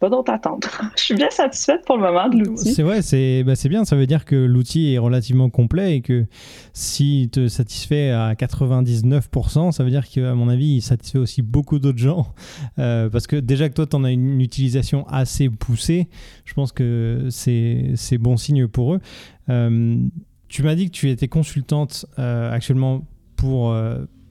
pas 0.00 0.10
d'autres 0.10 0.32
attentes. 0.32 0.68
je 0.96 1.02
suis 1.02 1.14
bien 1.14 1.30
satisfaite 1.30 1.84
pour 1.86 1.96
le 1.96 2.02
moment 2.02 2.28
de 2.28 2.38
l'outil. 2.38 2.74
C'est 2.74 2.82
vrai, 2.82 3.02
c'est 3.02 3.44
bah 3.44 3.52
bien. 3.66 3.84
Ça 3.84 3.94
veut 3.94 4.06
dire 4.08 4.24
que 4.24 4.34
l'outil 4.34 4.92
est 4.92 4.98
relativement 4.98 5.48
complet 5.48 5.96
et 5.96 6.00
que 6.00 6.26
s'il 6.72 7.30
te 7.30 7.46
satisfait 7.46 8.10
à 8.10 8.34
99%, 8.34 9.70
ça 9.70 9.84
veut 9.84 9.90
dire 9.90 10.08
qu'à 10.08 10.34
mon 10.34 10.48
avis, 10.48 10.76
il 10.76 10.82
satisfait 10.82 11.18
aussi 11.18 11.40
beaucoup 11.40 11.78
d'autres 11.78 11.98
gens. 11.98 12.26
Euh, 12.78 13.08
parce 13.08 13.26
que 13.26 13.36
déjà 13.36 13.68
que 13.68 13.74
toi, 13.74 13.86
tu 13.86 13.96
en 13.96 14.04
as 14.04 14.10
une 14.10 14.40
utilisation 14.40 15.06
assez 15.08 15.48
poussée, 15.48 16.08
je 16.44 16.52
pense 16.52 16.72
que 16.72 17.28
c'est 17.30 18.18
bon 18.18 18.36
signe 18.36 18.66
pour 18.66 18.94
eux. 18.94 19.00
tu 19.46 20.62
m'as 20.62 20.74
dit 20.74 20.86
que 20.86 20.94
tu 20.94 21.08
étais 21.08 21.28
consultante 21.28 22.06
actuellement 22.16 23.06
pour 23.36 23.74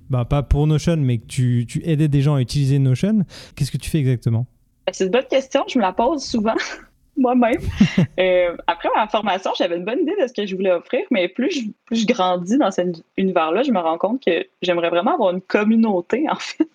bah, 0.09 0.25
pas 0.25 0.43
pour 0.43 0.67
Notion, 0.67 0.97
mais 0.97 1.17
que 1.17 1.25
tu, 1.25 1.65
tu 1.67 1.81
aidais 1.85 2.07
des 2.07 2.21
gens 2.21 2.35
à 2.35 2.41
utiliser 2.41 2.79
Notion, 2.79 3.25
qu'est-ce 3.55 3.71
que 3.71 3.77
tu 3.77 3.89
fais 3.89 3.99
exactement? 3.99 4.45
Ben, 4.85 4.93
C'est 4.93 5.05
une 5.05 5.11
bonne 5.11 5.25
question, 5.29 5.63
je 5.67 5.77
me 5.77 5.83
la 5.83 5.93
pose 5.93 6.23
souvent 6.23 6.55
moi-même. 7.17 7.61
Euh, 8.17 8.55
après 8.67 8.87
ma 8.95 9.07
formation, 9.07 9.51
j'avais 9.57 9.75
une 9.75 9.83
bonne 9.83 9.99
idée 9.99 10.15
de 10.21 10.25
ce 10.25 10.31
que 10.31 10.45
je 10.45 10.55
voulais 10.55 10.71
offrir, 10.71 11.01
mais 11.11 11.27
plus 11.27 11.51
je, 11.51 11.61
plus 11.85 12.01
je 12.01 12.07
grandis 12.07 12.57
dans 12.57 12.71
cet 12.71 13.03
univers-là, 13.17 13.63
je 13.63 13.71
me 13.71 13.79
rends 13.79 13.97
compte 13.97 14.23
que 14.23 14.45
j'aimerais 14.61 14.89
vraiment 14.89 15.15
avoir 15.15 15.31
une 15.31 15.41
communauté, 15.41 16.25
en 16.31 16.35
fait. 16.35 16.69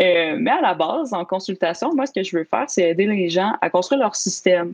Euh, 0.00 0.36
mais 0.38 0.52
à 0.52 0.60
la 0.60 0.74
base, 0.74 1.12
en 1.12 1.24
consultation, 1.24 1.92
moi, 1.96 2.06
ce 2.06 2.12
que 2.12 2.22
je 2.22 2.36
veux 2.36 2.44
faire, 2.44 2.66
c'est 2.68 2.90
aider 2.90 3.06
les 3.06 3.28
gens 3.28 3.54
à 3.60 3.70
construire 3.70 4.00
leur 4.02 4.14
système. 4.14 4.72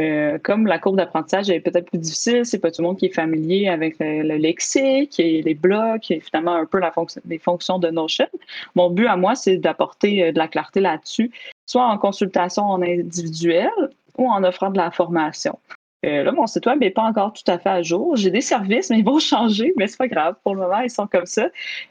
Euh, 0.00 0.38
comme 0.38 0.66
la 0.66 0.78
courbe 0.78 0.96
d'apprentissage 0.96 1.50
est 1.50 1.60
peut-être 1.60 1.86
plus 1.86 1.98
difficile, 1.98 2.46
c'est 2.46 2.60
pas 2.60 2.70
tout 2.70 2.82
le 2.82 2.88
monde 2.88 2.98
qui 2.98 3.06
est 3.06 3.14
familier 3.14 3.68
avec 3.68 3.96
le, 3.98 4.36
lexique 4.36 5.18
et 5.18 5.42
les 5.42 5.54
blocs 5.54 6.10
et 6.10 6.20
finalement 6.20 6.54
un 6.54 6.66
peu 6.66 6.78
la 6.78 6.92
les 7.26 7.38
fonctions 7.38 7.78
de 7.78 7.88
Notion. 7.88 8.28
Mon 8.76 8.90
but 8.90 9.06
à 9.06 9.16
moi, 9.16 9.34
c'est 9.34 9.56
d'apporter 9.56 10.24
euh, 10.24 10.32
de 10.32 10.38
la 10.38 10.46
clarté 10.46 10.80
là-dessus, 10.80 11.32
soit 11.66 11.84
en 11.84 11.98
consultation 11.98 12.62
en 12.62 12.80
individuel 12.80 13.70
ou 14.16 14.28
en 14.28 14.44
offrant 14.44 14.70
de 14.70 14.78
la 14.78 14.90
formation. 14.92 15.58
Euh, 16.06 16.22
là, 16.22 16.30
mon 16.30 16.46
site 16.46 16.66
web 16.66 16.78
n'est 16.80 16.90
pas 16.90 17.02
encore 17.02 17.32
tout 17.32 17.50
à 17.50 17.58
fait 17.58 17.68
à 17.68 17.82
jour. 17.82 18.14
J'ai 18.14 18.30
des 18.30 18.40
services, 18.40 18.90
mais 18.90 19.00
ils 19.00 19.04
vont 19.04 19.18
changer, 19.18 19.72
mais 19.76 19.88
c'est 19.88 19.98
pas 19.98 20.08
grave. 20.08 20.36
Pour 20.44 20.54
le 20.54 20.60
moment, 20.60 20.78
ils 20.78 20.90
sont 20.90 21.08
comme 21.08 21.26
ça. 21.26 21.48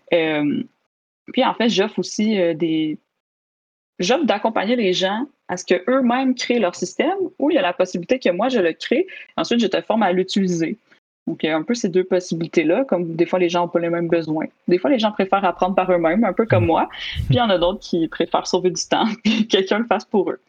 puis 0.10 1.44
en 1.44 1.54
fait, 1.56 1.68
j'offre 1.68 2.00
aussi 2.00 2.38
des, 2.56 2.98
j'offre 4.00 4.24
d'accompagner 4.24 4.78
les 4.78 4.94
gens 4.94 5.28
à 5.48 5.58
ce 5.58 5.66
qu'eux-mêmes 5.66 6.36
créent 6.36 6.60
leur 6.60 6.76
système 6.76 7.18
ou 7.40 7.50
il 7.50 7.56
y 7.56 7.58
a 7.58 7.62
la 7.62 7.74
possibilité 7.74 8.20
que 8.20 8.30
moi, 8.30 8.50
je 8.50 8.60
le 8.60 8.74
crée. 8.74 9.08
Ensuite, 9.38 9.60
je 9.60 9.68
te 9.68 9.82
forme 9.82 10.04
à 10.04 10.12
l'utiliser. 10.12 10.78
Donc, 11.28 11.44
il 11.44 11.48
y 11.48 11.50
a 11.50 11.58
un 11.58 11.64
peu 11.64 11.74
ces 11.74 11.90
deux 11.90 12.06
possibilités-là, 12.06 12.86
comme 12.86 13.16
des 13.16 13.26
fois, 13.26 13.38
les 13.38 13.50
gens 13.50 13.62
n'ont 13.62 13.68
pas 13.68 13.80
les 13.80 13.90
mêmes 13.90 14.08
besoins. 14.08 14.46
Des 14.70 14.78
fois, 14.78 14.90
les 14.90 15.00
gens 15.00 15.12
préfèrent 15.12 15.44
apprendre 15.44 15.76
par 15.76 15.92
eux-mêmes, 15.92 16.24
un 16.24 16.32
peu 16.32 16.46
comme 16.46 16.64
mm. 16.64 16.68
moi. 16.68 16.90
Puis, 17.16 17.26
il 17.32 17.36
y 17.36 17.42
en 17.42 17.50
a 17.50 17.58
d'autres 17.58 17.80
qui 17.80 18.08
préfèrent 18.08 18.48
sauver 18.48 18.72
du 18.72 18.82
temps 18.90 19.08
et 19.26 19.44
que 19.44 19.48
quelqu'un 19.48 19.80
le 19.80 19.86
fasse 19.86 20.06
pour 20.06 20.32
eux. 20.32 20.40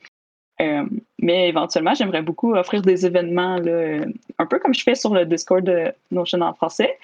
Euh, 0.61 0.85
mais 1.21 1.49
éventuellement, 1.49 1.95
j'aimerais 1.95 2.23
beaucoup 2.23 2.55
offrir 2.55 2.83
des 2.83 3.07
événements, 3.07 3.59
là, 3.59 4.05
un 4.39 4.47
peu 4.47 4.59
comme 4.59 4.75
je 4.75 4.83
fais 4.83 4.95
sur 4.95 5.15
le 5.15 5.25
Discord 5.25 5.65
de 5.65 5.93
Notion 6.11 6.41
en 6.41 6.53
français, 6.53 6.99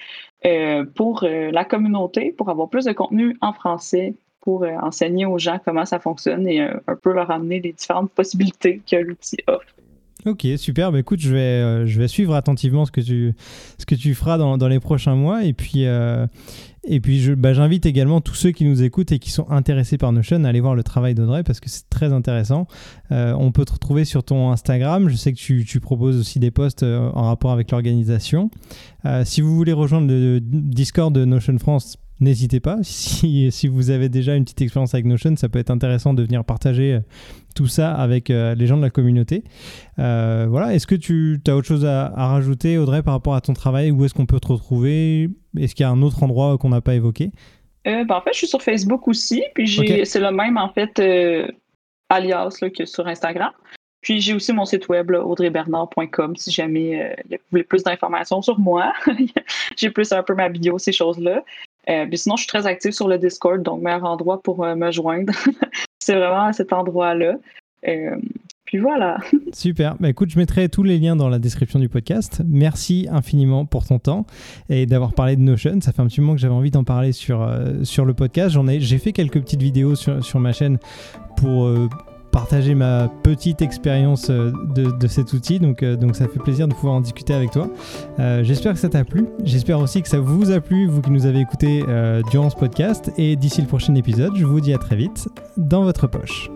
euh, 0.45 0.85
pour 0.95 1.23
euh, 1.23 1.51
la 1.51 1.63
communauté, 1.63 2.31
pour 2.31 2.49
avoir 2.49 2.69
plus 2.69 2.85
de 2.85 2.91
contenu 2.91 3.37
en 3.41 3.53
français 3.53 4.13
pour 4.45 4.63
euh, 4.63 4.69
enseigner 4.81 5.25
aux 5.25 5.39
gens 5.39 5.59
comment 5.65 5.85
ça 5.85 5.99
fonctionne 5.99 6.47
et 6.47 6.61
euh, 6.61 6.79
un 6.87 6.95
peu 6.95 7.11
leur 7.11 7.31
amener 7.31 7.59
les 7.59 7.73
différentes 7.73 8.11
possibilités 8.11 8.79
que 8.89 8.95
l'outil 8.95 9.37
offre. 9.47 9.65
Ok, 10.25 10.47
super. 10.57 10.91
Bah, 10.91 10.99
écoute, 10.99 11.19
je 11.19 11.33
vais, 11.33 11.39
euh, 11.39 11.85
je 11.85 11.99
vais 11.99 12.07
suivre 12.07 12.35
attentivement 12.35 12.85
ce 12.85 12.91
que 12.91 13.01
tu, 13.01 13.33
ce 13.77 13.85
que 13.85 13.95
tu 13.95 14.13
feras 14.13 14.37
dans, 14.37 14.57
dans 14.57 14.67
les 14.67 14.79
prochains 14.79 15.15
mois. 15.15 15.43
Et 15.43 15.53
puis, 15.53 15.85
puis 17.01 17.35
bah, 17.35 17.53
j'invite 17.53 17.87
également 17.87 18.21
tous 18.21 18.35
ceux 18.35 18.51
qui 18.51 18.65
nous 18.65 18.83
écoutent 18.83 19.11
et 19.11 19.19
qui 19.19 19.31
sont 19.31 19.49
intéressés 19.49 19.97
par 19.97 20.11
Notion 20.11 20.43
à 20.43 20.49
aller 20.49 20.61
voir 20.61 20.75
le 20.75 20.83
travail 20.83 21.15
d'Audrey 21.15 21.43
parce 21.43 21.59
que 21.59 21.69
c'est 21.69 21.89
très 21.89 22.13
intéressant. 22.13 22.67
on 23.11 23.51
peut 23.51 23.65
te 23.65 23.73
retrouver 23.73 24.05
sur 24.05 24.23
ton 24.23 24.51
Instagram. 24.51 25.09
Je 25.09 25.15
sais 25.15 25.33
que 25.33 25.37
tu, 25.37 25.65
tu 25.65 25.79
proposes 25.79 26.19
aussi 26.19 26.39
des 26.39 26.51
posts 26.51 26.83
en 26.83 27.23
rapport 27.23 27.51
avec 27.51 27.69
l'organisation. 27.71 28.49
si 29.25 29.41
vous 29.41 29.55
voulez 29.55 29.73
rejoindre 29.73 30.07
le 30.07 30.39
Discord 30.41 31.13
de 31.13 31.23
Notion 31.25 31.57
France, 31.59 31.97
n'hésitez 32.19 32.59
pas. 32.59 32.77
Si, 32.83 33.51
si, 33.51 33.67
vous 33.67 33.89
avez 33.89 34.09
déjà 34.09 34.35
une 34.35 34.43
petite 34.43 34.61
expérience 34.61 34.93
avec 34.93 35.05
Notion, 35.05 35.35
ça 35.35 35.49
peut 35.49 35.59
être 35.59 35.69
intéressant 35.71 36.13
de 36.13 36.23
venir 36.23 36.43
partager 36.43 36.99
tout 37.55 37.67
ça 37.67 37.93
avec 37.93 38.29
les 38.29 38.67
gens 38.67 38.77
de 38.77 38.81
la 38.81 38.89
communauté. 38.89 39.43
voilà, 39.97 40.73
est-ce 40.73 40.87
que 40.87 40.95
tu 40.95 41.39
as 41.47 41.55
autre 41.55 41.67
chose 41.67 41.85
à, 41.85 42.09
rajouter, 42.09 42.77
Audrey, 42.77 43.03
par 43.03 43.13
rapport 43.13 43.35
à 43.35 43.41
ton 43.41 43.53
travail? 43.53 43.91
Où 43.91 44.05
est-ce 44.05 44.13
qu'on 44.13 44.25
peut 44.25 44.39
te 44.39 44.47
retrouver? 44.47 45.29
Est-ce 45.57 45.75
qu'il 45.75 45.83
y 45.83 45.87
a 45.87 45.89
un 45.89 46.01
autre 46.01 46.23
endroit 46.23 46.57
qu'on 46.57 46.69
n'a 46.69 46.81
pas 46.81 46.95
évoqué? 46.95 47.31
Ben, 47.85 48.05
En 48.09 48.21
fait, 48.21 48.33
je 48.33 48.39
suis 48.39 48.47
sur 48.47 48.61
Facebook 48.61 49.07
aussi, 49.07 49.43
puis 49.53 49.67
c'est 50.05 50.19
le 50.19 50.31
même, 50.31 50.57
en 50.57 50.69
fait, 50.69 50.99
alias 52.09 52.57
que 52.75 52.85
sur 52.85 53.07
Instagram. 53.07 53.51
Puis 54.05 54.21
j'ai 54.21 54.35
aussi 54.35 54.53
mon 54.53 54.65
site 54.65 54.87
web, 54.87 55.09
audreybernard.com, 55.11 56.35
si 56.35 56.51
jamais 56.51 57.01
euh, 57.01 57.15
vous 57.31 57.37
voulez 57.49 57.63
plus 57.63 57.81
d'informations 57.81 58.39
sur 58.39 58.59
moi. 58.59 58.93
j'ai 59.75 59.89
plus 59.89 60.11
un 60.11 60.21
peu 60.21 60.35
ma 60.35 60.47
bio, 60.47 60.77
ces 60.77 60.91
choses-là. 60.91 61.43
Euh, 61.89 62.05
sinon, 62.13 62.35
je 62.35 62.41
suis 62.41 62.47
très 62.47 62.65
active 62.67 62.91
sur 62.91 63.07
le 63.07 63.17
Discord, 63.17 63.61
donc 63.61 63.81
meilleur 63.81 64.03
endroit 64.03 64.41
pour 64.41 64.63
euh, 64.63 64.75
me 64.75 64.91
joindre. 64.91 65.33
c'est 65.99 66.15
vraiment 66.15 66.45
à 66.45 66.53
cet 66.53 66.73
endroit-là. 66.73 67.35
puis 68.65 68.77
voilà. 68.79 69.17
Super. 69.53 69.95
Bah, 69.99 70.09
écoute, 70.09 70.29
je 70.29 70.37
mettrai 70.37 70.69
tous 70.69 70.83
les 70.83 70.97
liens 70.97 71.15
dans 71.15 71.29
la 71.29 71.39
description 71.39 71.79
du 71.79 71.89
podcast. 71.89 72.41
Merci 72.47 73.07
infiniment 73.11 73.65
pour 73.65 73.85
ton 73.85 73.99
temps 73.99 74.25
et 74.69 74.85
d'avoir 74.85 75.13
parlé 75.13 75.35
de 75.35 75.41
Notion. 75.41 75.79
Ça 75.81 75.91
fait 75.91 76.01
un 76.01 76.07
petit 76.07 76.21
moment 76.21 76.33
que 76.33 76.41
j'avais 76.41 76.53
envie 76.53 76.71
d'en 76.71 76.83
parler 76.83 77.11
sur, 77.11 77.47
sur 77.83 78.05
le 78.05 78.13
podcast. 78.13 78.53
J'en 78.53 78.67
ai, 78.67 78.79
j'ai 78.79 78.97
fait 78.97 79.11
quelques 79.11 79.39
petites 79.39 79.61
vidéos 79.61 79.95
sur, 79.95 80.23
sur 80.23 80.39
ma 80.39 80.53
chaîne 80.53 80.79
pour 81.37 81.69
partager 82.35 82.75
ma 82.75 83.07
petite 83.23 83.61
expérience 83.61 84.29
euh, 84.29 84.51
de, 84.75 85.07
cet 85.07 85.31
outil. 85.31 85.57
Donc, 85.57 85.81
euh, 85.81 85.95
donc 85.95 86.17
ça 86.17 86.27
fait 86.27 86.39
plaisir 86.39 86.67
de 86.67 86.73
pouvoir 86.73 86.95
en 86.95 86.99
discuter 86.99 87.33
avec 87.33 87.51
toi. 87.51 87.69
Euh, 88.19 88.43
j'espère 88.43 88.73
que 88.73 88.79
ça 88.79 88.89
t'a 88.89 89.05
plu. 89.05 89.25
J'espère 89.45 89.79
aussi 89.79 90.01
que 90.01 90.09
ça 90.09 90.19
vous 90.19 90.51
a 90.51 90.59
plu, 90.59 90.85
vous 90.85 91.01
qui 91.01 91.11
nous 91.11 91.25
avez 91.25 91.39
écouté 91.39 91.81
durant 92.31 92.49
ce 92.49 92.57
podcast. 92.57 93.09
Et 93.17 93.37
d'ici 93.37 93.61
le 93.61 93.67
prochain 93.67 93.95
épisode, 93.95 94.33
je 94.35 94.43
vous 94.43 94.59
dis 94.59 94.73
à 94.73 94.77
très 94.77 94.97
vite 94.97 95.29
dans 95.55 95.83
votre 95.83 96.07
poche. 96.07 96.49